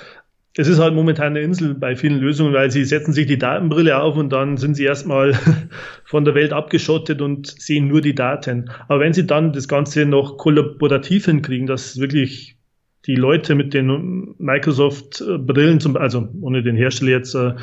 es 0.56 0.66
ist 0.66 0.80
halt 0.80 0.94
momentan 0.94 1.28
eine 1.28 1.40
Insel 1.40 1.74
bei 1.74 1.94
vielen 1.94 2.18
Lösungen, 2.18 2.52
weil 2.52 2.70
sie 2.70 2.84
setzen 2.84 3.12
sich 3.12 3.26
die 3.26 3.38
Datenbrille 3.38 4.02
auf 4.02 4.16
und 4.16 4.30
dann 4.30 4.56
sind 4.56 4.74
sie 4.74 4.84
erstmal 4.84 5.34
von 6.04 6.24
der 6.24 6.34
Welt 6.34 6.52
abgeschottet 6.52 7.22
und 7.22 7.46
sehen 7.46 7.86
nur 7.86 8.00
die 8.00 8.14
Daten. 8.14 8.70
Aber 8.88 9.00
wenn 9.00 9.12
sie 9.12 9.26
dann 9.26 9.52
das 9.52 9.68
Ganze 9.68 10.06
noch 10.06 10.38
kollaborativ 10.38 11.26
hinkriegen, 11.26 11.66
dass 11.66 12.00
wirklich 12.00 12.56
die 13.06 13.14
Leute 13.14 13.54
mit 13.54 13.74
den 13.74 14.34
Microsoft-Brillen, 14.38 15.96
also 15.96 16.28
ohne 16.40 16.62
den 16.62 16.76
Hersteller 16.76 17.12
jetzt 17.12 17.34
äh, 17.34 17.54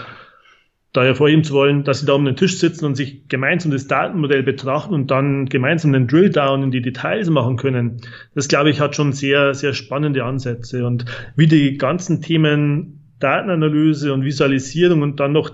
da 0.98 1.04
hervorheben 1.04 1.44
zu 1.44 1.54
wollen, 1.54 1.84
dass 1.84 2.00
sie 2.00 2.08
da 2.08 2.14
um 2.14 2.26
den 2.26 2.36
Tisch 2.36 2.58
sitzen 2.58 2.86
und 2.86 2.96
sich 2.96 3.28
gemeinsam 3.28 3.72
das 3.72 3.88
Datenmodell 3.88 4.42
betrachten 4.42 4.96
und 4.96 5.12
dann 5.12 5.46
gemeinsam 5.46 5.94
den 5.94 6.08
Drilldown 6.08 6.64
in 6.64 6.72
die 6.72 6.82
Details 6.82 7.30
machen 7.30 7.56
können. 7.56 8.02
Das, 8.34 8.48
glaube 8.48 8.72
ich, 8.72 8.80
hat 8.80 8.96
schon 8.96 9.14
sehr, 9.14 9.54
sehr 9.54 9.74
spannende 9.74 10.24
Ansätze. 10.24 10.88
Und 10.88 11.06
wie 11.36 11.46
die 11.46 11.78
ganzen 11.78 12.24
Themen 12.24 13.14
Datenanalyse 13.20 14.12
und 14.12 14.24
Visualisierung 14.24 15.04
und 15.04 15.20
dann 15.20 15.34
noch 15.34 15.52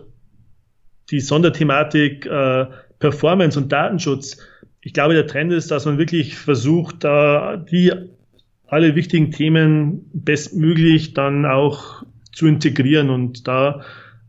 die 1.12 1.20
Sonderthematik 1.20 2.26
äh, 2.26 2.66
Performance 3.00 3.60
und 3.60 3.70
Datenschutz. 3.70 4.38
Ich 4.80 4.94
glaube, 4.94 5.14
der 5.14 5.28
Trend 5.28 5.52
ist, 5.52 5.72
dass 5.72 5.86
man 5.86 5.98
wirklich 5.98 6.38
versucht, 6.38 7.04
da 7.04 7.58
die 7.58 7.91
alle 8.68 8.96
wichtigen 8.96 9.32
Themen 9.32 10.10
bestmöglich 10.14 11.14
dann 11.14 11.46
auch 11.46 12.04
zu 12.32 12.48
integrieren 12.48 13.10
und 13.10 13.46
da 13.48 13.82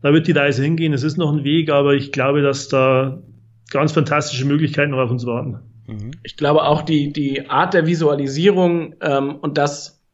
da 0.05 0.13
wird 0.13 0.27
die 0.27 0.33
Reise 0.33 0.61
hingehen. 0.61 0.93
Es 0.93 1.01
ist 1.01 1.17
noch 1.17 1.33
ein 1.33 1.43
Weg, 1.43 1.71
aber 1.71 1.95
ich 1.95 2.11
glaube, 2.11 2.43
dass 2.43 2.67
da 2.67 3.23
ganz 3.71 3.91
fantastische 3.91 4.45
Möglichkeiten 4.45 4.91
noch 4.91 4.99
auf 4.99 5.09
uns 5.09 5.25
warten. 5.25 5.61
Mhm. 5.87 6.11
Ich 6.21 6.37
glaube 6.37 6.61
auch 6.61 6.83
die, 6.83 7.11
die 7.11 7.49
Art 7.49 7.73
der 7.73 7.87
Visualisierung 7.87 8.93
ähm, 9.01 9.37
und 9.37 9.57
das 9.57 10.05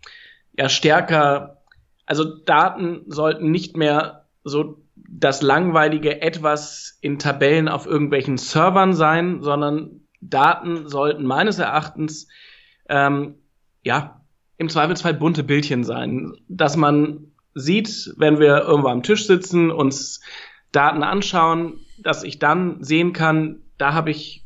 ja 0.58 0.70
stärker, 0.70 1.58
also 2.06 2.24
Daten 2.24 3.02
sollten 3.08 3.52
nicht 3.52 3.76
mehr 3.76 4.28
so 4.46 4.82
das 4.96 5.42
langweilige 5.42 6.22
etwas 6.22 6.98
in 7.02 7.20
Tabellen 7.20 7.68
auf 7.68 7.86
irgendwelchen 7.86 8.38
Servern 8.38 8.94
sein, 8.94 9.42
sondern 9.42 10.04
Daten 10.22 10.88
sollten 10.88 11.26
meines 11.26 11.60
Erachtens 11.60 12.30
ähm, 12.88 13.36
ja 13.84 14.22
im 14.58 14.70
Zweifelsfall 14.70 15.16
bunte 15.16 15.44
Bildchen 15.44 15.84
sein, 15.84 16.32
dass 16.48 16.78
man 16.78 17.31
sieht, 17.54 18.14
wenn 18.18 18.40
wir 18.40 18.62
irgendwo 18.62 18.90
am 18.90 19.04
Tisch 19.04 19.28
sitzen, 19.28 19.72
uns 19.72 20.22
Daten 20.72 21.04
anschauen, 21.04 21.80
dass 22.00 22.24
ich 22.24 22.40
dann 22.40 22.84
sehen 22.84 23.14
kann, 23.14 23.62
da 23.78 23.94
habe 23.94 24.12
ich 24.12 24.46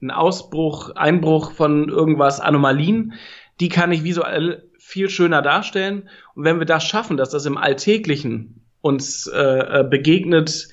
einen 0.00 0.10
Ausbruch, 0.10 0.90
Einbruch 0.94 1.52
von 1.52 1.88
irgendwas, 1.88 2.40
Anomalien, 2.40 3.14
die 3.60 3.68
kann 3.68 3.92
ich 3.92 4.04
visuell 4.04 4.68
viel 4.78 5.08
schöner 5.08 5.42
darstellen. 5.42 6.08
Und 6.34 6.44
wenn 6.44 6.58
wir 6.58 6.66
das 6.66 6.84
schaffen, 6.84 7.16
dass 7.16 7.30
das 7.30 7.46
im 7.46 7.56
Alltäglichen 7.56 8.62
uns 8.80 9.26
äh, 9.26 9.80
äh 9.80 9.84
begegnet, 9.88 10.68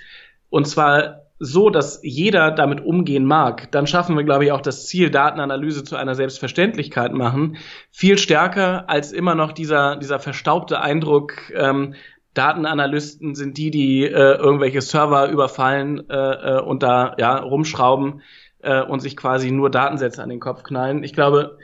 und 0.49 0.67
zwar 0.67 1.22
so, 1.45 1.69
dass 1.69 1.99
jeder 2.03 2.51
damit 2.51 2.79
umgehen 2.85 3.25
mag, 3.25 3.69
dann 3.71 3.85
schaffen 3.85 4.15
wir, 4.15 4.23
glaube 4.23 4.45
ich, 4.45 4.53
auch 4.53 4.61
das 4.61 4.87
Ziel 4.87 5.09
Datenanalyse 5.09 5.83
zu 5.83 5.97
einer 5.97 6.15
Selbstverständlichkeit 6.15 7.11
machen. 7.11 7.57
Viel 7.91 8.17
stärker 8.17 8.89
als 8.89 9.11
immer 9.11 9.35
noch 9.35 9.51
dieser, 9.51 9.97
dieser 9.97 10.19
verstaubte 10.19 10.79
Eindruck, 10.79 11.51
ähm, 11.53 11.95
Datenanalysten 12.33 13.35
sind 13.35 13.57
die, 13.57 13.71
die 13.71 14.05
äh, 14.05 14.37
irgendwelche 14.37 14.81
Server 14.81 15.29
überfallen 15.29 16.09
äh, 16.09 16.15
äh, 16.15 16.61
und 16.61 16.81
da 16.81 17.15
ja 17.19 17.37
rumschrauben 17.37 18.21
äh, 18.61 18.81
und 18.81 19.01
sich 19.01 19.17
quasi 19.17 19.51
nur 19.51 19.69
Datensätze 19.69 20.23
an 20.23 20.29
den 20.29 20.39
Kopf 20.39 20.63
knallen. 20.63 21.03
Ich 21.03 21.13
glaube, 21.13 21.57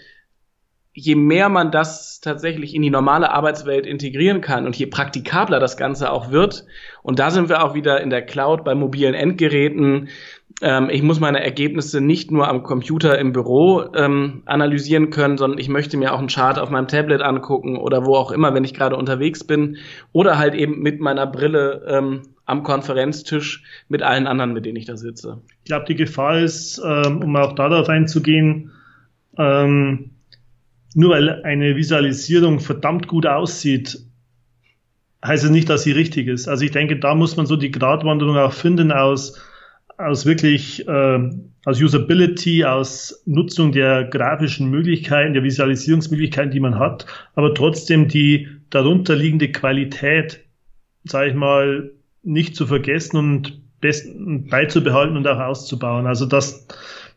je 0.94 1.16
mehr 1.16 1.50
man 1.50 1.72
das 1.72 2.20
tatsächlich 2.20 2.74
in 2.76 2.82
die 2.82 2.90
normale 2.90 3.32
Arbeitswelt 3.32 3.86
integrieren 3.86 4.42
kann 4.42 4.66
und 4.66 4.76
je 4.76 4.88
praktikabler 4.88 5.60
das 5.60 5.78
Ganze 5.78 6.12
auch 6.12 6.32
wird, 6.32 6.66
und 7.04 7.20
da 7.20 7.30
sind 7.32 7.50
wir 7.50 7.64
auch 7.64 7.74
wieder 7.74 8.02
in 8.02 8.10
der 8.10 8.24
Cloud 8.24 8.64
bei 8.64 8.76
mobilen 8.76 9.14
Endgeräten. 9.14 10.10
Ähm, 10.62 10.90
ich 10.92 11.02
muss 11.02 11.20
meine 11.20 11.44
Ergebnisse 11.44 12.02
nicht 12.02 12.32
nur 12.32 12.48
am 12.48 12.64
Computer 12.64 13.18
im 13.18 13.32
Büro 13.32 13.86
ähm, 13.96 14.44
analysieren 14.46 15.10
können, 15.10 15.38
sondern 15.38 15.60
ich 15.60 15.70
möchte 15.70 15.96
mir 15.96 16.14
auch 16.14 16.20
einen 16.20 16.28
Chart 16.28 16.60
auf 16.60 16.70
meinem 16.70 16.88
Tablet 16.88 17.22
angucken 17.22 17.78
oder 17.78 18.06
wo 18.06 18.16
auch 18.16 18.32
immer, 18.32 18.54
wenn 18.54 18.64
ich 18.64 18.74
gerade 18.74 18.98
unterwegs 18.98 19.44
bin, 19.44 19.78
oder 20.12 20.38
halt 20.38 20.56
eben 20.56 20.82
mit 20.82 21.00
meiner 21.00 21.28
Brille 21.28 21.86
ähm, 21.88 22.22
am 22.46 22.64
Konferenztisch 22.64 23.64
mit 23.88 24.02
allen 24.02 24.28
anderen, 24.28 24.54
mit 24.54 24.66
denen 24.66 24.76
ich 24.76 24.86
da 24.86 24.98
sitze. 24.98 25.42
Ich 25.64 25.70
glaube, 25.70 25.86
die 25.88 25.96
Gefahr 25.96 26.40
ist, 26.40 26.82
ähm, 26.84 27.22
um 27.24 27.36
auch 27.36 27.54
darauf 27.54 27.88
einzugehen, 27.90 28.72
ähm, 29.38 30.12
nur 30.96 31.12
weil 31.12 31.44
eine 31.44 31.76
Visualisierung 31.76 32.60
verdammt 32.60 33.08
gut 33.08 33.26
aussieht, 33.26 34.00
heißt 35.24 35.46
es 35.46 35.50
nicht, 35.50 35.70
dass 35.70 35.84
sie 35.84 35.92
richtig 35.92 36.28
ist. 36.28 36.48
Also 36.48 36.66
ich 36.66 36.72
denke, 36.72 36.98
da 36.98 37.16
muss 37.16 37.36
man 37.38 37.46
so 37.46 37.56
die 37.56 37.72
Gratwanderung 37.72 38.38
auch 38.38 38.54
finden 38.54 38.92
aus, 38.92 39.40
aus 39.98 40.26
wirklich 40.26 40.88
äh, 40.88 41.30
aus 41.66 41.82
Usability, 41.82 42.64
aus 42.64 43.22
Nutzung 43.26 43.72
der 43.72 44.06
grafischen 44.06 44.70
Möglichkeiten, 44.70 45.34
der 45.34 45.44
Visualisierungsmöglichkeiten, 45.44 46.52
die 46.52 46.62
man 46.62 46.80
hat, 46.80 47.06
aber 47.36 47.54
trotzdem 47.54 48.08
die 48.08 48.48
darunterliegende 48.70 49.52
Qualität, 49.52 50.46
sage 51.04 51.30
ich 51.30 51.36
mal, 51.36 51.92
nicht 52.24 52.56
zu 52.56 52.66
vergessen 52.66 53.18
und 53.18 53.62
besten 53.82 54.48
beizubehalten 54.48 55.18
und 55.18 55.28
auch 55.28 55.40
auszubauen. 55.40 56.08
Also 56.08 56.26
dass, 56.26 56.68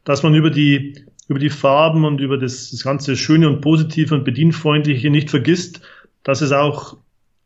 dass 0.04 0.22
man 0.22 0.34
über 0.34 0.50
die 0.50 1.04
über 1.28 1.38
die 1.38 1.50
Farben 1.50 2.04
und 2.04 2.20
über 2.20 2.38
das, 2.38 2.70
das 2.70 2.82
ganze 2.82 3.16
Schöne 3.16 3.48
und 3.48 3.60
Positive 3.60 4.14
und 4.14 4.24
Bedienfreundliche 4.24 5.10
nicht 5.10 5.30
vergisst, 5.30 5.80
dass 6.24 6.40
es 6.40 6.52
auch 6.52 6.96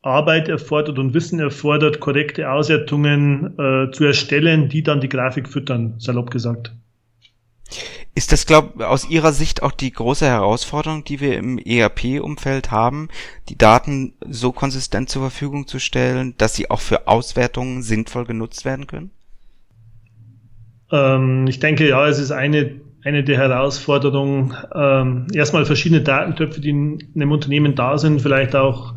Arbeit 0.03 0.49
erfordert 0.49 0.99
und 0.99 1.14
Wissen 1.14 1.41
erfordert, 1.41 2.01
korrekte 2.01 2.51
Auswertungen 2.51 3.59
äh, 3.59 3.91
zu 3.91 4.05
erstellen, 4.05 4.68
die 4.68 4.83
dann 4.83 5.01
die 5.01 5.09
Grafik 5.09 5.49
füttern, 5.49 5.95
salopp 5.99 6.31
gesagt. 6.31 6.72
Ist 8.14 8.33
das, 8.33 8.47
glaube 8.47 8.89
aus 8.89 9.11
Ihrer 9.11 9.33
Sicht 9.33 9.62
auch 9.62 9.72
die 9.72 9.93
große 9.93 10.24
Herausforderung, 10.24 11.05
die 11.05 11.20
wir 11.20 11.37
im 11.37 11.59
ERP-Umfeld 11.59 12.70
haben, 12.70 13.09
die 13.51 13.59
Daten 13.59 14.14
so 14.27 14.53
konsistent 14.53 15.11
zur 15.11 15.22
Verfügung 15.22 15.66
zu 15.66 15.79
stellen, 15.81 16.35
dass 16.39 16.55
sie 16.55 16.70
auch 16.70 16.81
für 16.81 17.09
Auswertungen 17.09 17.83
sinnvoll 17.83 18.24
genutzt 18.24 18.64
werden 18.64 18.87
können? 18.87 19.11
Ähm, 20.91 21.47
ich 21.47 21.59
denke, 21.59 21.89
ja, 21.89 22.07
es 22.07 22.18
ist 22.18 22.31
eine 22.31 22.81
eine 23.07 23.23
der 23.23 23.39
Herausforderungen, 23.39 24.53
ähm, 24.75 25.29
erstmal 25.33 25.65
verschiedene 25.65 26.01
Datentöpfe, 26.01 26.61
die 26.61 26.71
in 26.71 26.99
einem 27.15 27.31
Unternehmen 27.31 27.77
da 27.77 27.99
sind, 27.99 28.21
vielleicht 28.21 28.57
auch 28.57 28.95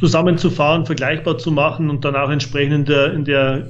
zusammenzufahren, 0.00 0.84
vergleichbar 0.84 1.38
zu 1.38 1.52
machen 1.52 1.90
und 1.90 2.04
dann 2.04 2.16
auch 2.16 2.28
entsprechend 2.28 2.74
in 2.74 2.84
der, 2.86 3.12
in 3.12 3.24
der 3.24 3.68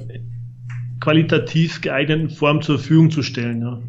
qualitativ 0.99 1.81
geeigneten 1.81 2.31
Form 2.31 2.63
zur 2.63 2.79
Verfügung 2.79 3.11
zu 3.11 3.21
stellen. 3.21 3.61
Ja. 3.61 3.79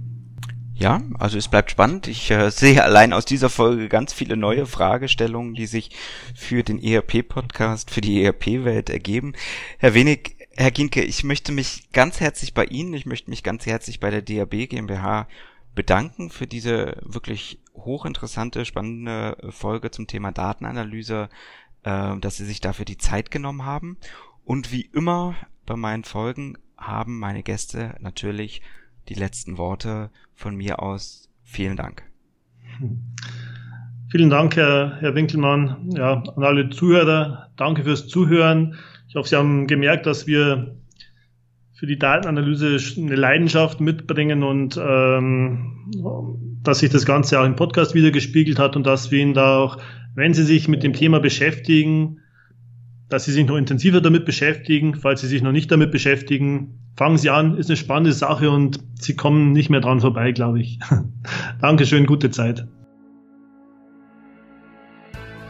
Ja, 0.75 1.03
also 1.19 1.37
es 1.37 1.49
bleibt 1.49 1.71
spannend. 1.71 2.07
Ich 2.07 2.31
äh, 2.31 2.51
sehe 2.51 2.83
allein 2.83 3.15
aus 3.15 3.25
dieser 3.25 3.49
Folge 3.49 3.89
ganz 3.89 4.13
viele 4.13 4.37
neue 4.37 4.67
Fragestellungen, 4.67 5.55
die 5.55 5.67
sich 5.67 5.91
für 6.35 6.63
den 6.63 6.83
ERP-Podcast, 6.83 7.91
für 7.91 8.01
die 8.03 8.23
ERP-Welt 8.23 8.89
ergeben. 8.89 9.33
Herr 9.79 9.95
Wenig, 9.95 10.37
Herr 10.57 10.71
Ginke, 10.71 11.03
ich 11.03 11.25
möchte 11.25 11.53
mich 11.53 11.91
ganz 11.93 12.21
herzlich 12.21 12.55
bei 12.55 12.65
Ihnen, 12.65 12.93
ich 12.93 13.07
möchte 13.07 13.31
mich 13.31 13.43
ganz 13.43 13.67
herzlich 13.67 14.01
bei 14.01 14.11
der 14.11 14.23
DAB 14.23 14.69
GmbH 14.69 15.29
bedanken 15.75 16.31
für 16.31 16.47
diese 16.47 16.97
wirklich 17.03 17.61
hochinteressante, 17.75 18.65
spannende 18.65 19.37
Folge 19.51 19.91
zum 19.91 20.07
Thema 20.07 20.33
Datenanalyse, 20.33 21.29
äh, 21.85 22.17
dass 22.19 22.37
Sie 22.37 22.45
sich 22.45 22.61
dafür 22.61 22.85
die 22.85 22.99
Zeit 22.99 23.31
genommen 23.31 23.65
haben. 23.65 23.97
Und 24.45 24.73
wie 24.73 24.91
immer 24.93 25.37
bei 25.67 25.77
meinen 25.77 26.05
Folgen 26.05 26.59
haben 26.77 27.19
meine 27.19 27.43
Gäste 27.43 27.95
natürlich 28.01 28.63
die 29.09 29.15
letzten 29.15 29.59
Worte 29.59 30.11
von 30.35 30.57
mir 30.57 30.83
aus. 30.83 31.29
Vielen 31.45 31.77
Dank. 31.77 32.03
Vielen 34.11 34.29
Dank, 34.29 34.57
Herr, 34.57 34.97
Herr 34.99 35.15
Winkelmann. 35.15 35.93
Ja, 35.97 36.23
an 36.37 36.43
alle 36.43 36.69
Zuhörer, 36.71 37.49
danke 37.57 37.85
fürs 37.85 38.09
Zuhören. 38.09 38.75
Ich 39.09 39.15
hoffe, 39.15 39.29
Sie 39.29 39.37
haben 39.37 39.69
gemerkt, 39.69 40.07
dass 40.07 40.27
wir 40.27 40.75
für 41.75 41.87
die 41.87 41.99
Datenanalyse 41.99 42.77
eine 42.99 43.15
Leidenschaft 43.15 43.81
mitbringen 43.81 44.43
und 44.43 44.77
ähm, 44.77 45.93
dass 46.63 46.81
sich 46.81 46.91
das 46.91 47.07
Ganze 47.07 47.41
auch 47.41 47.45
im 47.47 47.55
Podcast 47.55 47.95
wieder 47.95 48.11
gespiegelt 48.11 48.59
hat 48.59 48.75
und 48.75 48.85
dass 48.85 49.13
wir 49.13 49.21
Ihnen 49.21 49.33
da 49.33 49.59
auch, 49.59 49.79
wenn 50.17 50.35
Sie 50.35 50.43
sich 50.43 50.67
mit 50.67 50.83
dem 50.83 50.93
Thema 50.93 51.21
beschäftigen, 51.21 52.19
dass 53.09 53.27
Sie 53.27 53.33
sich 53.33 53.47
noch 53.47 53.57
intensiver 53.57 54.01
damit 54.01 54.25
beschäftigen. 54.25 54.97
Falls 54.97 55.21
Sie 55.21 55.29
sich 55.29 55.41
noch 55.41 55.53
nicht 55.53 55.71
damit 55.71 55.93
beschäftigen, 55.93 56.81
fangen 56.97 57.17
Sie 57.17 57.31
an, 57.31 57.57
ist 57.57 57.71
eine 57.71 57.77
spannende 57.77 58.13
Sache 58.13 58.51
und 58.51 58.81
Sie 58.95 59.15
kommen 59.15 59.53
nicht 59.53 59.71
mehr 59.71 59.81
dran 59.81 60.01
vorbei, 60.01 60.33
glaube 60.33 60.61
ich. 60.61 60.81
Dankeschön, 61.61 62.07
gute 62.07 62.31
Zeit. 62.31 62.67